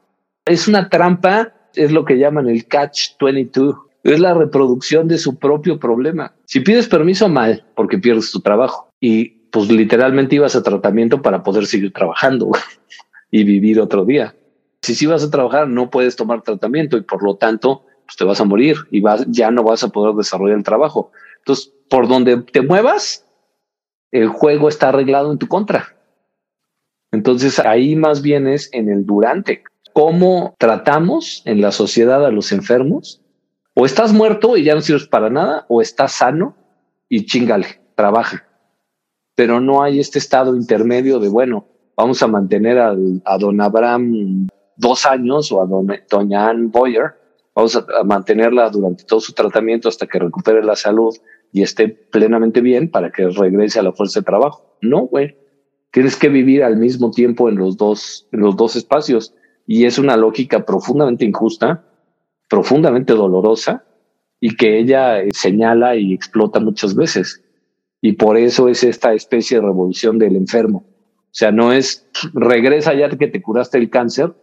Es 0.46 0.68
una 0.68 0.90
trampa, 0.90 1.54
es 1.76 1.92
lo 1.92 2.06
que 2.06 2.18
llaman 2.18 2.50
el 2.50 2.68
catch 2.68 3.12
22. 3.20 3.76
Es 4.04 4.20
la 4.20 4.34
reproducción 4.34 5.08
de 5.08 5.18
su 5.18 5.38
propio 5.38 5.80
problema. 5.80 6.34
Si 6.46 6.62
pides 6.62 6.88
permiso, 6.88 7.30
mal, 7.30 7.66
porque 7.76 8.00
pierdes 8.00 8.32
tu 8.32 8.40
trabajo. 8.40 8.90
Y 9.00 9.42
pues 9.52 9.70
literalmente 9.70 10.36
ibas 10.36 10.56
a 10.56 10.64
tratamiento 10.64 11.22
para 11.22 11.44
poder 11.44 11.66
seguir 11.68 11.94
trabajando 11.94 12.52
y 13.32 13.44
vivir 13.44 13.80
otro 13.80 14.06
día. 14.06 14.36
Si 14.82 14.96
sí 14.96 15.06
vas 15.06 15.24
a 15.24 15.30
trabajar, 15.30 15.68
no 15.68 15.92
puedes 15.92 16.16
tomar 16.16 16.42
tratamiento 16.42 16.98
y 16.98 17.02
por 17.02 17.24
lo 17.24 17.36
tanto, 17.36 17.86
pues 18.06 18.18
te 18.18 18.24
vas 18.24 18.42
a 18.42 18.46
morir 18.46 18.78
y 18.90 19.02
vas, 19.02 19.26
ya 19.28 19.52
no 19.52 19.64
vas 19.64 19.84
a 19.84 19.90
poder 19.90 20.16
desarrollar 20.16 20.58
el 20.58 20.64
trabajo. 20.64 21.12
Entonces, 21.40 21.72
por 21.88 22.08
donde 22.08 22.38
te 22.38 22.62
muevas, 22.62 23.28
el 24.12 24.30
juego 24.30 24.70
está 24.70 24.90
arreglado 24.90 25.32
en 25.32 25.38
tu 25.38 25.48
contra. 25.48 25.96
Entonces 27.12 27.60
ahí 27.60 27.96
más 27.96 28.22
bien 28.22 28.48
es 28.48 28.70
en 28.74 28.90
el 28.90 29.06
durante 29.06 29.64
cómo 29.94 30.56
tratamos 30.58 31.42
en 31.46 31.62
la 31.62 31.72
sociedad 31.72 32.26
a 32.26 32.32
los 32.32 32.52
enfermos. 32.52 33.22
O 33.74 33.86
estás 33.86 34.14
muerto 34.14 34.58
y 34.58 34.64
ya 34.64 34.76
no 34.76 34.82
sirves 34.82 35.08
para 35.08 35.30
nada, 35.30 35.66
o 35.70 35.82
estás 35.82 36.14
sano 36.14 36.56
y 37.08 37.26
chingale, 37.26 37.80
trabaja. 37.96 38.46
Pero 39.36 39.62
no 39.62 39.82
hay 39.82 40.00
este 40.00 40.20
estado 40.20 40.56
intermedio 40.56 41.20
de, 41.20 41.30
bueno, 41.30 41.68
vamos 41.96 42.22
a 42.22 42.28
mantener 42.28 42.80
a, 42.80 42.94
don 43.38 43.62
Abraham 43.62 44.48
dos 44.76 45.06
años 45.06 45.52
o 45.52 45.62
a 45.62 46.02
doña 46.10 46.50
Ann 46.50 46.70
Boyer, 46.70 47.14
vamos 47.56 47.78
a, 47.78 47.86
a 48.00 48.04
mantenerla 48.04 48.70
durante 48.70 49.06
todo 49.06 49.22
su 49.22 49.34
tratamiento 49.34 49.88
hasta 49.88 50.06
que 50.06 50.20
recupere 50.20 50.64
la 50.64 50.76
salud 50.76 51.16
y 51.54 51.62
esté 51.62 51.88
plenamente 51.88 52.60
bien 52.60 52.92
para 52.92 53.12
que 53.12 53.30
regrese 53.30 53.80
a 53.80 53.84
la 53.84 53.94
fuerza 53.94 54.20
de 54.20 54.26
trabajo. 54.26 54.78
No, 54.82 55.02
güey. 55.02 55.38
Tienes 55.92 56.16
que 56.16 56.30
vivir 56.30 56.64
al 56.64 56.78
mismo 56.78 57.12
tiempo 57.12 57.50
en 57.50 57.56
los 57.56 57.78
dos, 57.78 58.28
en 58.32 58.40
los 58.42 58.56
dos 58.56 58.76
espacios 58.76 59.34
y 59.74 59.86
es 59.86 59.98
una 59.98 60.18
lógica 60.18 60.66
profundamente 60.66 61.24
injusta, 61.24 61.86
profundamente 62.50 63.14
dolorosa 63.14 63.86
y 64.38 64.58
que 64.58 64.78
ella 64.78 65.22
eh, 65.22 65.30
señala 65.32 65.96
y 65.96 66.14
explota 66.14 66.60
muchas 66.60 66.94
veces. 66.94 67.42
Y 68.02 68.12
por 68.14 68.36
eso 68.36 68.68
es 68.68 68.84
esta 68.84 69.14
especie 69.14 69.58
de 69.58 69.66
revolución 69.66 70.20
del 70.20 70.36
enfermo. 70.36 70.84
O 70.90 71.30
sea, 71.32 71.54
no 71.54 71.72
es 71.72 72.06
regresa 72.34 72.94
ya 72.96 73.08
que 73.12 73.28
te 73.28 73.42
curaste 73.42 73.78
el 73.78 73.90
cáncer 73.90 74.34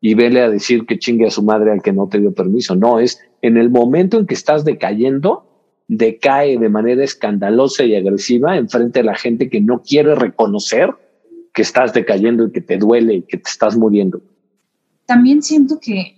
y 0.00 0.14
vele 0.14 0.40
a 0.40 0.48
decir 0.48 0.86
que 0.86 1.00
chingue 1.00 1.26
a 1.26 1.30
su 1.32 1.42
madre 1.42 1.72
al 1.72 1.82
que 1.82 1.92
no 1.92 2.06
te 2.08 2.20
dio 2.20 2.32
permiso. 2.32 2.76
No, 2.76 3.00
es 3.00 3.18
en 3.42 3.56
el 3.56 3.70
momento 3.70 4.20
en 4.20 4.26
que 4.26 4.34
estás 4.34 4.64
decayendo, 4.64 5.48
decae 5.88 6.58
de 6.58 6.68
manera 6.68 7.02
escandalosa 7.02 7.82
y 7.82 7.96
agresiva 7.96 8.56
en 8.56 8.68
frente 8.68 9.00
de 9.00 9.06
la 9.06 9.16
gente 9.16 9.50
que 9.50 9.60
no 9.60 9.82
quiere 9.82 10.14
reconocer 10.14 10.90
que 11.52 11.62
estás 11.62 11.92
decayendo 11.92 12.46
y 12.46 12.52
que 12.52 12.60
te 12.60 12.76
duele 12.76 13.14
y 13.14 13.22
que 13.22 13.38
te 13.38 13.50
estás 13.50 13.76
muriendo 13.76 14.20
también 15.06 15.42
siento 15.42 15.78
que 15.80 16.16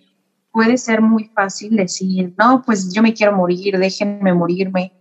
puede 0.50 0.78
ser 0.78 1.02
muy 1.02 1.30
fácil 1.34 1.76
decir, 1.76 2.34
no, 2.38 2.62
pues 2.64 2.92
yo 2.92 3.02
me 3.02 3.14
quiero 3.14 3.36
morir, 3.36 3.78
déjenme 3.78 4.34
morirme 4.34 4.92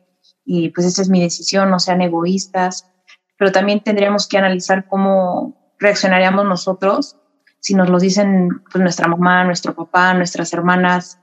y 0.45 0.69
pues 0.69 0.87
esa 0.87 1.01
es 1.01 1.09
mi 1.09 1.21
decisión, 1.21 1.69
no 1.69 1.79
sean 1.79 2.01
egoístas, 2.01 2.85
pero 3.37 3.51
también 3.51 3.81
tendríamos 3.81 4.27
que 4.27 4.37
analizar 4.37 4.87
cómo 4.87 5.75
reaccionaríamos 5.79 6.45
nosotros 6.45 7.17
si 7.59 7.73
nos 7.73 7.89
lo 7.89 7.99
dicen 7.99 8.61
pues, 8.71 8.81
nuestra 8.81 9.07
mamá, 9.07 9.43
nuestro 9.43 9.75
papá, 9.75 10.13
nuestras 10.13 10.53
hermanas, 10.53 11.19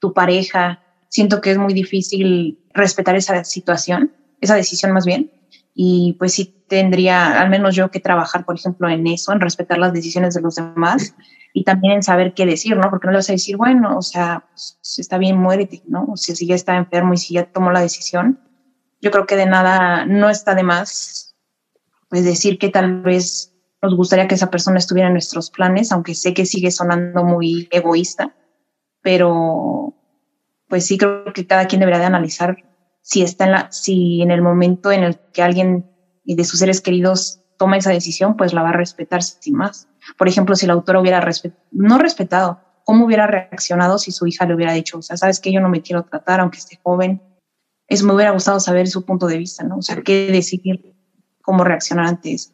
tu 0.00 0.12
pareja. 0.12 0.82
Siento 1.08 1.40
que 1.40 1.52
es 1.52 1.58
muy 1.58 1.72
difícil 1.72 2.58
respetar 2.74 3.16
esa 3.16 3.44
situación, 3.44 4.12
esa 4.40 4.56
decisión 4.56 4.92
más 4.92 5.06
bien. 5.06 5.30
Y 5.78 6.16
pues 6.18 6.32
sí 6.32 6.64
tendría, 6.68 7.38
al 7.38 7.50
menos 7.50 7.76
yo, 7.76 7.90
que 7.90 8.00
trabajar, 8.00 8.46
por 8.46 8.56
ejemplo, 8.56 8.88
en 8.88 9.06
eso, 9.06 9.32
en 9.32 9.40
respetar 9.40 9.76
las 9.76 9.92
decisiones 9.92 10.32
de 10.34 10.40
los 10.40 10.54
demás 10.54 11.14
y 11.52 11.64
también 11.64 11.94
en 11.94 12.02
saber 12.02 12.32
qué 12.32 12.46
decir, 12.46 12.76
¿no? 12.76 12.88
Porque 12.88 13.06
no 13.06 13.12
le 13.12 13.18
vas 13.18 13.28
a 13.28 13.34
decir, 13.34 13.58
bueno, 13.58 13.98
o 13.98 14.02
sea, 14.02 14.48
si 14.54 15.02
está 15.02 15.18
bien, 15.18 15.38
muérete, 15.38 15.82
¿no? 15.86 16.06
O 16.12 16.16
sea, 16.16 16.34
si 16.34 16.46
ya 16.46 16.54
está 16.54 16.76
enfermo 16.76 17.12
y 17.12 17.18
si 17.18 17.34
ya 17.34 17.44
tomó 17.44 17.70
la 17.72 17.80
decisión, 17.80 18.40
yo 19.02 19.10
creo 19.10 19.26
que 19.26 19.36
de 19.36 19.44
nada 19.44 20.06
no 20.06 20.30
está 20.30 20.54
de 20.54 20.62
más, 20.62 21.36
pues 22.08 22.24
decir 22.24 22.58
que 22.58 22.70
tal 22.70 23.02
vez 23.02 23.52
nos 23.82 23.94
gustaría 23.94 24.26
que 24.28 24.34
esa 24.34 24.50
persona 24.50 24.78
estuviera 24.78 25.08
en 25.08 25.14
nuestros 25.14 25.50
planes, 25.50 25.92
aunque 25.92 26.14
sé 26.14 26.32
que 26.32 26.46
sigue 26.46 26.70
sonando 26.70 27.22
muy 27.22 27.68
egoísta, 27.70 28.34
pero 29.02 29.94
pues 30.68 30.86
sí 30.86 30.96
creo 30.96 31.32
que 31.34 31.46
cada 31.46 31.66
quien 31.66 31.80
debería 31.80 32.00
de 32.00 32.06
analizar 32.06 32.56
si 33.06 33.22
está 33.22 33.44
en 33.44 33.52
la, 33.52 33.70
si 33.70 34.20
en 34.20 34.32
el 34.32 34.42
momento 34.42 34.90
en 34.90 35.04
el 35.04 35.16
que 35.32 35.40
alguien 35.40 35.86
de 36.24 36.42
sus 36.42 36.58
seres 36.58 36.80
queridos 36.80 37.40
toma 37.56 37.76
esa 37.76 37.92
decisión, 37.92 38.36
pues 38.36 38.52
la 38.52 38.64
va 38.64 38.70
a 38.70 38.72
respetar 38.72 39.22
sin 39.22 39.54
más. 39.54 39.88
Por 40.18 40.26
ejemplo, 40.26 40.56
si 40.56 40.66
la 40.66 40.72
autora 40.72 41.00
hubiera 41.00 41.24
no 41.70 41.98
respetado, 41.98 42.60
¿cómo 42.84 43.06
hubiera 43.06 43.28
reaccionado 43.28 43.98
si 43.98 44.10
su 44.10 44.26
hija 44.26 44.44
le 44.44 44.56
hubiera 44.56 44.72
dicho, 44.72 44.98
o 44.98 45.02
sea, 45.02 45.16
sabes 45.16 45.38
que 45.38 45.52
yo 45.52 45.60
no 45.60 45.68
me 45.68 45.82
quiero 45.82 46.02
tratar 46.02 46.40
aunque 46.40 46.58
esté 46.58 46.80
joven? 46.82 47.22
Eso 47.86 48.04
me 48.06 48.12
hubiera 48.12 48.32
gustado 48.32 48.58
saber 48.58 48.88
su 48.88 49.04
punto 49.04 49.28
de 49.28 49.38
vista, 49.38 49.62
¿no? 49.62 49.76
O 49.76 49.82
sea, 49.82 50.02
qué 50.02 50.26
decidir, 50.32 50.96
cómo 51.42 51.62
reaccionar 51.62 52.06
ante 52.06 52.32
eso. 52.32 52.50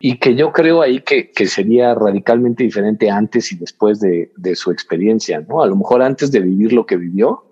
Y 0.00 0.18
que 0.18 0.34
yo 0.34 0.50
creo 0.50 0.82
ahí 0.82 1.00
que, 1.02 1.30
que 1.30 1.46
sería 1.46 1.94
radicalmente 1.94 2.64
diferente 2.64 3.08
antes 3.08 3.52
y 3.52 3.56
después 3.56 4.00
de, 4.00 4.32
de 4.36 4.56
su 4.56 4.72
experiencia, 4.72 5.40
¿no? 5.48 5.62
A 5.62 5.68
lo 5.68 5.76
mejor 5.76 6.02
antes 6.02 6.32
de 6.32 6.40
vivir 6.40 6.72
lo 6.72 6.86
que 6.86 6.96
vivió, 6.96 7.51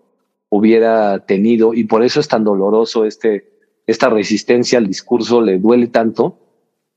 hubiera 0.51 1.25
tenido, 1.25 1.73
y 1.73 1.85
por 1.85 2.05
eso 2.05 2.21
es 2.21 2.29
tan 2.29 2.45
doloroso 2.45 3.07
este, 3.07 3.51
esta 3.87 4.11
resistencia 4.11 4.79
al 4.79 4.87
discurso, 4.87 5.41
le 5.41 5.59
duele 5.59 5.87
tanto, 5.87 6.39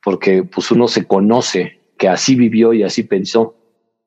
porque 0.04 0.44
pues 0.44 0.70
uno 0.72 0.88
se 0.88 1.06
conoce 1.06 1.80
que 1.98 2.10
así 2.10 2.36
vivió 2.36 2.74
y 2.74 2.84
así 2.84 3.04
pensó 3.04 3.56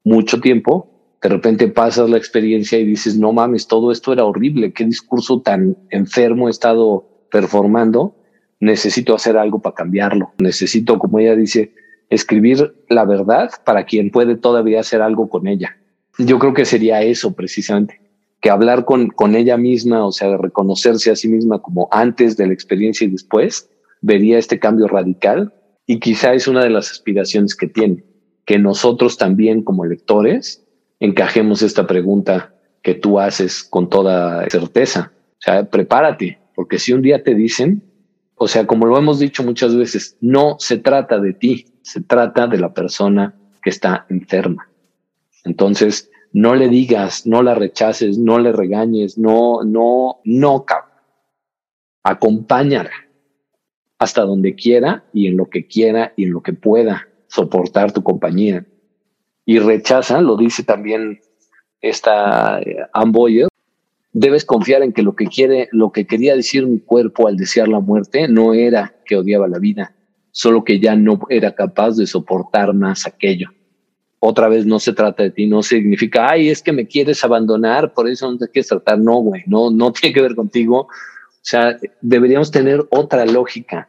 mucho 0.04 0.40
tiempo, 0.40 1.16
de 1.22 1.28
repente 1.28 1.68
pasas 1.68 2.10
la 2.10 2.18
experiencia 2.18 2.78
y 2.78 2.84
dices, 2.84 3.18
no 3.18 3.32
mames, 3.32 3.66
todo 3.66 3.90
esto 3.90 4.12
era 4.12 4.24
horrible, 4.24 4.72
qué 4.72 4.84
discurso 4.84 5.40
tan 5.40 5.76
enfermo 5.90 6.48
he 6.48 6.50
estado 6.50 7.26
performando, 7.30 8.16
necesito 8.60 9.14
hacer 9.14 9.36
algo 9.36 9.60
para 9.60 9.74
cambiarlo, 9.74 10.32
necesito, 10.38 10.98
como 10.98 11.18
ella 11.18 11.34
dice, 11.34 11.72
escribir 12.10 12.74
la 12.88 13.04
verdad 13.04 13.50
para 13.64 13.84
quien 13.84 14.10
puede 14.10 14.36
todavía 14.36 14.80
hacer 14.80 15.02
algo 15.02 15.28
con 15.28 15.46
ella. 15.46 15.76
Yo 16.18 16.38
creo 16.38 16.54
que 16.54 16.64
sería 16.64 17.02
eso 17.02 17.34
precisamente, 17.34 18.00
que 18.46 18.50
hablar 18.52 18.84
con, 18.84 19.08
con 19.08 19.34
ella 19.34 19.56
misma, 19.56 20.06
o 20.06 20.12
sea, 20.12 20.36
reconocerse 20.36 21.10
a 21.10 21.16
sí 21.16 21.26
misma 21.26 21.60
como 21.60 21.88
antes 21.90 22.36
de 22.36 22.46
la 22.46 22.52
experiencia 22.52 23.04
y 23.04 23.10
después, 23.10 23.68
vería 24.02 24.38
este 24.38 24.60
cambio 24.60 24.86
radical 24.86 25.52
y 25.84 25.98
quizá 25.98 26.32
es 26.32 26.46
una 26.46 26.62
de 26.62 26.70
las 26.70 26.92
aspiraciones 26.92 27.56
que 27.56 27.66
tiene, 27.66 28.04
que 28.44 28.60
nosotros 28.60 29.18
también 29.18 29.64
como 29.64 29.84
lectores 29.84 30.64
encajemos 31.00 31.60
esta 31.60 31.88
pregunta 31.88 32.54
que 32.82 32.94
tú 32.94 33.18
haces 33.18 33.64
con 33.64 33.90
toda 33.90 34.48
certeza. 34.48 35.10
O 35.32 35.40
sea, 35.40 35.68
prepárate, 35.68 36.38
porque 36.54 36.78
si 36.78 36.92
un 36.92 37.02
día 37.02 37.24
te 37.24 37.34
dicen, 37.34 37.82
o 38.36 38.46
sea, 38.46 38.64
como 38.64 38.86
lo 38.86 38.96
hemos 38.96 39.18
dicho 39.18 39.42
muchas 39.42 39.74
veces, 39.74 40.18
no 40.20 40.54
se 40.60 40.78
trata 40.78 41.18
de 41.18 41.32
ti, 41.32 41.66
se 41.82 42.00
trata 42.00 42.46
de 42.46 42.60
la 42.60 42.72
persona 42.72 43.34
que 43.60 43.70
está 43.70 44.06
enferma. 44.08 44.70
Entonces, 45.42 46.12
no 46.36 46.54
le 46.54 46.68
digas, 46.68 47.26
no 47.26 47.42
la 47.42 47.54
rechaces, 47.54 48.18
no 48.18 48.38
le 48.38 48.52
regañes, 48.52 49.16
no, 49.16 49.64
no, 49.64 50.20
no, 50.24 50.66
acompáñala 52.02 52.90
hasta 53.98 54.20
donde 54.20 54.54
quiera 54.54 55.04
y 55.14 55.28
en 55.28 55.38
lo 55.38 55.48
que 55.48 55.66
quiera 55.66 56.12
y 56.14 56.24
en 56.24 56.32
lo 56.32 56.42
que 56.42 56.52
pueda 56.52 57.08
soportar 57.26 57.92
tu 57.92 58.02
compañía. 58.02 58.66
Y 59.46 59.60
rechaza, 59.60 60.20
lo 60.20 60.36
dice 60.36 60.62
también 60.62 61.20
esta 61.80 62.60
eh, 62.60 62.84
Amboyer, 62.92 63.48
debes 64.12 64.44
confiar 64.44 64.82
en 64.82 64.92
que 64.92 65.02
lo 65.02 65.16
que 65.16 65.28
quiere, 65.28 65.70
lo 65.72 65.90
que 65.90 66.06
quería 66.06 66.36
decir 66.36 66.66
mi 66.66 66.80
cuerpo 66.80 67.28
al 67.28 67.38
desear 67.38 67.68
la 67.68 67.80
muerte 67.80 68.28
no 68.28 68.52
era 68.52 68.94
que 69.06 69.16
odiaba 69.16 69.48
la 69.48 69.58
vida, 69.58 69.96
solo 70.32 70.64
que 70.64 70.80
ya 70.80 70.96
no 70.96 71.18
era 71.30 71.54
capaz 71.54 71.96
de 71.96 72.06
soportar 72.06 72.74
más 72.74 73.06
aquello. 73.06 73.48
Otra 74.18 74.48
vez 74.48 74.66
no 74.66 74.78
se 74.78 74.92
trata 74.92 75.22
de 75.22 75.30
ti, 75.30 75.46
no 75.46 75.62
significa, 75.62 76.30
ay, 76.30 76.48
es 76.48 76.62
que 76.62 76.72
me 76.72 76.86
quieres 76.86 77.22
abandonar, 77.22 77.92
por 77.92 78.08
eso 78.08 78.30
no 78.30 78.38
te 78.38 78.48
quieres 78.48 78.68
tratar. 78.68 78.98
No, 78.98 79.16
güey, 79.16 79.42
no, 79.46 79.70
no 79.70 79.92
tiene 80.00 80.14
que 80.14 80.22
ver 80.22 80.34
contigo. 80.34 80.80
O 80.80 81.48
sea, 81.48 81.76
deberíamos 82.00 82.50
tener 82.50 82.86
otra 82.90 83.24
lógica 83.26 83.88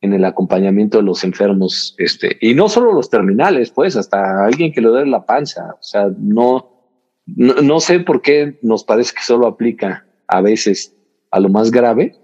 en 0.00 0.12
el 0.12 0.24
acompañamiento 0.24 0.98
de 0.98 1.04
los 1.04 1.24
enfermos, 1.24 1.94
este, 1.98 2.36
y 2.40 2.54
no 2.54 2.68
solo 2.68 2.92
los 2.92 3.10
terminales, 3.10 3.70
pues, 3.70 3.96
hasta 3.96 4.44
alguien 4.44 4.72
que 4.72 4.80
le 4.80 4.88
duele 4.88 5.10
la 5.10 5.26
panza. 5.26 5.74
O 5.74 5.82
sea, 5.82 6.08
no, 6.18 6.70
no, 7.26 7.54
no 7.54 7.80
sé 7.80 8.00
por 8.00 8.22
qué 8.22 8.58
nos 8.62 8.84
parece 8.84 9.14
que 9.14 9.22
solo 9.22 9.46
aplica 9.46 10.06
a 10.28 10.40
veces 10.40 10.94
a 11.30 11.40
lo 11.40 11.48
más 11.48 11.70
grave, 11.70 12.14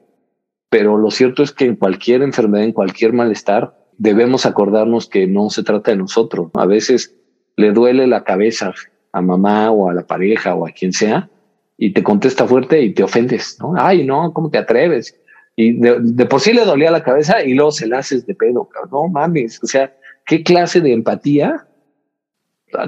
pero 0.68 0.98
lo 0.98 1.10
cierto 1.10 1.42
es 1.42 1.52
que 1.52 1.64
en 1.66 1.76
cualquier 1.76 2.22
enfermedad, 2.22 2.64
en 2.64 2.72
cualquier 2.72 3.12
malestar, 3.12 3.76
debemos 3.98 4.46
acordarnos 4.46 5.08
que 5.08 5.26
no 5.26 5.50
se 5.50 5.62
trata 5.62 5.90
de 5.90 5.96
nosotros. 5.96 6.50
A 6.54 6.66
veces 6.66 7.14
le 7.56 7.72
duele 7.72 8.06
la 8.06 8.24
cabeza 8.24 8.72
a 9.12 9.20
mamá 9.20 9.70
o 9.70 9.88
a 9.88 9.94
la 9.94 10.06
pareja 10.06 10.54
o 10.54 10.66
a 10.66 10.70
quien 10.70 10.92
sea 10.92 11.28
y 11.76 11.92
te 11.92 12.02
contesta 12.02 12.46
fuerte 12.46 12.80
y 12.82 12.94
te 12.94 13.02
ofendes, 13.02 13.56
¿no? 13.60 13.74
Ay, 13.76 14.04
no, 14.04 14.32
¿cómo 14.32 14.50
te 14.50 14.58
atreves? 14.58 15.18
Y 15.56 15.72
de, 15.74 16.26
por 16.26 16.40
sí 16.40 16.52
le 16.52 16.64
dolía 16.64 16.90
la 16.90 17.02
cabeza 17.02 17.42
y 17.42 17.54
luego 17.54 17.70
se 17.70 17.86
la 17.86 17.98
haces 17.98 18.26
de 18.26 18.34
pedo, 18.34 18.68
no 18.90 19.08
mames, 19.08 19.62
o 19.62 19.66
sea, 19.66 19.94
¿qué 20.26 20.42
clase 20.42 20.80
de 20.80 20.92
empatía? 20.92 21.66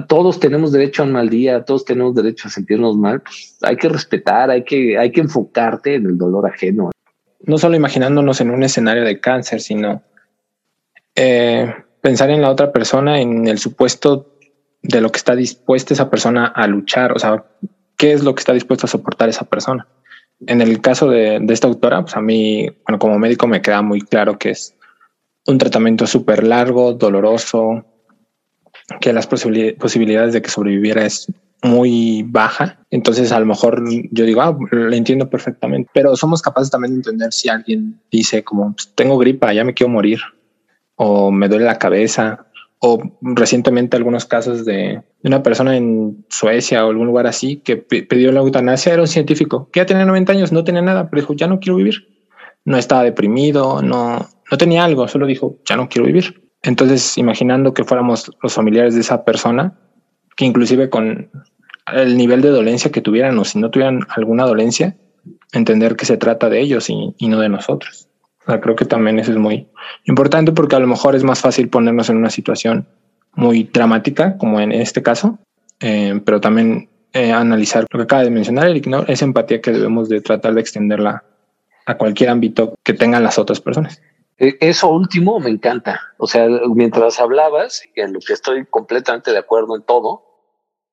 Todos 0.09 0.39
tenemos 0.41 0.73
derecho 0.73 1.01
a 1.01 1.05
un 1.05 1.13
mal 1.13 1.29
día, 1.29 1.63
todos 1.63 1.85
tenemos 1.85 2.13
derecho 2.13 2.49
a 2.49 2.51
sentirnos 2.51 2.97
mal, 2.97 3.21
pues 3.21 3.57
hay 3.61 3.77
que 3.77 3.87
respetar, 3.87 4.49
hay 4.49 4.63
que, 4.65 4.97
hay 4.97 5.11
que 5.11 5.21
enfocarte 5.21 5.95
en 5.95 6.07
el 6.07 6.17
dolor 6.17 6.45
ajeno. 6.45 6.91
No 7.45 7.57
solo 7.57 7.77
imaginándonos 7.77 8.41
en 8.41 8.51
un 8.51 8.63
escenario 8.63 9.05
de 9.05 9.21
cáncer, 9.21 9.61
sino 9.61 10.01
eh, 11.15 11.73
pensar 12.01 12.29
en 12.31 12.41
la 12.41 12.49
otra 12.49 12.73
persona, 12.73 13.21
en 13.21 13.47
el 13.47 13.59
supuesto 13.59 14.36
de 14.81 15.01
lo 15.01 15.11
que 15.11 15.17
está 15.17 15.35
dispuesta 15.35 15.93
esa 15.93 16.09
persona 16.09 16.47
a 16.47 16.67
luchar, 16.67 17.11
o 17.13 17.19
sea, 17.19 17.45
qué 17.97 18.13
es 18.13 18.23
lo 18.23 18.35
que 18.35 18.39
está 18.39 18.53
dispuesto 18.53 18.85
a 18.85 18.89
soportar 18.89 19.29
esa 19.29 19.45
persona. 19.45 19.87
En 20.45 20.61
el 20.61 20.81
caso 20.81 21.09
de, 21.09 21.43
esta 21.49 21.67
autora, 21.67 22.01
pues 22.01 22.15
a 22.15 22.21
mí, 22.21 22.69
bueno, 22.85 22.99
como 22.99 23.17
médico 23.17 23.47
me 23.47 23.61
queda 23.61 23.81
muy 23.81 24.01
claro 24.01 24.37
que 24.37 24.51
es 24.51 24.75
un 25.47 25.57
tratamiento 25.57 26.05
súper 26.05 26.43
largo, 26.43 26.93
doloroso, 26.93 27.85
que 29.01 29.13
las 29.13 29.27
posibilidades 29.27 30.33
de 30.33 30.41
que 30.41 30.49
sobreviviera 30.49 31.05
es 31.05 31.27
muy 31.63 32.23
baja. 32.23 32.85
Entonces, 32.91 33.31
a 33.31 33.39
lo 33.39 33.45
mejor 33.45 33.83
yo 34.11 34.25
digo, 34.25 34.41
ah, 34.41 34.55
lo 34.71 34.93
entiendo 34.93 35.29
perfectamente, 35.29 35.89
pero 35.93 36.15
somos 36.15 36.41
capaces 36.41 36.69
también 36.69 36.93
de 36.93 36.97
entender 36.97 37.33
si 37.33 37.49
alguien 37.49 37.99
dice 38.11 38.43
como 38.43 38.73
pues, 38.73 38.93
tengo 38.93 39.17
gripa, 39.17 39.53
ya 39.53 39.63
me 39.63 39.73
quiero 39.73 39.91
morir, 39.91 40.19
o 40.95 41.31
me 41.31 41.47
duele 41.47 41.65
la 41.65 41.79
cabeza, 41.79 42.46
o 42.79 43.01
recientemente 43.21 43.97
algunos 43.97 44.25
casos 44.25 44.63
de 44.65 45.01
una 45.23 45.41
persona 45.41 45.75
en 45.75 46.25
Suecia 46.29 46.85
o 46.85 46.89
algún 46.89 47.07
lugar 47.07 47.25
así 47.25 47.57
que 47.57 47.77
pidió 47.77 48.31
la 48.31 48.41
eutanasia, 48.41 48.93
era 48.93 49.01
un 49.01 49.07
científico 49.07 49.69
que 49.71 49.79
ya 49.79 49.85
tenía 49.85 50.05
90 50.05 50.31
años, 50.31 50.51
no 50.51 50.63
tenía 50.63 50.81
nada, 50.81 51.09
pero 51.09 51.21
dijo, 51.21 51.33
ya 51.33 51.47
no 51.47 51.59
quiero 51.59 51.77
vivir. 51.77 52.07
No 52.65 52.77
estaba 52.77 53.03
deprimido, 53.03 53.81
no, 53.81 54.27
no 54.51 54.57
tenía 54.57 54.83
algo, 54.83 55.07
solo 55.07 55.25
dijo, 55.25 55.57
ya 55.65 55.77
no 55.77 55.89
quiero 55.89 56.05
vivir. 56.05 56.43
Entonces, 56.61 57.17
imaginando 57.17 57.73
que 57.73 57.83
fuéramos 57.83 58.31
los 58.43 58.53
familiares 58.53 58.93
de 58.93 59.01
esa 59.01 59.23
persona, 59.23 59.79
que 60.35 60.45
inclusive 60.45 60.89
con 60.89 61.31
el 61.93 62.17
nivel 62.17 62.41
de 62.41 62.49
dolencia 62.49 62.91
que 62.91 63.01
tuvieran 63.01 63.39
o 63.39 63.45
si 63.45 63.57
no 63.57 63.71
tuvieran 63.71 64.01
alguna 64.09 64.45
dolencia, 64.45 64.97
entender 65.53 65.95
que 65.95 66.05
se 66.05 66.17
trata 66.17 66.49
de 66.49 66.59
ellos 66.59 66.89
y, 66.89 67.15
y 67.17 67.27
no 67.29 67.39
de 67.39 67.49
nosotros 67.49 68.06
creo 68.61 68.75
que 68.75 68.85
también 68.85 69.19
eso 69.19 69.31
es 69.31 69.37
muy 69.37 69.67
importante 70.05 70.51
porque 70.51 70.75
a 70.75 70.79
lo 70.79 70.87
mejor 70.87 71.15
es 71.15 71.23
más 71.23 71.39
fácil 71.39 71.69
ponernos 71.69 72.09
en 72.09 72.17
una 72.17 72.29
situación 72.29 72.87
muy 73.35 73.63
dramática, 73.63 74.37
como 74.37 74.59
en 74.59 74.71
este 74.71 75.03
caso, 75.03 75.37
eh, 75.79 76.19
pero 76.25 76.41
también 76.41 76.89
eh, 77.13 77.31
analizar 77.31 77.85
lo 77.91 77.99
que 77.99 78.03
acaba 78.03 78.23
de 78.23 78.29
mencionar 78.29 78.67
Eric, 78.67 78.87
¿no? 78.87 79.03
Esa 79.07 79.25
empatía 79.25 79.61
que 79.61 79.71
debemos 79.71 80.09
de 80.09 80.21
tratar 80.21 80.53
de 80.53 80.61
extenderla 80.61 81.23
a 81.85 81.97
cualquier 81.97 82.29
ámbito 82.29 82.75
que 82.83 82.93
tengan 82.93 83.23
las 83.23 83.37
otras 83.37 83.61
personas. 83.61 84.01
E, 84.37 84.57
eso 84.59 84.89
último 84.89 85.39
me 85.39 85.49
encanta. 85.49 86.01
O 86.17 86.27
sea, 86.27 86.47
mientras 86.73 87.19
hablabas, 87.19 87.83
en 87.95 88.13
lo 88.13 88.19
que 88.19 88.33
estoy 88.33 88.65
completamente 88.65 89.31
de 89.31 89.37
acuerdo 89.37 89.75
en 89.75 89.83
todo, 89.83 90.23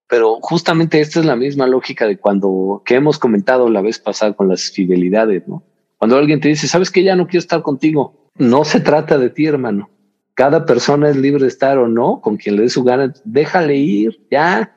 pero 0.09 0.39
justamente 0.41 1.01
esta 1.01 1.21
es 1.21 1.27
la 1.27 1.37
misma 1.37 1.67
lógica 1.67 2.07
de 2.07 2.19
cuando 2.19 2.83
que 2.85 2.95
hemos 2.95 3.19
comentado 3.19 3.69
la 3.69 3.83
vez 3.83 3.99
pasada 3.99 4.35
con 4.35 4.49
las 4.49 4.71
fidelidades, 4.71 5.47
¿no? 5.49 5.63
Cuando 5.99 6.17
alguien 6.17 6.41
te 6.41 6.49
dice, 6.49 6.69
sabes 6.69 6.91
que 6.91 7.03
ya 7.03 7.17
no 7.17 7.27
quiero 7.27 7.41
estar 7.41 7.63
contigo, 7.63 8.31
no 8.37 8.65
se 8.65 8.81
trata 8.81 9.19
de 9.19 9.31
ti, 9.31 9.47
hermano. 9.47 9.91
Cada 10.35 10.67
persona 10.67 11.09
es 11.09 11.17
libre 11.17 11.43
de 11.43 11.49
estar 11.49 11.79
o 11.79 11.87
no 11.87 12.21
con 12.21 12.37
quien 12.37 12.57
le 12.57 12.63
dé 12.63 12.69
su 12.69 12.83
gana. 12.83 13.13
Déjale 13.25 13.77
ir, 13.77 14.21
ya. 14.31 14.77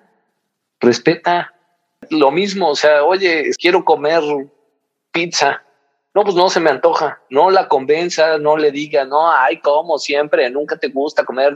Respeta. 0.79 1.53
Lo 2.11 2.29
mismo, 2.29 2.69
o 2.69 2.75
sea, 2.75 3.03
oye, 3.03 3.49
quiero 3.59 3.83
comer 3.83 4.21
pizza. 5.11 5.63
No, 6.13 6.23
pues 6.23 6.35
no 6.35 6.49
se 6.49 6.59
me 6.59 6.69
antoja. 6.69 7.21
No 7.31 7.49
la 7.49 7.67
convenza, 7.67 8.37
no 8.37 8.55
le 8.55 8.71
diga, 8.71 9.05
no, 9.05 9.31
ay, 9.31 9.59
como 9.59 9.97
siempre, 9.97 10.49
nunca 10.51 10.77
te 10.77 10.89
gusta 10.89 11.25
comer. 11.25 11.55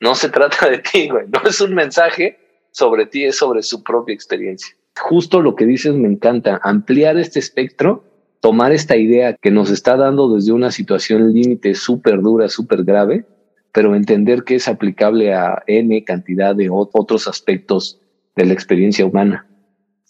No 0.00 0.14
se 0.16 0.28
trata 0.28 0.68
de 0.68 0.78
ti, 0.78 1.08
güey. 1.08 1.26
No 1.28 1.48
es 1.48 1.60
un 1.60 1.74
mensaje 1.74 2.38
sobre 2.72 3.06
ti, 3.06 3.24
es 3.24 3.36
sobre 3.36 3.62
su 3.62 3.84
propia 3.84 4.14
experiencia. 4.14 4.74
Justo 4.98 5.40
lo 5.40 5.54
que 5.54 5.64
dices 5.64 5.94
me 5.94 6.08
encanta, 6.08 6.60
ampliar 6.64 7.16
este 7.16 7.38
espectro 7.38 8.04
tomar 8.40 8.72
esta 8.72 8.96
idea 8.96 9.34
que 9.34 9.50
nos 9.50 9.70
está 9.70 9.96
dando 9.96 10.34
desde 10.34 10.52
una 10.52 10.70
situación 10.70 11.32
límite 11.32 11.74
súper 11.74 12.20
dura, 12.20 12.48
súper 12.48 12.84
grave, 12.84 13.26
pero 13.72 13.94
entender 13.94 14.42
que 14.42 14.56
es 14.56 14.66
aplicable 14.66 15.34
a 15.34 15.62
N 15.66 16.02
cantidad 16.04 16.56
de 16.56 16.70
otros 16.70 17.28
aspectos 17.28 18.00
de 18.34 18.46
la 18.46 18.54
experiencia 18.54 19.04
humana 19.04 19.46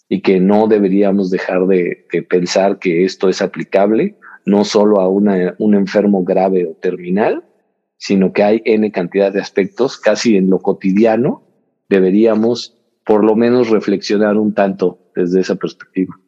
y 0.07 0.21
que 0.21 0.39
no 0.39 0.67
deberíamos 0.67 1.29
dejar 1.29 1.67
de, 1.67 2.05
pensar 2.29 2.79
que 2.79 3.05
esto 3.05 3.29
es 3.29 3.41
aplicable 3.41 4.17
no 4.45 4.65
solo 4.65 4.99
a 4.99 5.07
una, 5.07 5.55
un 5.59 5.75
enfermo 5.75 6.23
grave 6.23 6.65
o 6.65 6.73
terminal, 6.73 7.43
sino 7.97 8.33
que 8.33 8.43
hay 8.43 8.61
N 8.65 8.91
cantidad 8.91 9.31
de 9.31 9.39
aspectos, 9.39 9.97
casi 9.97 10.35
en 10.35 10.49
lo 10.49 10.59
cotidiano, 10.59 11.43
deberíamos 11.87 12.75
por 13.05 13.23
lo 13.23 13.35
menos 13.35 13.69
reflexionar 13.69 14.37
un 14.37 14.55
tanto 14.55 15.11
desde 15.13 15.41
esa 15.41 15.55
perspectiva 15.55 16.20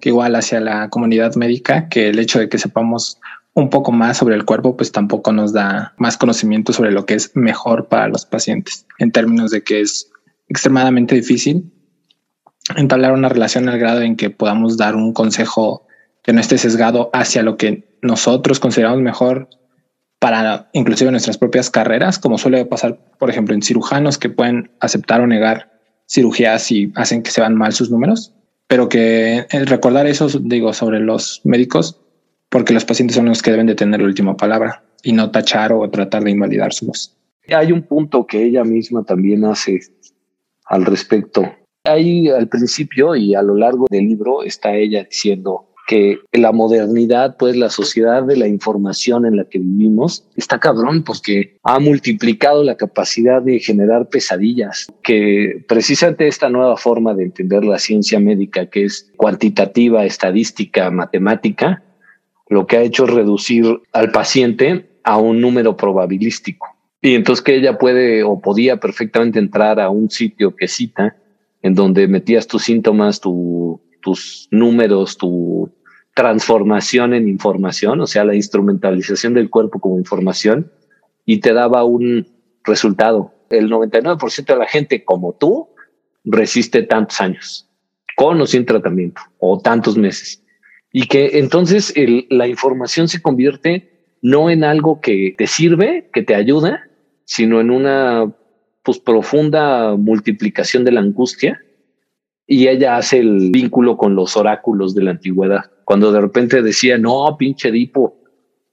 que 0.00 0.10
igual 0.10 0.34
hacia 0.36 0.60
la 0.60 0.88
comunidad 0.90 1.34
médica, 1.34 1.88
que 1.88 2.08
el 2.08 2.18
hecho 2.18 2.38
de 2.38 2.48
que 2.48 2.58
sepamos 2.58 3.18
un 3.54 3.70
poco 3.70 3.90
más 3.92 4.16
sobre 4.16 4.36
el 4.36 4.44
cuerpo, 4.44 4.76
pues 4.76 4.92
tampoco 4.92 5.32
nos 5.32 5.52
da 5.52 5.94
más 5.98 6.16
conocimiento 6.16 6.72
sobre 6.72 6.92
lo 6.92 7.06
que 7.06 7.14
es 7.14 7.34
mejor 7.34 7.88
para 7.88 8.08
los 8.08 8.24
pacientes, 8.24 8.86
en 8.98 9.10
términos 9.10 9.50
de 9.50 9.62
que 9.62 9.80
es 9.80 10.10
extremadamente 10.48 11.14
difícil 11.14 11.72
entablar 12.76 13.12
una 13.12 13.28
relación 13.28 13.68
al 13.68 13.78
grado 13.78 14.02
en 14.02 14.16
que 14.16 14.30
podamos 14.30 14.76
dar 14.76 14.94
un 14.94 15.12
consejo 15.12 15.86
que 16.22 16.32
no 16.32 16.40
esté 16.40 16.58
sesgado 16.58 17.10
hacia 17.12 17.42
lo 17.42 17.56
que 17.56 17.96
nosotros 18.02 18.60
consideramos 18.60 19.00
mejor 19.00 19.48
para 20.18 20.68
inclusive 20.72 21.10
nuestras 21.10 21.38
propias 21.38 21.70
carreras, 21.70 22.18
como 22.18 22.38
suele 22.38 22.64
pasar, 22.66 22.98
por 23.18 23.30
ejemplo, 23.30 23.54
en 23.54 23.62
cirujanos 23.62 24.18
que 24.18 24.28
pueden 24.28 24.70
aceptar 24.80 25.20
o 25.20 25.26
negar 25.26 25.70
cirugías 26.08 26.70
y 26.70 26.92
hacen 26.96 27.22
que 27.22 27.30
se 27.30 27.40
van 27.40 27.54
mal 27.54 27.72
sus 27.72 27.90
números 27.90 28.34
pero 28.68 28.88
que 28.88 29.46
recordar 29.50 30.06
eso, 30.06 30.28
digo, 30.40 30.72
sobre 30.72 31.00
los 31.00 31.40
médicos, 31.44 32.00
porque 32.50 32.74
los 32.74 32.84
pacientes 32.84 33.16
son 33.16 33.26
los 33.26 33.42
que 33.42 33.50
deben 33.50 33.66
de 33.66 33.74
tener 33.74 34.00
la 34.00 34.06
última 34.06 34.36
palabra 34.36 34.84
y 35.02 35.12
no 35.12 35.30
tachar 35.30 35.72
o 35.72 35.88
tratar 35.90 36.22
de 36.22 36.30
invalidar 36.30 36.72
su 36.72 36.86
voz. 36.86 37.16
Hay 37.48 37.72
un 37.72 37.82
punto 37.82 38.26
que 38.26 38.44
ella 38.44 38.64
misma 38.64 39.04
también 39.04 39.44
hace 39.44 39.80
al 40.66 40.84
respecto. 40.84 41.42
Ahí 41.84 42.28
al 42.28 42.48
principio 42.48 43.16
y 43.16 43.34
a 43.34 43.42
lo 43.42 43.56
largo 43.56 43.86
del 43.90 44.06
libro 44.06 44.42
está 44.42 44.74
ella 44.74 45.04
diciendo, 45.04 45.67
que 45.88 46.20
la 46.32 46.52
modernidad, 46.52 47.38
pues 47.38 47.56
la 47.56 47.70
sociedad 47.70 48.22
de 48.22 48.36
la 48.36 48.46
información 48.46 49.24
en 49.24 49.38
la 49.38 49.44
que 49.44 49.58
vivimos, 49.58 50.22
está 50.36 50.60
cabrón 50.60 51.02
porque 51.02 51.56
ha 51.62 51.78
multiplicado 51.78 52.62
la 52.62 52.76
capacidad 52.76 53.40
de 53.40 53.58
generar 53.58 54.10
pesadillas, 54.10 54.88
que 55.02 55.64
precisamente 55.66 56.28
esta 56.28 56.50
nueva 56.50 56.76
forma 56.76 57.14
de 57.14 57.24
entender 57.24 57.64
la 57.64 57.78
ciencia 57.78 58.20
médica, 58.20 58.66
que 58.66 58.84
es 58.84 59.10
cuantitativa, 59.16 60.04
estadística, 60.04 60.90
matemática, 60.90 61.82
lo 62.50 62.66
que 62.66 62.76
ha 62.76 62.82
hecho 62.82 63.06
es 63.06 63.10
reducir 63.10 63.80
al 63.94 64.12
paciente 64.12 64.90
a 65.04 65.16
un 65.16 65.40
número 65.40 65.74
probabilístico. 65.74 66.66
Y 67.00 67.14
entonces 67.14 67.42
que 67.42 67.56
ella 67.56 67.78
puede 67.78 68.24
o 68.24 68.38
podía 68.40 68.78
perfectamente 68.78 69.38
entrar 69.38 69.80
a 69.80 69.88
un 69.88 70.10
sitio 70.10 70.54
que 70.54 70.68
cita, 70.68 71.16
en 71.62 71.74
donde 71.74 72.06
metías 72.08 72.46
tus 72.46 72.64
síntomas, 72.64 73.22
tus 73.22 74.48
números, 74.50 75.16
tu 75.16 75.70
transformación 76.18 77.14
en 77.14 77.28
información, 77.28 78.00
o 78.00 78.06
sea, 78.08 78.24
la 78.24 78.34
instrumentalización 78.34 79.34
del 79.34 79.50
cuerpo 79.50 79.78
como 79.78 79.98
información, 79.98 80.68
y 81.24 81.38
te 81.38 81.52
daba 81.52 81.84
un 81.84 82.26
resultado. 82.64 83.32
El 83.50 83.70
99% 83.70 84.44
de 84.44 84.56
la 84.56 84.66
gente 84.66 85.04
como 85.04 85.34
tú 85.34 85.68
resiste 86.24 86.82
tantos 86.82 87.20
años, 87.20 87.68
con 88.16 88.40
o 88.40 88.46
sin 88.46 88.66
tratamiento, 88.66 89.20
o 89.38 89.60
tantos 89.60 89.96
meses. 89.96 90.42
Y 90.92 91.06
que 91.06 91.38
entonces 91.38 91.94
la 92.30 92.48
información 92.48 93.06
se 93.06 93.22
convierte 93.22 94.16
no 94.20 94.50
en 94.50 94.64
algo 94.64 95.00
que 95.00 95.36
te 95.38 95.46
sirve, 95.46 96.10
que 96.12 96.24
te 96.24 96.34
ayuda, 96.34 96.82
sino 97.26 97.60
en 97.60 97.70
una 97.70 98.34
pues, 98.82 98.98
profunda 98.98 99.94
multiplicación 99.94 100.84
de 100.84 100.90
la 100.90 101.00
angustia. 101.00 101.62
Y 102.44 102.66
ella 102.66 102.96
hace 102.96 103.18
el 103.18 103.50
vínculo 103.52 103.96
con 103.96 104.16
los 104.16 104.36
oráculos 104.36 104.96
de 104.96 105.04
la 105.04 105.12
antigüedad. 105.12 105.70
Cuando 105.88 106.12
de 106.12 106.20
repente 106.20 106.60
decía, 106.60 106.98
no, 106.98 107.34
pinche 107.38 107.70
Edipo, 107.70 108.18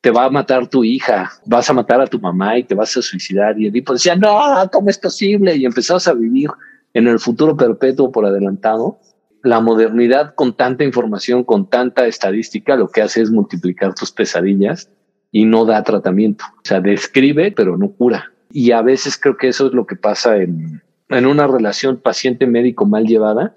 te 0.01 0.11
va 0.11 0.25
a 0.25 0.29
matar 0.29 0.67
tu 0.67 0.83
hija, 0.83 1.31
vas 1.45 1.69
a 1.69 1.73
matar 1.73 2.01
a 2.01 2.07
tu 2.07 2.19
mamá 2.19 2.57
y 2.57 2.65
te 2.65 2.75
vas 2.75 2.97
a 2.97 3.01
suicidar. 3.01 3.57
Y 3.57 3.67
Edipo 3.67 3.93
decía, 3.93 4.17
no, 4.17 4.37
¿cómo 4.69 4.89
es 4.89 4.97
posible? 4.97 5.55
Y 5.55 5.63
empezás 5.63 6.09
a 6.09 6.13
vivir 6.13 6.49
en 6.93 7.07
el 7.07 7.17
futuro 7.19 7.55
perpetuo 7.55 8.11
por 8.11 8.25
adelantado. 8.25 8.99
La 9.43 9.61
modernidad 9.61 10.35
con 10.35 10.57
tanta 10.57 10.83
información, 10.83 11.45
con 11.45 11.69
tanta 11.69 12.05
estadística, 12.05 12.75
lo 12.75 12.89
que 12.89 13.01
hace 13.01 13.21
es 13.21 13.31
multiplicar 13.31 13.93
tus 13.93 14.11
pesadillas 14.11 14.91
y 15.31 15.45
no 15.45 15.63
da 15.63 15.83
tratamiento. 15.83 16.43
O 16.57 16.65
sea, 16.65 16.81
describe, 16.81 17.53
pero 17.53 17.77
no 17.77 17.93
cura. 17.93 18.33
Y 18.51 18.71
a 18.71 18.81
veces 18.81 19.17
creo 19.17 19.37
que 19.37 19.47
eso 19.47 19.67
es 19.67 19.73
lo 19.73 19.85
que 19.85 19.95
pasa 19.95 20.35
en, 20.35 20.83
en 21.07 21.25
una 21.25 21.47
relación 21.47 21.95
paciente-médico 21.95 22.85
mal 22.85 23.05
llevada, 23.05 23.55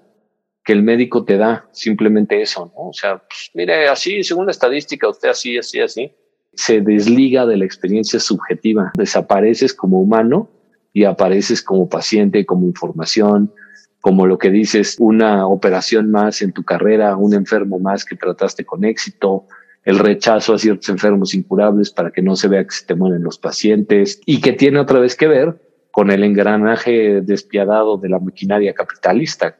que 0.69 0.73
el 0.73 0.83
médico 0.83 1.25
te 1.25 1.35
da 1.35 1.67
simplemente 1.71 2.43
eso, 2.43 2.71
¿no? 2.75 2.89
O 2.89 2.93
sea, 2.93 3.17
pues, 3.17 3.49
mire, 3.55 3.87
así, 3.87 4.23
según 4.23 4.45
la 4.45 4.51
estadística, 4.51 5.09
usted 5.09 5.29
así, 5.29 5.57
así, 5.57 5.79
así, 5.81 6.11
se 6.53 6.81
desliga 6.81 7.47
de 7.47 7.57
la 7.57 7.65
experiencia 7.65 8.19
subjetiva, 8.19 8.91
desapareces 8.95 9.73
como 9.73 9.99
humano 9.99 10.47
y 10.93 11.05
apareces 11.05 11.63
como 11.63 11.89
paciente, 11.89 12.45
como 12.45 12.67
información, 12.67 13.51
como 13.99 14.27
lo 14.27 14.37
que 14.37 14.51
dices, 14.51 14.95
una 14.99 15.47
operación 15.47 16.11
más 16.11 16.43
en 16.43 16.51
tu 16.51 16.63
carrera, 16.63 17.17
un 17.17 17.33
enfermo 17.33 17.79
más 17.79 18.05
que 18.05 18.15
trataste 18.15 18.63
con 18.63 18.85
éxito, 18.85 19.47
el 19.85 19.97
rechazo 19.97 20.53
a 20.53 20.59
ciertos 20.59 20.87
enfermos 20.89 21.33
incurables 21.33 21.89
para 21.89 22.11
que 22.11 22.21
no 22.21 22.35
se 22.35 22.47
vea 22.47 22.63
que 22.63 22.75
se 22.75 22.85
te 22.85 22.93
mueren 22.93 23.23
los 23.23 23.39
pacientes 23.39 24.21
y 24.23 24.39
que 24.39 24.53
tiene 24.53 24.79
otra 24.79 24.99
vez 24.99 25.15
que 25.15 25.25
ver 25.25 25.59
con 25.89 26.11
el 26.11 26.23
engranaje 26.23 27.21
despiadado 27.21 27.97
de 27.97 28.09
la 28.09 28.19
maquinaria 28.19 28.75
capitalista. 28.75 29.55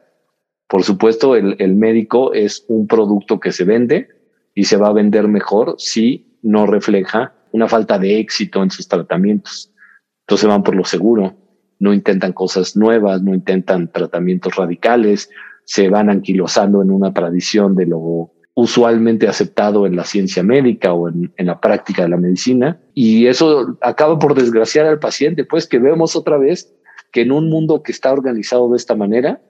Por 0.70 0.84
supuesto, 0.84 1.34
el, 1.34 1.74
médico 1.74 2.32
es 2.32 2.64
un 2.68 2.86
producto 2.86 3.40
que 3.40 3.50
se 3.50 3.64
vende 3.64 4.06
y 4.54 4.64
se 4.64 4.76
va 4.76 4.86
a 4.86 4.92
vender 4.92 5.26
mejor 5.26 5.74
si 5.78 6.38
no 6.42 6.64
refleja 6.64 7.34
una 7.50 7.66
falta 7.66 7.98
de 7.98 8.20
éxito 8.20 8.62
en 8.62 8.70
sus 8.70 8.86
tratamientos. 8.86 9.72
Entonces 10.20 10.48
van 10.48 10.62
por 10.62 10.76
lo 10.76 10.84
seguro, 10.84 11.34
no 11.80 11.92
intentan 11.92 12.32
cosas 12.32 12.76
nuevas, 12.76 13.20
no 13.20 13.34
intentan 13.34 13.90
tratamientos 13.90 14.54
radicales, 14.54 15.28
se 15.64 15.88
van 15.88 16.08
anquilosando 16.08 16.82
en 16.82 16.92
una 16.92 17.12
tradición 17.12 17.74
de 17.74 17.86
lo 17.86 18.30
usualmente 18.54 19.26
aceptado 19.26 19.86
en 19.86 19.96
la 19.96 20.04
ciencia 20.04 20.44
médica 20.44 20.92
o 20.92 21.08
en, 21.08 21.32
la 21.36 21.60
práctica 21.60 22.02
de 22.02 22.10
la 22.10 22.16
medicina. 22.16 22.80
Y 22.94 23.26
eso 23.26 23.76
acaba 23.80 24.20
por 24.20 24.36
desgraciar 24.36 24.86
al 24.86 25.00
paciente, 25.00 25.44
pues 25.44 25.66
que 25.66 25.80
vemos 25.80 26.14
otra 26.14 26.38
vez 26.38 26.72
que 27.10 27.22
en 27.22 27.32
un 27.32 27.50
mundo 27.50 27.82
que 27.82 27.90
está 27.90 28.12
organizado 28.12 28.70
de 28.70 28.76
esta 28.76 28.94
manera, 28.94 29.40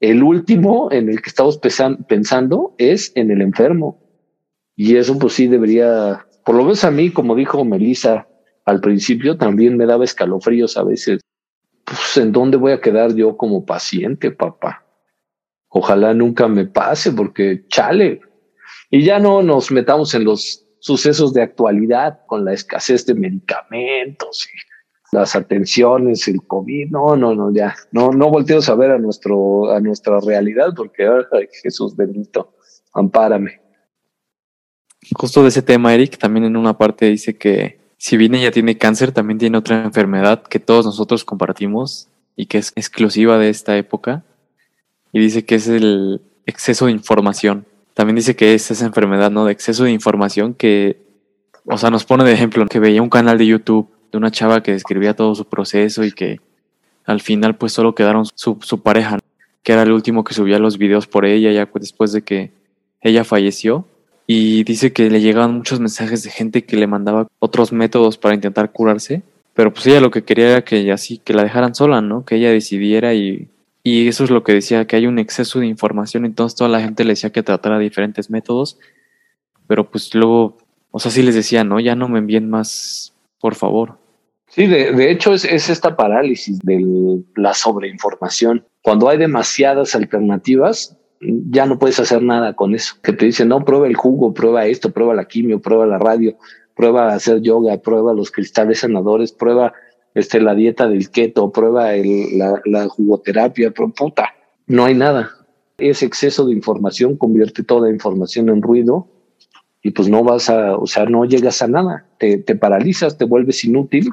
el 0.00 0.22
último 0.22 0.90
en 0.92 1.08
el 1.08 1.20
que 1.20 1.30
estamos 1.30 1.58
pensando 1.58 2.74
es 2.78 3.12
en 3.14 3.30
el 3.30 3.42
enfermo. 3.42 4.00
Y 4.76 4.96
eso 4.96 5.18
pues 5.18 5.32
sí 5.32 5.48
debería, 5.48 6.26
por 6.44 6.54
lo 6.54 6.62
menos 6.62 6.84
a 6.84 6.90
mí, 6.90 7.10
como 7.10 7.34
dijo 7.34 7.64
Melissa 7.64 8.28
al 8.64 8.80
principio, 8.80 9.36
también 9.36 9.76
me 9.76 9.86
daba 9.86 10.04
escalofríos 10.04 10.76
a 10.76 10.84
veces. 10.84 11.20
Pues 11.84 12.16
en 12.16 12.32
dónde 12.32 12.56
voy 12.56 12.72
a 12.72 12.80
quedar 12.80 13.14
yo 13.14 13.36
como 13.36 13.64
paciente, 13.64 14.30
papá. 14.30 14.84
Ojalá 15.68 16.14
nunca 16.14 16.46
me 16.48 16.66
pase 16.66 17.12
porque 17.12 17.66
chale, 17.68 18.20
y 18.90 19.04
ya 19.04 19.18
no 19.18 19.42
nos 19.42 19.70
metamos 19.70 20.14
en 20.14 20.24
los 20.24 20.64
sucesos 20.80 21.34
de 21.34 21.42
actualidad 21.42 22.20
con 22.26 22.44
la 22.44 22.52
escasez 22.52 23.04
de 23.04 23.14
medicamentos 23.14 24.48
y 24.52 24.56
las 25.12 25.34
atenciones, 25.36 26.28
el 26.28 26.42
COVID. 26.46 26.90
No, 26.90 27.16
no, 27.16 27.34
no, 27.34 27.52
ya. 27.52 27.74
No, 27.92 28.10
no 28.10 28.30
volteemos 28.30 28.68
a 28.68 28.74
ver 28.74 28.90
a, 28.90 28.98
nuestro, 28.98 29.70
a 29.70 29.80
nuestra 29.80 30.20
realidad 30.20 30.74
porque 30.76 31.06
Jesús 31.62 31.96
bendito, 31.96 32.54
ampárame. 32.92 33.60
Justo 35.14 35.42
de 35.42 35.48
ese 35.48 35.62
tema, 35.62 35.94
Eric, 35.94 36.18
también 36.18 36.44
en 36.44 36.56
una 36.56 36.76
parte 36.76 37.06
dice 37.06 37.36
que 37.36 37.78
si 37.96 38.16
bien 38.16 38.34
ella 38.34 38.50
tiene 38.50 38.78
cáncer, 38.78 39.12
también 39.12 39.38
tiene 39.38 39.58
otra 39.58 39.84
enfermedad 39.84 40.42
que 40.42 40.60
todos 40.60 40.84
nosotros 40.84 41.24
compartimos 41.24 42.08
y 42.36 42.46
que 42.46 42.58
es 42.58 42.72
exclusiva 42.76 43.38
de 43.38 43.48
esta 43.48 43.76
época. 43.76 44.24
Y 45.12 45.20
dice 45.20 45.44
que 45.44 45.54
es 45.54 45.68
el 45.68 46.20
exceso 46.46 46.86
de 46.86 46.92
información 46.92 47.66
también 47.98 48.14
dice 48.14 48.36
que 48.36 48.54
es 48.54 48.70
esa 48.70 48.86
enfermedad, 48.86 49.32
¿no? 49.32 49.44
De 49.44 49.50
exceso 49.50 49.82
de 49.82 49.90
información 49.90 50.54
que, 50.54 51.04
o 51.64 51.76
sea, 51.78 51.90
nos 51.90 52.04
pone 52.04 52.22
de 52.22 52.32
ejemplo 52.32 52.64
que 52.66 52.78
veía 52.78 53.02
un 53.02 53.10
canal 53.10 53.38
de 53.38 53.46
YouTube 53.46 53.90
de 54.10 54.18
una 54.18 54.30
chava 54.30 54.62
que 54.62 54.72
describía 54.72 55.14
todo 55.14 55.34
su 55.34 55.46
proceso 55.46 56.04
y 56.04 56.12
que 56.12 56.40
al 57.04 57.20
final 57.20 57.56
pues 57.56 57.72
solo 57.72 57.94
quedaron 57.94 58.24
su, 58.34 58.58
su 58.62 58.82
pareja, 58.82 59.18
que 59.62 59.72
era 59.72 59.82
el 59.82 59.92
último 59.92 60.24
que 60.24 60.34
subía 60.34 60.58
los 60.58 60.78
videos 60.78 61.06
por 61.06 61.24
ella 61.24 61.52
ya 61.52 61.68
después 61.74 62.12
de 62.12 62.22
que 62.22 62.52
ella 63.00 63.24
falleció. 63.24 63.86
Y 64.26 64.62
dice 64.64 64.92
que 64.92 65.08
le 65.08 65.20
llegaban 65.20 65.54
muchos 65.54 65.80
mensajes 65.80 66.22
de 66.22 66.30
gente 66.30 66.64
que 66.64 66.76
le 66.76 66.86
mandaba 66.86 67.26
otros 67.38 67.72
métodos 67.72 68.18
para 68.18 68.34
intentar 68.34 68.72
curarse. 68.72 69.22
Pero 69.54 69.72
pues 69.72 69.86
ella 69.86 70.00
lo 70.00 70.10
que 70.10 70.22
quería 70.22 70.50
era 70.50 70.64
que 70.64 70.92
así, 70.92 71.18
que 71.18 71.32
la 71.32 71.42
dejaran 71.42 71.74
sola, 71.74 72.02
¿no? 72.02 72.24
Que 72.26 72.36
ella 72.36 72.50
decidiera 72.50 73.14
y 73.14 73.48
y 73.82 74.06
eso 74.08 74.24
es 74.24 74.30
lo 74.30 74.44
que 74.44 74.52
decía, 74.52 74.86
que 74.86 74.96
hay 74.96 75.06
un 75.06 75.18
exceso 75.18 75.60
de 75.60 75.66
información, 75.66 76.24
entonces 76.24 76.56
toda 76.56 76.68
la 76.68 76.80
gente 76.80 77.04
le 77.04 77.12
decía 77.12 77.30
que 77.30 77.42
tratara 77.42 77.78
diferentes 77.78 78.28
métodos, 78.28 78.78
pero 79.66 79.90
pues 79.90 80.14
luego, 80.14 80.58
o 80.90 80.98
sea, 80.98 81.10
sí 81.10 81.22
les 81.22 81.34
decía, 81.34 81.64
no, 81.64 81.80
ya 81.80 81.94
no 81.94 82.08
me 82.08 82.18
envíen 82.18 82.50
más, 82.50 83.14
por 83.40 83.54
favor. 83.54 83.97
Sí, 84.48 84.66
de, 84.66 84.92
de 84.92 85.10
hecho 85.10 85.34
es, 85.34 85.44
es, 85.44 85.68
esta 85.68 85.96
parálisis 85.96 86.58
de 86.60 87.22
la 87.36 87.54
sobreinformación. 87.54 88.64
Cuando 88.82 89.08
hay 89.08 89.18
demasiadas 89.18 89.94
alternativas, 89.94 90.98
ya 91.20 91.66
no 91.66 91.78
puedes 91.78 91.98
hacer 92.00 92.22
nada 92.22 92.54
con 92.54 92.74
eso. 92.74 92.94
Que 93.02 93.12
te 93.12 93.26
dicen, 93.26 93.48
no, 93.48 93.64
prueba 93.64 93.86
el 93.86 93.96
jugo, 93.96 94.32
prueba 94.32 94.66
esto, 94.66 94.90
prueba 94.90 95.14
la 95.14 95.26
quimio, 95.26 95.60
prueba 95.60 95.86
la 95.86 95.98
radio, 95.98 96.36
prueba 96.74 97.12
hacer 97.12 97.40
yoga, 97.40 97.78
prueba 97.78 98.14
los 98.14 98.30
cristales 98.30 98.80
sanadores, 98.80 99.32
prueba 99.32 99.72
este, 100.14 100.40
la 100.40 100.54
dieta 100.54 100.88
del 100.88 101.10
keto, 101.10 101.52
prueba 101.52 101.90
la, 101.92 102.88
jugoterapia, 102.88 103.72
pero 103.72 103.90
puta, 103.90 104.30
no 104.66 104.84
hay 104.84 104.94
nada. 104.94 105.30
Ese 105.76 106.06
exceso 106.06 106.46
de 106.46 106.52
información 106.52 107.16
convierte 107.16 107.62
toda 107.62 107.90
información 107.90 108.48
en 108.48 108.62
ruido 108.62 109.08
y 109.82 109.90
pues 109.90 110.08
no 110.08 110.24
vas 110.24 110.50
a, 110.50 110.76
o 110.76 110.86
sea, 110.86 111.04
no 111.04 111.24
llegas 111.24 111.62
a 111.62 111.68
nada, 111.68 112.06
te, 112.18 112.38
te 112.38 112.56
paralizas, 112.56 113.16
te 113.16 113.24
vuelves 113.24 113.64
inútil 113.64 114.10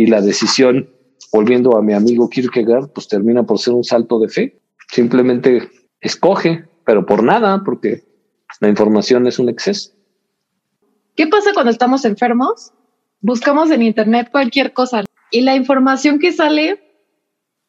y 0.00 0.06
la 0.06 0.22
decisión, 0.22 0.88
volviendo 1.30 1.76
a 1.76 1.82
mi 1.82 1.92
amigo 1.92 2.30
Kierkegaard, 2.30 2.88
pues 2.94 3.06
termina 3.06 3.42
por 3.42 3.58
ser 3.58 3.74
un 3.74 3.84
salto 3.84 4.18
de 4.18 4.30
fe. 4.30 4.60
Simplemente 4.90 5.68
escoge, 6.00 6.64
pero 6.86 7.04
por 7.04 7.22
nada, 7.22 7.62
porque 7.64 8.02
la 8.60 8.70
información 8.70 9.26
es 9.26 9.38
un 9.38 9.50
exceso. 9.50 9.92
¿Qué 11.16 11.26
pasa 11.26 11.52
cuando 11.52 11.70
estamos 11.70 12.06
enfermos? 12.06 12.72
Buscamos 13.20 13.70
en 13.70 13.82
internet 13.82 14.28
cualquier 14.32 14.72
cosa 14.72 15.04
y 15.30 15.42
la 15.42 15.54
información 15.54 16.18
que 16.18 16.32
sale 16.32 16.82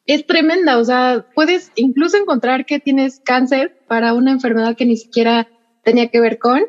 es 0.06 0.26
tremenda, 0.26 0.78
o 0.78 0.84
sea, 0.84 1.26
puedes 1.34 1.70
incluso 1.74 2.16
encontrar 2.16 2.64
que 2.64 2.80
tienes 2.80 3.20
cáncer 3.22 3.84
para 3.88 4.14
una 4.14 4.32
enfermedad 4.32 4.74
que 4.74 4.86
ni 4.86 4.96
siquiera 4.96 5.48
tenía 5.84 6.08
que 6.08 6.18
ver 6.18 6.38
con, 6.38 6.62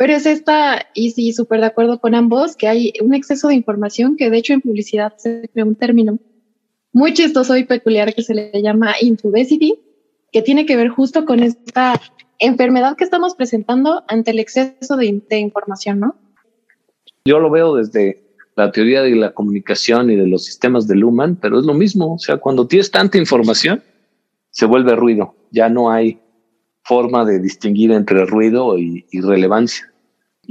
pero 0.00 0.14
es 0.14 0.24
esta, 0.24 0.86
y 0.94 1.10
sí, 1.10 1.34
súper 1.34 1.60
de 1.60 1.66
acuerdo 1.66 2.00
con 2.00 2.14
ambos, 2.14 2.56
que 2.56 2.66
hay 2.66 2.94
un 3.02 3.12
exceso 3.12 3.48
de 3.48 3.54
información 3.54 4.16
que 4.16 4.30
de 4.30 4.38
hecho 4.38 4.54
en 4.54 4.62
publicidad 4.62 5.12
se 5.18 5.50
crea 5.52 5.66
un 5.66 5.74
término 5.74 6.18
muy 6.90 7.12
chistoso 7.12 7.54
y 7.58 7.64
peculiar 7.64 8.14
que 8.14 8.22
se 8.22 8.32
le 8.32 8.50
llama 8.62 8.94
infobesity, 8.98 9.78
que 10.32 10.40
tiene 10.40 10.64
que 10.64 10.76
ver 10.76 10.88
justo 10.88 11.26
con 11.26 11.40
esta 11.40 12.00
enfermedad 12.38 12.96
que 12.96 13.04
estamos 13.04 13.34
presentando 13.34 14.02
ante 14.08 14.30
el 14.30 14.38
exceso 14.38 14.96
de, 14.96 15.22
información, 15.38 16.00
¿no? 16.00 16.16
Yo 17.26 17.38
lo 17.38 17.50
veo 17.50 17.74
desde 17.74 18.24
la 18.56 18.72
teoría 18.72 19.02
de 19.02 19.14
la 19.14 19.34
comunicación 19.34 20.10
y 20.10 20.16
de 20.16 20.26
los 20.26 20.46
sistemas 20.46 20.88
de 20.88 20.96
Luhmann, 20.96 21.36
pero 21.36 21.58
es 21.58 21.66
lo 21.66 21.74
mismo. 21.74 22.14
O 22.14 22.18
sea, 22.18 22.38
cuando 22.38 22.66
tienes 22.66 22.90
tanta 22.90 23.18
información, 23.18 23.82
se 24.48 24.64
vuelve 24.64 24.96
ruido. 24.96 25.34
Ya 25.50 25.68
no 25.68 25.90
hay 25.90 26.18
forma 26.84 27.26
de 27.26 27.38
distinguir 27.38 27.92
entre 27.92 28.24
ruido 28.24 28.78
y 28.78 29.04
relevancia. 29.20 29.89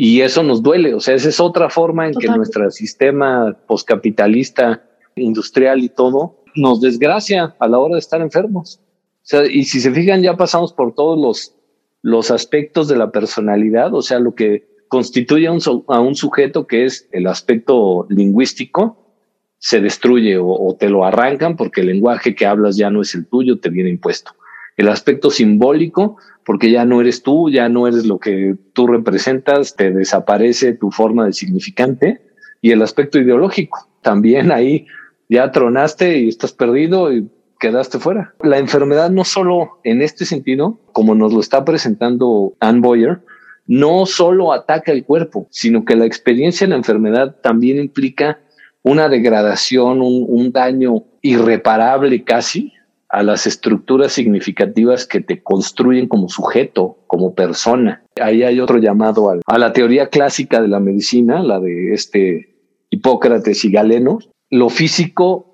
Y 0.02 0.22
eso 0.22 0.44
nos 0.44 0.64
duele. 0.64 0.94
O 0.94 1.02
sea, 1.02 1.16
esa 1.16 1.28
es 1.28 1.42
otra 1.42 1.70
forma 1.70 2.08
en 2.08 2.14
que 2.14 2.30
nuestro 2.30 2.72
sistema 2.72 3.58
poscapitalista, 3.68 4.82
industrial 5.18 5.84
y 5.84 5.90
todo, 5.90 6.42
nos 6.56 6.80
desgracia 6.80 7.58
a 7.60 7.68
la 7.68 7.80
hora 7.80 7.96
de 7.96 8.00
estar 8.00 8.22
enfermos. 8.22 8.80
O 8.80 9.24
sea, 9.24 9.46
y 9.46 9.66
si 9.66 9.82
se 9.82 9.92
fijan, 9.92 10.22
ya 10.22 10.38
pasamos 10.38 10.72
por 10.72 10.96
todos 10.96 11.20
los, 11.20 11.54
los 12.02 12.32
aspectos 12.32 12.88
de 12.88 12.96
la 12.96 13.12
personalidad, 13.12 13.94
o 13.94 14.02
sea, 14.02 14.20
lo 14.20 14.36
que 14.36 14.70
constituye 14.88 15.48
a 15.48 15.52
un, 15.52 15.60
a 15.90 16.00
un 16.00 16.16
sujeto 16.16 16.66
que 16.66 16.86
es 16.86 17.10
el 17.12 17.28
aspecto 17.28 18.08
lingüístico, 18.10 19.18
se 19.58 19.82
destruye 19.82 20.38
o, 20.38 20.48
o, 20.48 20.78
te 20.78 20.88
lo 20.90 21.04
arrancan 21.04 21.58
porque 21.58 21.82
el 21.82 21.88
lenguaje 21.88 22.36
que 22.36 22.46
hablas 22.46 22.78
ya 22.78 22.90
no 22.90 23.02
es 23.02 23.14
el 23.16 23.28
tuyo, 23.28 23.60
te 23.60 23.70
viene 23.70 23.90
impuesto. 23.90 24.32
El 24.80 24.88
aspecto 24.88 25.30
simbólico, 25.30 26.16
porque 26.46 26.72
ya 26.72 26.86
no 26.86 27.02
eres 27.02 27.22
tú, 27.22 27.50
ya 27.50 27.68
no 27.68 27.86
eres 27.86 28.06
lo 28.06 28.18
que 28.18 28.56
tú 28.72 28.88
representas, 28.88 29.76
te 29.76 29.92
desaparece 29.92 30.72
tu 30.72 30.90
forma 30.90 31.26
de 31.26 31.34
significante. 31.34 32.22
Y 32.62 32.72
el 32.72 32.82
aspecto 32.82 33.20
ideológico, 33.20 33.90
también 34.02 34.54
ahí 34.54 34.88
ya 35.28 35.52
tronaste 35.52 36.20
y 36.20 36.30
estás 36.30 36.54
perdido 36.54 37.12
y 37.12 37.30
quedaste 37.60 38.00
fuera. 38.00 38.34
La 38.42 38.58
enfermedad 38.58 39.10
no 39.10 39.26
solo 39.26 39.82
en 39.84 40.02
este 40.02 40.24
sentido, 40.24 40.80
como 40.94 41.14
nos 41.14 41.34
lo 41.34 41.42
está 41.42 41.66
presentando 41.66 42.54
Anne 42.62 42.80
Boyer, 42.80 43.20
no 43.68 44.06
solo 44.06 44.54
ataca 44.54 44.94
el 44.94 45.04
cuerpo, 45.04 45.50
sino 45.50 45.84
que 45.84 45.98
la 45.98 46.06
experiencia 46.06 46.66
de 46.66 46.72
la 46.72 46.78
enfermedad 46.78 47.36
también 47.44 47.80
implica 47.80 48.40
una 48.82 49.10
degradación, 49.10 50.02
un, 50.02 50.24
un 50.26 50.54
daño 50.54 51.04
irreparable 51.22 52.24
casi 52.24 52.72
a 53.10 53.24
las 53.24 53.48
estructuras 53.48 54.14
significativas 54.14 55.08
que 55.08 55.20
te 55.20 55.42
construyen 55.42 56.08
como 56.08 56.30
sujeto, 56.30 57.00
como 57.08 57.34
persona. 57.34 58.04
Ahí 58.22 58.44
hay 58.44 58.60
otro 58.60 58.78
llamado 58.78 59.32
a, 59.32 59.58
la 59.58 59.74
teoría 59.74 60.10
clásica 60.10 60.62
de 60.62 60.68
la 60.68 60.80
medicina, 60.80 61.42
la 61.42 61.60
de 61.60 61.94
este 61.94 62.56
Hipócrates 62.92 63.66
y 63.66 63.72
Galeno. 63.72 64.20
Lo 64.52 64.70
físico 64.70 65.50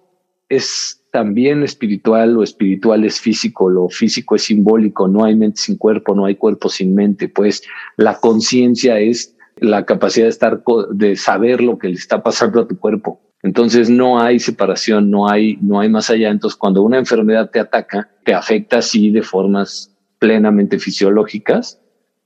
es 0.49 1.01
también 1.11 1.63
espiritual, 1.63 2.33
lo 2.33 2.43
espiritual 2.43 3.05
es 3.05 3.21
físico, 3.21 3.69
lo 3.69 3.87
físico 3.87 4.35
es 4.35 4.43
simbólico, 4.43 5.07
no 5.07 5.23
hay 5.23 5.35
mente 5.35 5.61
sin 5.61 5.77
cuerpo, 5.77 6.13
no 6.13 6.25
hay 6.25 6.35
cuerpo 6.35 6.67
sin 6.67 6.93
mente, 6.93 7.29
pues 7.29 7.63
la 7.95 8.19
conciencia 8.19 8.99
es 8.99 9.35
la 9.57 9.85
capacidad 9.85 10.25
de 10.25 10.29
estar, 10.29 10.61
de 10.91 11.15
saber 11.15 11.61
lo 11.61 11.77
que 11.77 11.87
le 11.87 11.93
está 11.93 12.21
pasando 12.21 12.59
a 12.59 12.67
tu 12.67 12.77
cuerpo. 12.77 13.21
Entonces 13.45 13.89
no 13.89 14.19
hay 14.19 14.39
separación, 14.39 15.09
no 15.09 15.29
hay, 15.29 15.57
no 15.61 15.79
hay 15.79 15.87
más 15.87 16.09
allá. 16.09 16.29
Entonces 16.29 16.57
cuando 16.57 16.81
una 16.81 16.97
enfermedad 16.97 17.49
te 17.51 17.59
ataca, 17.59 18.09
te 18.25 18.33
afecta 18.33 18.81
sí 18.81 19.11
de 19.11 19.21
formas 19.21 19.95
plenamente 20.19 20.79
fisiológicas, 20.79 21.79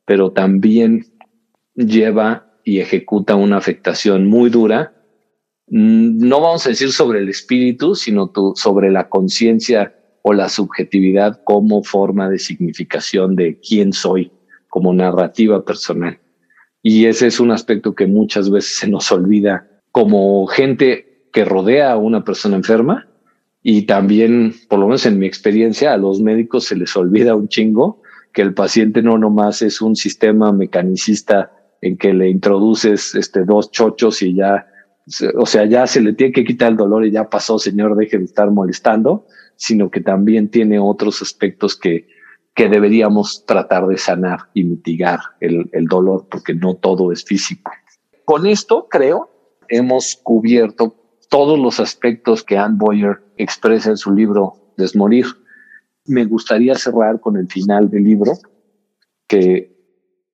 pero 0.05 0.31
también 0.31 1.05
lleva 1.75 2.51
y 2.63 2.79
ejecuta 2.79 3.35
una 3.35 3.57
afectación 3.57 4.27
muy 4.27 4.49
dura 4.49 4.93
no 5.69 6.41
vamos 6.41 6.65
a 6.65 6.69
decir 6.69 6.91
sobre 6.91 7.19
el 7.19 7.29
espíritu, 7.29 7.93
sino 7.93 8.31
sobre 8.55 8.91
la 8.91 9.07
conciencia 9.07 9.95
o 10.23 10.33
la 10.33 10.49
subjetividad 10.49 11.41
como 11.43 11.83
forma 11.83 12.29
de 12.29 12.39
significación 12.39 13.35
de 13.35 13.59
quién 13.59 13.93
soy, 13.93 14.31
como 14.67 14.93
narrativa 14.93 15.63
personal. 15.63 16.19
Y 16.81 17.05
ese 17.05 17.27
es 17.27 17.39
un 17.39 17.51
aspecto 17.51 17.93
que 17.93 18.07
muchas 18.07 18.49
veces 18.49 18.77
se 18.77 18.87
nos 18.87 19.11
olvida 19.11 19.81
como 19.91 20.47
gente 20.47 21.08
que 21.31 21.45
rodea 21.45 21.91
a 21.91 21.97
una 21.97 22.23
persona 22.23 22.55
enferma 22.55 23.07
y 23.61 23.83
también, 23.83 24.53
por 24.69 24.79
lo 24.79 24.87
menos 24.87 25.05
en 25.05 25.19
mi 25.19 25.25
experiencia, 25.25 25.93
a 25.93 25.97
los 25.97 26.21
médicos 26.21 26.65
se 26.65 26.75
les 26.75 26.95
olvida 26.95 27.35
un 27.35 27.47
chingo 27.47 28.01
que 28.33 28.41
el 28.41 28.53
paciente 28.53 29.01
no 29.01 29.17
nomás 29.17 29.61
es 29.61 29.81
un 29.81 29.95
sistema 29.95 30.51
mecanicista 30.51 31.51
en 31.81 31.97
que 31.97 32.13
le 32.13 32.29
introduces 32.29 33.15
este, 33.15 33.43
dos 33.43 33.71
chochos 33.71 34.21
y 34.21 34.35
ya 34.35 34.67
o 35.37 35.45
sea, 35.45 35.65
ya 35.65 35.87
se 35.87 36.01
le 36.01 36.13
tiene 36.13 36.33
que 36.33 36.43
quitar 36.43 36.71
el 36.71 36.77
dolor 36.77 37.05
y 37.05 37.11
ya 37.11 37.29
pasó, 37.29 37.57
señor, 37.57 37.95
deje 37.95 38.17
de 38.17 38.25
estar 38.25 38.51
molestando, 38.51 39.25
sino 39.55 39.89
que 39.89 40.01
también 40.01 40.49
tiene 40.49 40.79
otros 40.79 41.21
aspectos 41.21 41.75
que, 41.75 42.07
que 42.53 42.69
deberíamos 42.69 43.45
tratar 43.45 43.87
de 43.87 43.97
sanar 43.97 44.39
y 44.53 44.63
mitigar 44.63 45.19
el, 45.39 45.69
el 45.73 45.85
dolor, 45.85 46.27
porque 46.29 46.53
no 46.53 46.75
todo 46.75 47.11
es 47.11 47.25
físico. 47.25 47.71
Con 48.23 48.45
esto, 48.45 48.87
creo, 48.89 49.31
hemos 49.67 50.19
cubierto 50.21 50.95
todos 51.29 51.57
los 51.59 51.79
aspectos 51.79 52.43
que 52.43 52.57
Anne 52.57 52.75
Boyer 52.77 53.21
expresa 53.37 53.91
en 53.91 53.97
su 53.97 54.11
libro 54.11 54.73
Desmorir. 54.77 55.25
Me 56.05 56.25
gustaría 56.25 56.75
cerrar 56.75 57.19
con 57.19 57.37
el 57.37 57.47
final 57.47 57.89
del 57.89 58.03
libro, 58.03 58.33
que, 59.27 59.75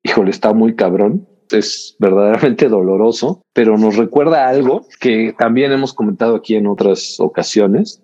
híjole, 0.04 0.32
está 0.32 0.54
muy 0.54 0.76
cabrón, 0.76 1.28
es 1.52 1.96
verdaderamente 2.00 2.70
doloroso, 2.70 3.42
pero 3.54 3.78
nos 3.78 3.98
recuerda 3.98 4.48
algo 4.48 4.88
que 5.00 5.36
también 5.38 5.72
hemos 5.72 5.94
comentado 5.94 6.36
aquí 6.36 6.56
en 6.56 6.68
otras 6.68 7.20
ocasiones, 7.20 8.02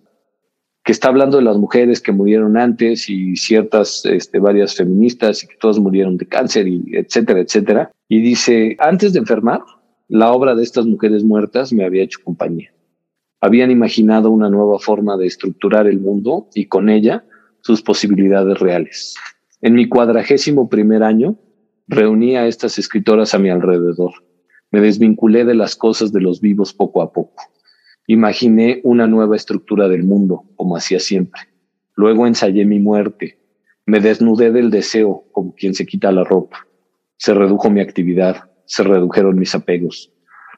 que 0.84 0.92
está 0.92 1.10
hablando 1.10 1.38
de 1.38 1.44
las 1.44 1.58
mujeres 1.58 2.02
que 2.02 2.12
murieron 2.12 2.58
antes 2.58 3.08
y 3.10 3.36
ciertas, 3.36 4.04
este, 4.06 4.40
varias 4.40 4.76
feministas 4.76 5.44
y 5.44 5.48
que 5.48 5.56
todas 5.58 5.80
murieron 5.80 6.18
de 6.18 6.28
cáncer 6.28 6.68
y 6.68 6.84
etcétera, 6.94 7.40
etcétera. 7.40 7.92
Y 8.10 8.22
dice, 8.22 8.76
antes 8.80 9.14
de 9.14 9.20
enfermar, 9.20 9.62
la 10.08 10.34
obra 10.34 10.56
de 10.56 10.64
estas 10.64 10.86
mujeres 10.86 11.24
muertas 11.24 11.72
me 11.72 11.86
había 11.86 12.04
hecho 12.04 12.20
compañía. 12.24 12.74
Habían 13.42 13.72
imaginado 13.72 14.32
una 14.32 14.50
nueva 14.50 14.80
forma 14.80 15.18
de 15.18 15.26
estructurar 15.26 15.88
el 15.88 16.00
mundo 16.00 16.48
y 16.54 16.68
con 16.68 16.90
ella 16.90 17.26
sus 17.62 17.82
posibilidades 17.82 18.60
reales. 18.60 19.16
En 19.62 19.74
mi 19.74 19.90
cuadragésimo 19.90 20.70
primer 20.70 21.04
año, 21.04 21.38
Reuní 21.94 22.38
a 22.38 22.48
estas 22.48 22.80
escritoras 22.80 23.34
a 23.34 23.38
mi 23.38 23.50
alrededor. 23.50 24.14
Me 24.72 24.80
desvinculé 24.80 25.44
de 25.44 25.56
las 25.56 25.76
cosas 25.76 26.14
de 26.14 26.22
los 26.22 26.40
vivos 26.40 26.74
poco 26.74 27.02
a 27.02 27.12
poco. 27.12 27.44
Imaginé 28.08 28.80
una 28.86 29.08
nueva 29.08 29.36
estructura 29.36 29.90
del 29.90 30.04
mundo, 30.04 30.46
como 30.56 30.78
hacía 30.78 31.02
siempre. 31.02 31.42
Luego 31.96 32.28
ensayé 32.28 32.66
mi 32.66 32.80
muerte. 32.80 33.40
Me 33.86 34.00
desnudé 34.00 34.52
del 34.52 34.72
deseo, 34.72 35.26
como 35.34 35.54
quien 35.54 35.74
se 35.74 35.86
quita 35.86 36.14
la 36.14 36.24
ropa. 36.24 36.66
Se 37.18 37.34
redujo 37.34 37.70
mi 37.70 37.82
actividad, 37.82 38.50
se 38.66 38.84
redujeron 38.84 39.38
mis 39.38 39.54
apegos. 39.54 40.14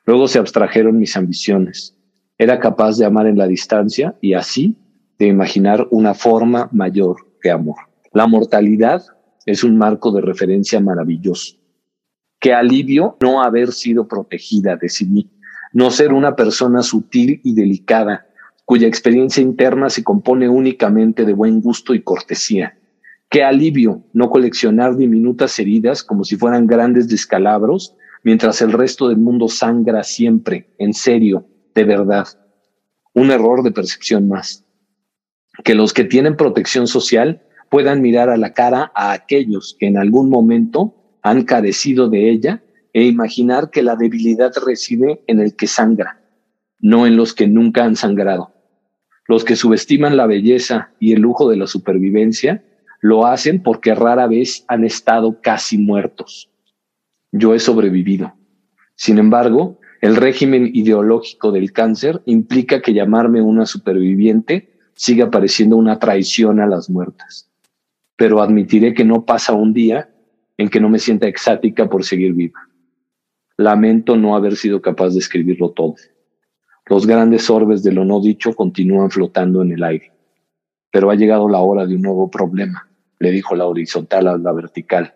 Luego 0.05 0.27
se 0.27 0.37
abstrajeron 0.37 0.99
mis 0.99 1.17
ambiciones. 1.17 1.97
Era 2.43 2.59
capaz 2.59 2.97
de 2.97 3.05
amar 3.05 3.25
en 3.27 3.37
la 3.37 3.47
distancia 3.47 4.17
y 4.19 4.33
así 4.33 4.75
de 5.17 5.27
imaginar 5.27 5.87
una 5.91 6.13
forma 6.13 6.67
mayor 6.73 7.15
que 7.41 7.49
amor. 7.49 7.77
La 8.11 8.27
mortalidad 8.27 9.01
es 9.45 9.63
un 9.63 9.77
marco 9.77 10.11
de 10.11 10.19
referencia 10.19 10.81
maravilloso. 10.81 11.55
Qué 12.41 12.53
alivio 12.53 13.15
no 13.21 13.41
haber 13.41 13.71
sido 13.71 14.09
protegida 14.09 14.75
de 14.75 14.89
sí 14.89 15.31
no 15.71 15.89
ser 15.89 16.11
una 16.11 16.35
persona 16.35 16.83
sutil 16.83 17.39
y 17.45 17.55
delicada, 17.55 18.27
cuya 18.65 18.89
experiencia 18.89 19.41
interna 19.41 19.89
se 19.89 20.03
compone 20.03 20.49
únicamente 20.49 21.23
de 21.23 21.31
buen 21.31 21.61
gusto 21.61 21.93
y 21.93 22.01
cortesía. 22.01 22.77
Qué 23.29 23.41
alivio 23.45 24.03
no 24.11 24.29
coleccionar 24.29 24.97
diminutas 24.97 25.57
heridas 25.59 26.03
como 26.03 26.25
si 26.25 26.35
fueran 26.35 26.67
grandes 26.67 27.07
descalabros, 27.07 27.95
mientras 28.21 28.61
el 28.61 28.73
resto 28.73 29.07
del 29.07 29.19
mundo 29.19 29.47
sangra 29.47 30.03
siempre, 30.03 30.75
en 30.77 30.93
serio, 30.93 31.47
de 31.73 31.83
verdad. 31.83 32.27
Un 33.13 33.31
error 33.31 33.63
de 33.63 33.71
percepción 33.71 34.27
más. 34.27 34.65
Que 35.63 35.75
los 35.75 35.93
que 35.93 36.03
tienen 36.03 36.35
protección 36.35 36.87
social 36.87 37.43
puedan 37.69 38.01
mirar 38.01 38.29
a 38.29 38.37
la 38.37 38.53
cara 38.53 38.91
a 38.95 39.11
aquellos 39.13 39.75
que 39.79 39.87
en 39.87 39.97
algún 39.97 40.29
momento 40.29 40.95
han 41.21 41.43
carecido 41.43 42.09
de 42.09 42.29
ella 42.29 42.63
e 42.93 43.03
imaginar 43.05 43.71
que 43.71 43.81
la 43.81 43.95
debilidad 43.95 44.51
reside 44.65 45.23
en 45.27 45.39
el 45.39 45.55
que 45.55 45.67
sangra, 45.67 46.21
no 46.79 47.07
en 47.07 47.17
los 47.17 47.33
que 47.33 47.47
nunca 47.47 47.83
han 47.83 47.95
sangrado. 47.95 48.53
Los 49.27 49.43
que 49.43 49.55
subestiman 49.55 50.17
la 50.17 50.27
belleza 50.27 50.91
y 50.99 51.13
el 51.13 51.21
lujo 51.21 51.49
de 51.49 51.57
la 51.57 51.65
supervivencia 51.65 52.63
lo 52.99 53.25
hacen 53.25 53.63
porque 53.63 53.95
rara 53.95 54.27
vez 54.27 54.65
han 54.67 54.83
estado 54.83 55.41
casi 55.41 55.77
muertos. 55.77 56.49
Yo 57.31 57.55
he 57.55 57.59
sobrevivido. 57.59 58.35
Sin 58.95 59.17
embargo, 59.17 59.79
el 60.03 60.15
régimen 60.15 60.69
ideológico 60.73 61.51
del 61.51 61.71
cáncer 61.71 62.21
implica 62.25 62.81
que 62.81 62.93
llamarme 62.93 63.41
una 63.41 63.65
superviviente 63.65 64.69
siga 64.93 65.31
pareciendo 65.31 65.77
una 65.77 65.97
traición 65.97 66.59
a 66.59 66.67
las 66.67 66.89
muertas 66.89 67.49
pero 68.15 68.41
admitiré 68.41 68.93
que 68.93 69.03
no 69.03 69.25
pasa 69.25 69.53
un 69.53 69.73
día 69.73 70.09
en 70.57 70.69
que 70.69 70.79
no 70.79 70.89
me 70.89 70.99
sienta 70.99 71.27
exática 71.27 71.89
por 71.89 72.03
seguir 72.03 72.33
viva. 72.33 72.69
Lamento 73.57 74.15
no 74.15 74.35
haber 74.35 74.55
sido 74.55 74.81
capaz 74.81 75.09
de 75.09 75.19
escribirlo 75.19 75.71
todo. 75.71 75.95
Los 76.85 77.07
grandes 77.07 77.49
orbes 77.49 77.83
de 77.83 77.91
lo 77.91 78.05
no 78.05 78.21
dicho 78.21 78.53
continúan 78.53 79.09
flotando 79.09 79.61
en 79.61 79.71
el 79.71 79.83
aire, 79.83 80.11
pero 80.91 81.09
ha 81.09 81.15
llegado 81.15 81.47
la 81.47 81.59
hora 81.59 81.85
de 81.85 81.95
un 81.95 82.01
nuevo 82.01 82.29
problema, 82.29 82.87
le 83.19 83.31
dijo 83.31 83.55
la 83.55 83.65
horizontal 83.65 84.27
a 84.27 84.37
la 84.37 84.51
vertical. 84.51 85.15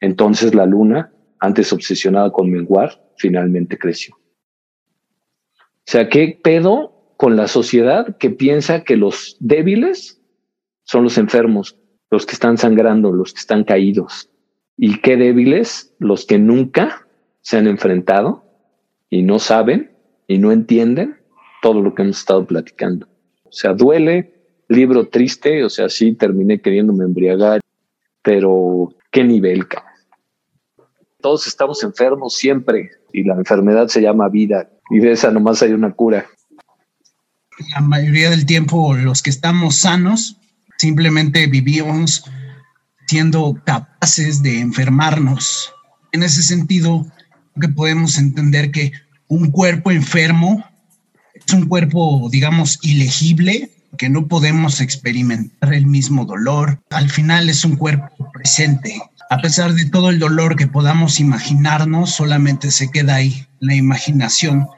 Entonces 0.00 0.54
la 0.54 0.66
luna, 0.66 1.12
antes 1.38 1.72
obsesionada 1.72 2.30
con 2.30 2.50
menguar, 2.50 3.02
finalmente 3.22 3.78
creció. 3.78 4.16
O 4.16 5.86
sea, 5.86 6.08
¿qué 6.08 6.38
pedo 6.42 7.14
con 7.16 7.36
la 7.36 7.46
sociedad 7.46 8.16
que 8.18 8.30
piensa 8.30 8.82
que 8.82 8.96
los 8.96 9.36
débiles 9.38 10.20
son 10.82 11.04
los 11.04 11.18
enfermos, 11.18 11.78
los 12.10 12.26
que 12.26 12.34
están 12.34 12.58
sangrando, 12.58 13.12
los 13.12 13.32
que 13.32 13.40
están 13.40 13.62
caídos? 13.64 14.28
Y 14.76 15.00
qué 15.00 15.16
débiles 15.16 15.94
los 15.98 16.26
que 16.26 16.38
nunca 16.38 17.06
se 17.42 17.58
han 17.58 17.68
enfrentado 17.68 18.44
y 19.08 19.22
no 19.22 19.38
saben 19.38 19.92
y 20.26 20.38
no 20.38 20.50
entienden 20.50 21.18
todo 21.62 21.80
lo 21.80 21.94
que 21.94 22.02
hemos 22.02 22.18
estado 22.18 22.44
platicando. 22.44 23.06
O 23.44 23.52
sea, 23.52 23.72
duele, 23.72 24.34
libro 24.68 25.08
triste, 25.08 25.62
o 25.62 25.70
sea, 25.70 25.88
sí 25.88 26.14
terminé 26.14 26.60
queriéndome 26.60 27.04
embriagar, 27.04 27.60
pero 28.22 28.94
qué 29.12 29.22
nivel, 29.22 29.66
Todos 31.20 31.46
estamos 31.46 31.84
enfermos 31.84 32.34
siempre 32.34 32.90
y 33.12 33.24
la 33.24 33.34
enfermedad 33.34 33.88
se 33.88 34.00
llama 34.00 34.28
vida 34.28 34.68
y 34.90 34.98
de 34.98 35.12
esa 35.12 35.30
nomás 35.30 35.62
hay 35.62 35.72
una 35.72 35.92
cura. 35.92 36.26
La 37.74 37.80
mayoría 37.80 38.30
del 38.30 38.46
tiempo 38.46 38.94
los 38.94 39.22
que 39.22 39.30
estamos 39.30 39.76
sanos 39.76 40.38
simplemente 40.78 41.46
vivimos 41.46 42.24
siendo 43.06 43.60
capaces 43.64 44.42
de 44.42 44.60
enfermarnos. 44.60 45.72
En 46.12 46.22
ese 46.22 46.42
sentido, 46.42 47.06
que 47.60 47.68
podemos 47.68 48.18
entender 48.18 48.70
que 48.70 48.92
un 49.28 49.50
cuerpo 49.50 49.90
enfermo 49.90 50.64
es 51.34 51.52
un 51.52 51.66
cuerpo, 51.66 52.28
digamos, 52.30 52.78
ilegible, 52.82 53.70
que 53.98 54.08
no 54.08 54.26
podemos 54.28 54.80
experimentar 54.80 55.74
el 55.74 55.86
mismo 55.86 56.24
dolor. 56.24 56.80
Al 56.90 57.10
final 57.10 57.48
es 57.48 57.64
un 57.64 57.76
cuerpo 57.76 58.30
presente. 58.32 59.00
A 59.32 59.38
pesar 59.38 59.72
de 59.72 59.86
todo 59.86 60.10
el 60.10 60.18
dolor 60.18 60.56
que 60.56 60.66
podamos 60.66 61.18
imaginarnos, 61.18 62.10
solamente 62.10 62.70
se 62.70 62.90
queda 62.90 63.14
ahí, 63.14 63.46
la 63.60 63.74
imaginación. 63.74 64.68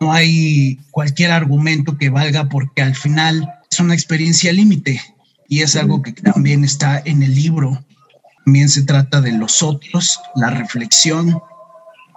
No 0.00 0.14
hay 0.14 0.80
cualquier 0.92 1.30
argumento 1.30 1.98
que 1.98 2.08
valga 2.08 2.48
porque 2.48 2.80
al 2.80 2.94
final 2.94 3.52
es 3.70 3.78
una 3.78 3.92
experiencia 3.92 4.50
límite 4.50 5.02
y 5.46 5.60
es 5.60 5.76
algo 5.76 6.00
que 6.00 6.12
también 6.12 6.64
está 6.64 7.02
en 7.04 7.22
el 7.22 7.34
libro. 7.34 7.84
También 8.46 8.70
se 8.70 8.82
trata 8.82 9.20
de 9.20 9.32
los 9.32 9.62
otros, 9.62 10.20
la 10.36 10.48
reflexión 10.48 11.38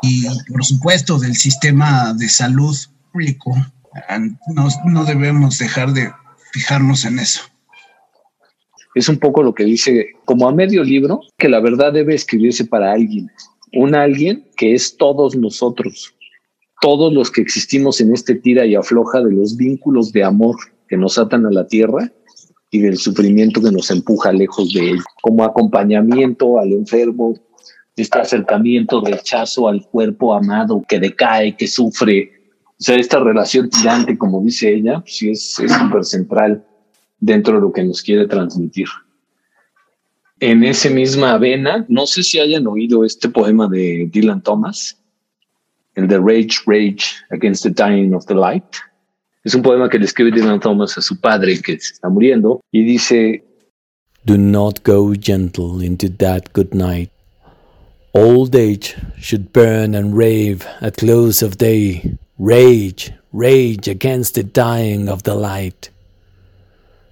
y 0.02 0.28
por 0.50 0.64
supuesto 0.64 1.20
del 1.20 1.36
sistema 1.36 2.14
de 2.14 2.30
salud 2.30 2.78
público. 3.12 3.54
No, 4.48 4.70
no 4.86 5.04
debemos 5.04 5.58
dejar 5.58 5.92
de 5.92 6.10
fijarnos 6.54 7.04
en 7.04 7.20
eso. 7.20 7.42
Es 8.96 9.08
un 9.08 9.20
poco 9.20 9.44
lo 9.44 9.54
que 9.54 9.66
dice, 9.66 10.08
como 10.26 10.48
a 10.48 10.54
medio 10.54 10.84
libro, 10.84 11.22
que 11.38 11.50
la 11.50 11.60
verdad 11.60 11.94
debe 11.94 12.16
escribirse 12.16 12.66
para 12.66 12.92
alguien, 12.92 13.30
un 13.74 13.94
alguien 13.94 14.46
que 14.58 14.74
es 14.74 14.98
todos 14.98 15.36
nosotros, 15.36 16.16
todos 16.82 17.14
los 17.14 17.30
que 17.30 17.42
existimos 17.42 18.02
en 18.02 18.14
este 18.14 18.36
tira 18.36 18.66
y 18.66 18.76
afloja 18.76 19.22
de 19.22 19.32
los 19.32 19.58
vínculos 19.58 20.12
de 20.12 20.24
amor 20.24 20.56
que 20.88 20.98
nos 20.98 21.18
atan 21.18 21.46
a 21.46 21.52
la 21.52 21.68
tierra 21.68 22.12
y 22.72 22.80
del 22.80 22.98
sufrimiento 22.98 23.62
que 23.62 23.72
nos 23.72 23.92
empuja 23.92 24.32
lejos 24.32 24.74
de 24.74 24.92
él, 24.92 25.00
como 25.22 25.44
acompañamiento 25.44 26.60
al 26.60 26.72
enfermo, 26.74 27.36
este 27.96 28.20
acercamiento, 28.20 29.02
rechazo 29.02 29.68
al 29.68 29.86
cuerpo 29.88 30.34
amado 30.34 30.84
que 30.88 31.00
decae, 31.00 31.56
que 31.58 31.68
sufre. 31.68 32.32
O 32.66 32.82
sea, 32.84 32.96
esta 32.96 33.20
relación 33.20 33.70
tirante, 33.70 34.18
como 34.18 34.42
dice 34.42 34.74
ella, 34.74 35.04
sí 35.06 35.32
es 35.32 35.54
súper 35.54 36.06
central 36.06 36.66
dentro 37.20 37.56
de 37.56 37.62
lo 37.62 37.72
que 37.72 37.84
nos 37.84 38.02
quiere 38.02 38.28
transmitir. 38.28 38.88
En 40.40 40.64
esa 40.64 40.90
misma 40.90 41.38
vena, 41.38 41.86
no 41.90 42.08
sé 42.08 42.24
si 42.24 42.40
hayan 42.40 42.66
oído 42.68 43.04
este 43.04 43.30
poema 43.30 43.68
de 43.68 44.10
Dylan 44.12 44.42
Thomas, 44.42 44.98
el 45.96 46.08
de 46.08 46.18
Rage, 46.18 46.60
Rage 46.66 47.16
Against 47.32 47.64
the 47.64 47.70
Dying 47.70 48.14
of 48.14 48.26
the 48.26 48.36
Light. 48.36 48.78
Es 49.44 49.54
un 49.54 49.62
poema 49.62 49.90
que 49.90 50.00
le 50.00 50.06
escribe 50.06 50.32
Dylan 50.32 50.60
Thomas 50.60 50.98
a 50.98 51.02
su 51.02 51.20
padre 51.20 51.62
que 51.62 51.80
se 51.80 51.94
está 51.94 52.10
muriendo 52.10 52.62
y 52.72 52.84
dice, 52.84 53.44
Do 54.26 54.38
not 54.38 54.84
go 54.86 55.14
gentle 55.14 55.84
into 55.84 56.10
that 56.10 56.54
good 56.54 56.74
night 56.74 57.10
Old 58.14 58.56
age 58.56 58.96
should 59.20 59.54
burn 59.54 59.94
and 59.94 60.18
rave 60.18 60.66
at 60.82 60.98
close 60.98 61.44
of 61.44 61.60
day, 61.60 62.18
rage, 62.40 63.14
rage 63.32 63.88
against 63.88 64.34
the 64.34 64.44
dying 64.44 65.08
of 65.08 65.24
the 65.24 65.36
light. 65.36 65.92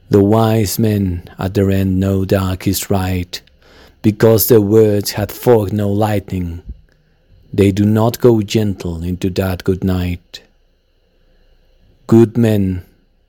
The 0.09 0.23
wise 0.23 0.79
men 0.79 1.29
at 1.37 1.53
their 1.53 1.69
end 1.69 1.99
know 1.99 2.25
dark 2.25 2.67
is 2.67 2.89
right, 2.89 3.41
because 4.01 4.47
their 4.47 4.61
words 4.61 5.11
had 5.11 5.31
forked 5.31 5.73
no 5.73 5.89
lightning. 5.89 6.61
They 7.53 7.71
do 7.71 7.85
not 7.85 8.19
go 8.19 8.41
gentle 8.41 9.03
into 9.03 9.29
that 9.31 9.63
good 9.63 9.83
night. 9.83 10.41
Good 12.07 12.37
men, 12.37 12.85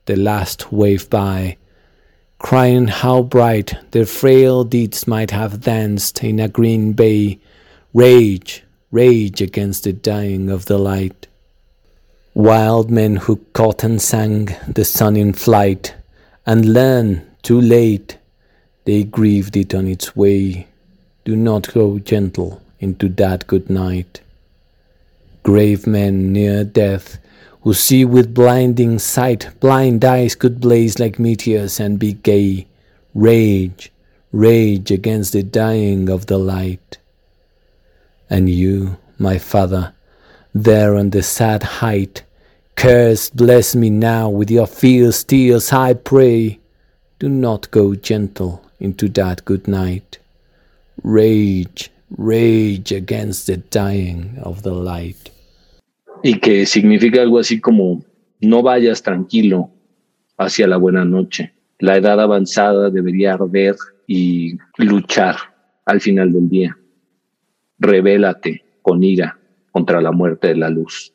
the 0.07 0.17
last 0.17 0.73
wave 0.73 1.11
by, 1.11 1.57
crying 2.39 2.87
how 2.87 3.23
bright 3.23 3.75
their 3.91 4.07
frail 4.07 4.63
deeds 4.63 5.07
might 5.07 5.33
have 5.33 5.63
danced 5.63 6.23
in 6.23 6.39
a 6.39 6.49
green 6.49 6.93
bay 6.93 7.41
Rage, 7.95 8.65
rage 8.91 9.41
against 9.41 9.85
the 9.85 9.95
dying 9.95 10.51
of 10.51 10.67
the 10.67 10.79
light. 10.79 11.27
Wild 12.35 12.91
men 12.91 13.17
who 13.17 13.37
caught 13.55 13.83
and 13.83 14.01
sang 14.01 14.55
the 14.69 14.85
sun 14.85 15.17
in 15.17 15.33
flight, 15.33 15.95
and 16.49 16.73
learn 16.73 17.21
too 17.43 17.61
late 17.61 18.17
they 18.87 19.05
grieved 19.05 19.55
it 19.55 19.75
on 19.75 19.87
its 19.87 20.17
way. 20.17 20.67
Do 21.27 21.37
not 21.37 21.75
go 21.75 21.99
gentle 21.99 22.63
into 22.81 23.11
that 23.21 23.47
good 23.47 23.69
night. 23.69 24.23
Grave 25.43 25.87
men 25.87 26.33
near 26.33 26.65
death, 26.65 27.19
who 27.61 27.75
see 27.75 28.07
with 28.07 28.33
blinding 28.33 28.99
sight, 28.99 29.51
blind 29.61 30.03
eyes 30.07 30.35
could 30.35 30.59
blaze 30.59 30.99
like 30.99 31.19
meteors 31.19 31.79
and 31.79 31.99
be 31.99 32.15
gay. 32.15 32.67
Rage, 33.13 33.93
rage 34.33 34.91
against 34.91 35.35
the 35.35 35.43
dying 35.43 36.09
of 36.09 36.25
the 36.25 36.39
light. 36.39 36.97
And 38.31 38.49
you, 38.49 38.97
my 39.19 39.37
father, 39.37 39.93
there 40.55 40.97
on 40.97 41.11
the 41.11 41.23
sad 41.23 41.63
height, 41.63 42.23
curse, 42.79 43.31
bless 43.31 43.75
me 43.75 43.91
now 43.91 44.29
with 44.31 44.51
your 44.51 44.67
fierce 44.67 45.25
tears, 45.25 45.73
I 45.73 45.95
pray. 45.95 46.59
Do 47.19 47.29
not 47.29 47.71
go 47.71 47.95
gentle 47.95 48.63
into 48.79 49.09
that 49.11 49.45
good 49.45 49.67
night. 49.67 50.19
Rage, 51.03 51.91
rage 52.17 52.93
against 52.93 53.47
the 53.49 53.57
dying 53.57 54.39
of 54.43 54.63
the 54.63 54.73
light. 54.73 55.31
Y 56.23 56.39
que 56.41 56.67
significa 56.67 57.21
algo 57.23 57.39
así 57.39 57.61
como, 57.61 58.03
no 58.41 58.63
vayas 58.63 59.03
tranquilo 59.03 59.71
hacia 60.39 60.67
la 60.67 60.77
buena 60.77 61.05
noche. 61.05 61.53
La 61.81 61.97
edad 61.97 62.21
avanzada 62.21 62.91
debería 62.91 63.35
arder 63.35 63.77
y 64.07 64.57
luchar 64.79 65.37
al 65.85 66.01
final 66.01 66.33
del 66.33 66.49
día. 66.49 66.77
revélate 67.79 68.65
con 68.83 69.03
ira 69.03 69.39
contra 69.73 70.01
la 70.01 70.13
muerte 70.13 70.49
de 70.49 70.57
la 70.57 70.71
luz. 70.71 71.13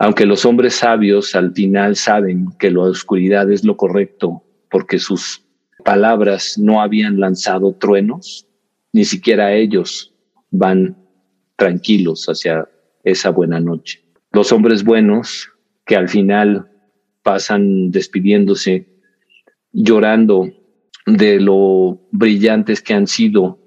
Aunque 0.00 0.24
los 0.24 0.46
hombres 0.46 0.76
sabios 0.76 1.34
al 1.34 1.52
final 1.52 1.94
saben 1.94 2.48
que 2.58 2.70
la 2.70 2.80
oscuridad 2.80 3.52
es 3.52 3.64
lo 3.64 3.76
correcto 3.76 4.42
porque 4.70 4.98
sus 4.98 5.44
palabras 5.84 6.56
no 6.56 6.80
habían 6.80 7.20
lanzado 7.20 7.74
truenos, 7.74 8.48
ni 8.94 9.04
siquiera 9.04 9.52
ellos 9.52 10.14
van 10.50 10.96
tranquilos 11.56 12.24
hacia 12.30 12.66
esa 13.04 13.28
buena 13.28 13.60
noche. 13.60 14.02
Los 14.32 14.52
hombres 14.52 14.84
buenos 14.84 15.50
que 15.84 15.96
al 15.96 16.08
final 16.08 16.70
pasan 17.22 17.90
despidiéndose, 17.90 18.88
llorando 19.70 20.48
de 21.04 21.40
lo 21.40 22.00
brillantes 22.10 22.80
que 22.80 22.94
han 22.94 23.06
sido 23.06 23.58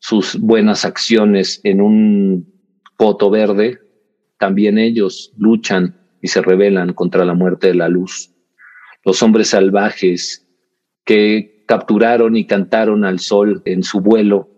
sus 0.00 0.38
buenas 0.38 0.84
acciones 0.84 1.62
en 1.64 1.80
un 1.80 2.52
poto 2.98 3.30
verde, 3.30 3.78
también 4.38 4.78
ellos 4.78 5.32
luchan 5.36 5.96
y 6.22 6.28
se 6.28 6.42
rebelan 6.42 6.94
contra 6.94 7.24
la 7.24 7.34
muerte 7.34 7.68
de 7.68 7.74
la 7.74 7.88
luz. 7.88 8.30
Los 9.04 9.22
hombres 9.22 9.48
salvajes 9.48 10.46
que 11.04 11.64
capturaron 11.66 12.36
y 12.36 12.46
cantaron 12.46 13.04
al 13.04 13.18
sol 13.18 13.62
en 13.64 13.82
su 13.82 14.00
vuelo 14.00 14.48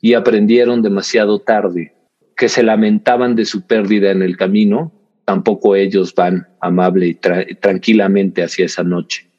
y 0.00 0.14
aprendieron 0.14 0.82
demasiado 0.82 1.40
tarde, 1.40 1.94
que 2.36 2.48
se 2.48 2.62
lamentaban 2.62 3.34
de 3.34 3.44
su 3.44 3.66
pérdida 3.66 4.10
en 4.10 4.22
el 4.22 4.36
camino, 4.36 4.92
tampoco 5.24 5.76
ellos 5.76 6.14
van 6.14 6.46
amable 6.60 7.06
y 7.08 7.14
tranquilamente 7.14 8.42
hacia 8.42 8.66
esa 8.66 8.82
noche. 8.82 9.30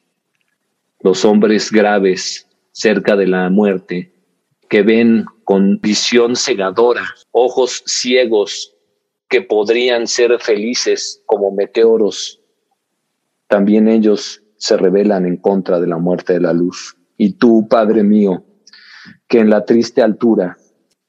Los 1.02 1.24
hombres 1.24 1.72
graves 1.72 2.48
cerca 2.72 3.16
de 3.16 3.28
la 3.28 3.50
muerte 3.50 4.12
que 4.70 4.82
ven 4.82 5.26
con 5.44 5.80
visión 5.80 6.36
cegadora, 6.36 7.06
ojos 7.32 7.84
ciegos 7.86 8.75
que 9.30 9.42
podrían 9.42 10.08
ser 10.08 10.40
felices 10.40 11.24
como 11.26 11.52
meteoros, 11.52 12.42
también 13.48 13.88
ellos 13.88 14.44
se 14.58 14.78
rebelan 14.78 15.26
en 15.26 15.38
contra 15.38 15.80
de 15.80 15.88
la 15.88 15.98
muerte 15.98 16.34
de 16.34 16.42
la 16.42 16.54
luz. 16.54 16.98
Y 17.18 17.34
tú, 17.34 17.68
Padre 17.68 18.04
mío, 18.04 18.46
que 19.28 19.40
en 19.40 19.50
la 19.50 19.66
triste 19.66 20.02
altura 20.02 20.58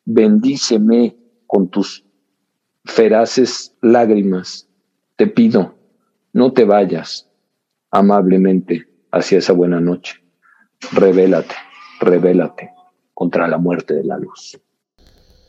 bendíceme 0.05 1.17
con 1.47 1.69
tus 1.69 2.05
feraces 2.85 3.75
lágrimas. 3.83 4.69
Te 5.17 5.27
pido, 5.27 5.77
no 6.33 6.53
te 6.53 6.65
vayas 6.65 7.29
amablemente 7.91 8.89
hacia 9.11 9.39
esa 9.39 9.53
buena 9.53 9.81
noche. 9.81 10.23
Revélate, 10.93 11.55
revélate 12.01 12.71
contra 13.15 13.49
la 13.49 13.59
muerte 13.59 13.95
de 13.95 14.05
la 14.05 14.19
luz. 14.19 14.61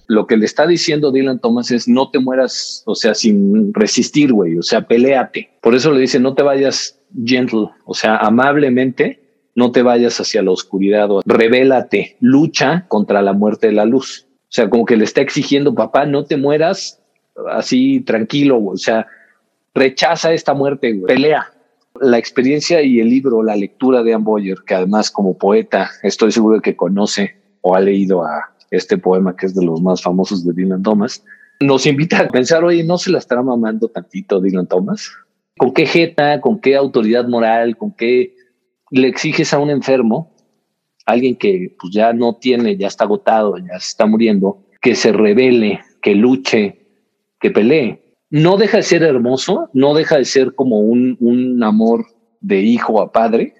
Lo 0.07 0.25
que 0.25 0.37
le 0.37 0.45
está 0.45 0.65
diciendo 0.65 1.11
Dylan 1.11 1.39
Thomas 1.39 1.69
es 1.71 1.87
no 1.87 2.09
te 2.09 2.19
mueras, 2.19 2.83
o 2.85 2.95
sea, 2.95 3.13
sin 3.13 3.73
resistir, 3.73 4.31
güey, 4.31 4.57
o 4.57 4.63
sea, 4.63 4.87
peleate. 4.87 5.49
Por 5.61 5.75
eso 5.75 5.91
le 5.91 5.99
dice 5.99 6.19
no 6.19 6.33
te 6.33 6.43
vayas 6.43 6.99
gentle, 7.25 7.69
o 7.85 7.93
sea, 7.93 8.17
amablemente, 8.17 9.21
no 9.55 9.71
te 9.71 9.81
vayas 9.81 10.19
hacia 10.19 10.43
la 10.43 10.51
oscuridad, 10.51 11.09
o 11.11 11.21
revélate, 11.25 12.15
lucha 12.19 12.85
contra 12.87 13.21
la 13.21 13.33
muerte 13.33 13.67
de 13.67 13.73
la 13.73 13.85
luz. 13.85 14.27
O 14.43 14.51
sea, 14.51 14.69
como 14.69 14.85
que 14.85 14.95
le 14.95 15.03
está 15.03 15.21
exigiendo, 15.21 15.75
papá, 15.75 16.05
no 16.05 16.25
te 16.25 16.37
mueras 16.37 17.01
así 17.51 18.01
tranquilo, 18.01 18.63
o 18.63 18.77
sea, 18.77 19.07
rechaza 19.73 20.33
esta 20.33 20.53
muerte, 20.53 20.99
pelea. 21.05 21.51
La 21.99 22.17
experiencia 22.17 22.81
y 22.81 22.99
el 22.99 23.09
libro, 23.09 23.41
la 23.43 23.55
lectura 23.55 24.03
de 24.03 24.13
Anne 24.13 24.23
Boyer, 24.23 24.57
que 24.65 24.75
además 24.75 25.09
como 25.09 25.37
poeta 25.37 25.89
estoy 26.03 26.31
seguro 26.31 26.57
de 26.57 26.61
que 26.61 26.75
conoce 26.75 27.37
o 27.61 27.75
ha 27.75 27.79
leído 27.79 28.23
a 28.23 28.53
este 28.71 28.97
poema 28.97 29.35
que 29.35 29.45
es 29.45 29.55
de 29.55 29.65
los 29.65 29.81
más 29.81 30.01
famosos 30.01 30.45
de 30.45 30.53
Dylan 30.53 30.83
Thomas, 30.83 31.23
nos 31.59 31.85
invita 31.85 32.19
a 32.19 32.27
pensar, 32.27 32.63
oye, 32.63 32.83
¿no 32.83 32.97
se 32.97 33.11
la 33.11 33.17
estará 33.17 33.41
mamando 33.41 33.87
tantito 33.87 34.39
Dylan 34.39 34.67
Thomas? 34.67 35.09
¿Con 35.57 35.73
qué 35.73 35.85
jeta, 35.85 36.39
con 36.41 36.59
qué 36.59 36.75
autoridad 36.75 37.27
moral, 37.27 37.77
con 37.77 37.91
qué 37.91 38.35
le 38.91 39.07
exiges 39.07 39.53
a 39.53 39.59
un 39.59 39.69
enfermo, 39.69 40.35
alguien 41.05 41.35
que 41.35 41.75
pues, 41.79 41.93
ya 41.93 42.13
no 42.13 42.35
tiene, 42.35 42.77
ya 42.77 42.87
está 42.87 43.05
agotado, 43.05 43.57
ya 43.57 43.79
se 43.79 43.89
está 43.89 44.05
muriendo, 44.05 44.63
que 44.81 44.95
se 44.95 45.11
revele, 45.11 45.81
que 46.01 46.15
luche, 46.15 46.85
que 47.39 47.49
pelee? 47.49 48.15
No 48.29 48.57
deja 48.57 48.77
de 48.77 48.83
ser 48.83 49.03
hermoso, 49.03 49.69
no 49.73 49.93
deja 49.93 50.17
de 50.17 50.25
ser 50.25 50.53
como 50.53 50.79
un, 50.79 51.17
un 51.19 51.63
amor 51.63 52.05
de 52.41 52.61
hijo 52.61 53.01
a 53.01 53.11
padre, 53.11 53.55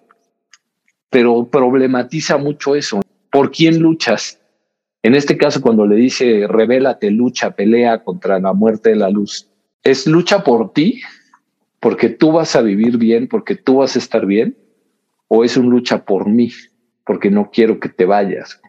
pero 1.10 1.50
problematiza 1.50 2.38
mucho 2.38 2.76
eso. 2.76 3.02
¿Por 3.32 3.52
quién 3.52 3.80
luchas? 3.80 4.40
En 5.04 5.16
este 5.16 5.38
caso, 5.38 5.62
cuando 5.62 5.86
le 5.86 5.96
dice, 5.96 6.48
revélate, 6.48 7.12
lucha, 7.12 7.52
pelea 7.52 8.04
contra 8.04 8.40
la 8.40 8.54
muerte 8.54 8.90
de 8.90 8.96
la 8.96 9.10
luz, 9.10 9.48
¿es 9.84 10.08
lucha 10.08 10.44
por 10.44 10.74
ti? 10.74 11.02
¿Porque 11.80 12.10
tú 12.10 12.32
vas 12.32 12.56
a 12.56 12.62
vivir 12.62 12.98
bien? 12.98 13.28
¿Porque 13.28 13.56
tú 13.56 13.78
vas 13.78 13.96
a 13.96 14.00
estar 14.00 14.26
bien? 14.26 14.58
¿O 15.28 15.44
es 15.44 15.56
una 15.56 15.70
lucha 15.70 16.04
por 16.04 16.28
mí? 16.28 16.52
Porque 17.06 17.30
no 17.30 17.52
quiero 17.52 17.80
que 17.80 17.90
te 17.90 18.06
vayas. 18.06 18.60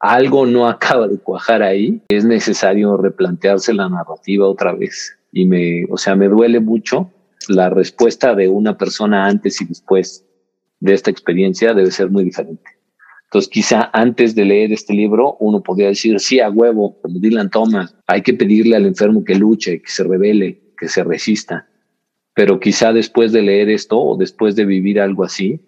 Algo 0.00 0.46
no 0.46 0.68
acaba 0.68 1.08
de 1.08 1.18
cuajar 1.18 1.62
ahí. 1.62 2.02
Es 2.08 2.24
necesario 2.24 2.96
replantearse 2.96 3.72
la 3.74 3.88
narrativa 3.88 4.48
otra 4.48 4.74
vez. 4.74 5.18
Y 5.32 5.46
me, 5.46 5.84
o 5.90 5.96
sea, 5.96 6.16
me 6.16 6.28
duele 6.28 6.60
mucho 6.60 7.10
la 7.48 7.70
respuesta 7.70 8.34
de 8.34 8.48
una 8.48 8.76
persona 8.76 9.26
antes 9.26 9.60
y 9.60 9.66
después 9.66 10.24
de 10.80 10.94
esta 10.94 11.10
experiencia 11.10 11.74
debe 11.74 11.90
ser 11.90 12.10
muy 12.10 12.24
diferente. 12.24 12.75
Entonces, 13.26 13.50
quizá 13.50 13.90
antes 13.92 14.34
de 14.34 14.44
leer 14.44 14.72
este 14.72 14.94
libro, 14.94 15.36
uno 15.40 15.62
podría 15.62 15.88
decir, 15.88 16.18
sí, 16.20 16.38
a 16.38 16.48
huevo, 16.48 17.00
como 17.02 17.18
Dylan 17.18 17.50
Thomas, 17.50 17.94
hay 18.06 18.22
que 18.22 18.34
pedirle 18.34 18.76
al 18.76 18.86
enfermo 18.86 19.24
que 19.24 19.34
luche, 19.34 19.82
que 19.82 19.90
se 19.90 20.04
revele, 20.04 20.60
que 20.78 20.88
se 20.88 21.02
resista. 21.02 21.68
Pero 22.34 22.60
quizá 22.60 22.92
después 22.92 23.32
de 23.32 23.42
leer 23.42 23.68
esto 23.68 23.98
o 23.98 24.16
después 24.16 24.54
de 24.54 24.64
vivir 24.64 25.00
algo 25.00 25.24
así, 25.24 25.60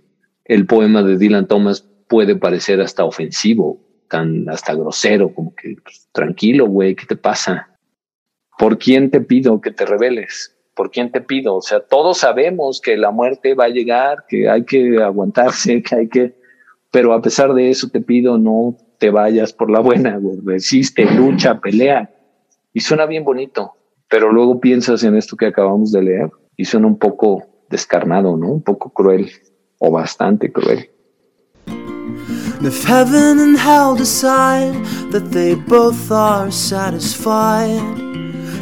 el 0.45 0.67
poema 0.67 1.03
de 1.03 1.19
Dylan 1.19 1.49
Thomas 1.49 1.89
puede 2.09 2.37
parecer 2.37 2.81
hasta 2.81 3.05
ofensivo, 3.05 3.81
tan 4.09 4.49
hasta 4.49 4.75
grosero, 4.75 5.35
como 5.35 5.55
que 5.55 5.77
pues, 5.83 6.09
tranquilo, 6.13 6.67
güey, 6.67 6.95
¿qué 6.95 7.07
te 7.07 7.17
pasa? 7.17 7.71
¿Por 8.57 8.79
quién 8.79 9.11
te 9.11 9.21
pido 9.21 9.61
que 9.61 9.73
te 9.73 9.85
reveles? 9.85 10.57
¿Por 10.75 10.91
quién 10.91 11.11
te 11.11 11.21
pido? 11.21 11.57
O 11.57 11.63
sea, 11.63 11.81
todos 11.81 12.19
sabemos 12.19 12.81
que 12.81 12.97
la 12.97 13.11
muerte 13.11 13.55
va 13.55 13.65
a 13.65 13.69
llegar, 13.69 14.25
que 14.29 14.49
hay 14.49 14.65
que 14.65 15.03
aguantarse, 15.03 15.83
que 15.83 15.95
hay 15.95 16.09
que 16.09 16.38
pero 16.91 17.13
a 17.13 17.23
pesar 17.23 17.53
de 17.55 17.71
eso 17.71 17.89
te 17.89 18.01
pido 18.01 18.39
no 18.39 18.77
te 18.99 19.11
vayas 19.11 19.53
por 19.53 19.71
la 19.71 19.81
buena, 19.81 20.21
resiste, 20.45 21.05
lucha, 21.05 21.61
pelea. 21.61 22.11
Y 22.73 22.81
suena 22.81 23.07
bien 23.07 23.25
bonito, 23.25 23.75
pero 24.09 24.33
luego 24.33 24.61
piensas 24.61 25.05
en 25.05 25.17
esto 25.17 25.37
que 25.37 25.47
acabamos 25.47 25.93
de 25.93 26.03
leer 26.03 26.31
y 26.57 26.65
suena 26.65 26.87
un 26.87 26.99
poco 26.99 27.45
descarnado, 27.71 28.37
¿no? 28.37 28.51
Un 28.53 28.63
poco 28.63 28.91
cruel 28.91 29.31
o 29.79 29.91
bastante 29.91 30.51
cruel. 30.51 30.91
Heaven 32.61 33.57
hell 33.57 33.97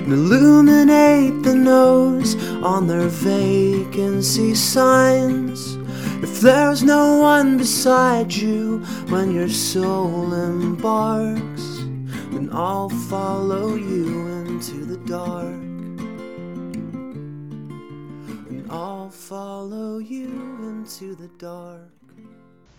illuminate 0.06 1.42
the 1.42 1.54
nose 1.54 2.36
on 2.62 2.86
their 2.86 3.08
vacancy 3.08 4.54
signs. 4.54 5.75
If 6.22 6.40
there's 6.40 6.82
no 6.82 7.18
one 7.18 7.58
beside 7.58 8.32
you 8.32 8.78
when 9.08 9.32
your 9.32 9.48
soul 9.48 10.32
embarks, 10.32 11.78
then 12.32 12.48
I'll 12.52 12.88
follow 12.88 13.74
you 13.74 14.26
into 14.28 14.84
the 14.84 14.96
dark. 15.06 15.54
And 18.48 18.66
I'll 18.70 19.10
follow 19.10 19.98
you 19.98 20.28
into 20.62 21.14
the 21.14 21.28
dark. 21.38 21.90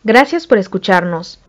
Gracias 0.04 0.48
por 0.48 0.58
escucharnos. 0.58 1.40